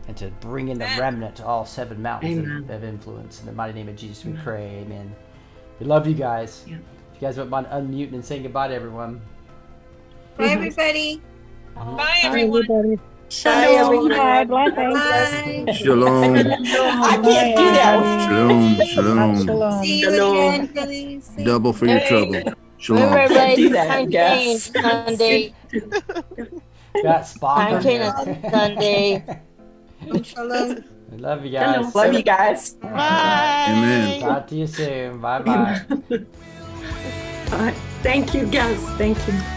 and 0.07 0.17
to 0.17 0.27
bring 0.41 0.67
in 0.67 0.77
the 0.77 0.85
remnant 0.99 1.37
to 1.37 1.45
all 1.45 1.65
seven 1.65 2.01
mountains 2.01 2.37
of, 2.37 2.43
Amen. 2.43 2.69
of 2.69 2.83
influence. 2.83 3.39
In 3.39 3.45
the 3.45 3.53
mighty 3.53 3.73
name 3.73 3.87
of 3.87 3.95
Jesus, 3.95 4.25
we 4.25 4.33
pray. 4.33 4.83
Amen. 4.83 5.15
We 5.79 5.85
love 5.85 6.05
you 6.05 6.13
guys. 6.15 6.65
Yeah. 6.67 6.75
If 6.75 7.21
you 7.21 7.21
guys 7.21 7.37
don't 7.37 7.49
mind 7.49 7.67
unmuting 7.67 8.13
and 8.13 8.25
saying 8.25 8.43
goodbye 8.43 8.67
to 8.67 8.73
everyone. 8.73 9.21
Bye, 10.37 10.47
everybody. 10.47 11.21
Bye, 11.75 12.19
everyone. 12.23 12.63
Everybody. 12.69 12.99
Shalom. 13.35 14.09
Bye, 14.09 14.45
blessings. 14.45 14.93
Bye. 14.93 15.73
Shalom. 15.73 16.37
I 16.37 17.19
can't 17.21 17.57
do 17.57 17.71
that. 17.73 18.25
Shalom. 18.25 18.79
Shalom. 18.85 19.45
Shalom. 19.45 19.83
See 19.83 19.99
you 19.99 20.09
Shalom. 20.09 20.35
again, 20.35 20.69
Billy. 20.73 21.19
See. 21.21 21.43
Double 21.43 21.73
for 21.73 21.85
your 21.85 21.99
trouble. 21.99 22.41
Shalom. 22.77 23.09
Can't 23.11 23.31
Right, 23.31 23.55
do 23.57 23.69
that, 23.69 23.91
I'm 23.91 24.09
yes. 24.09 24.71
Sunday. 24.71 25.53
Got 27.03 27.23
Spock. 27.23 27.57
I'm 27.57 27.73
on 27.75 28.49
Sunday. 28.49 29.23
Shalom. 30.23 30.83
We 31.11 31.17
love 31.17 31.43
you 31.43 31.51
guys. 31.51 31.93
Love 31.93 32.13
you 32.13 32.23
guys. 32.23 32.73
Bye. 32.75 33.65
Amen. 33.67 34.19
Talk 34.21 34.47
to 34.47 34.55
you 34.55 34.67
soon. 34.67 35.19
Bye 35.19 35.41
bye. 35.41 35.81
All 37.51 37.59
right. 37.59 37.75
Thank 38.01 38.33
you, 38.33 38.45
guys. 38.45 38.79
Thank 38.97 39.17
you. 39.27 39.54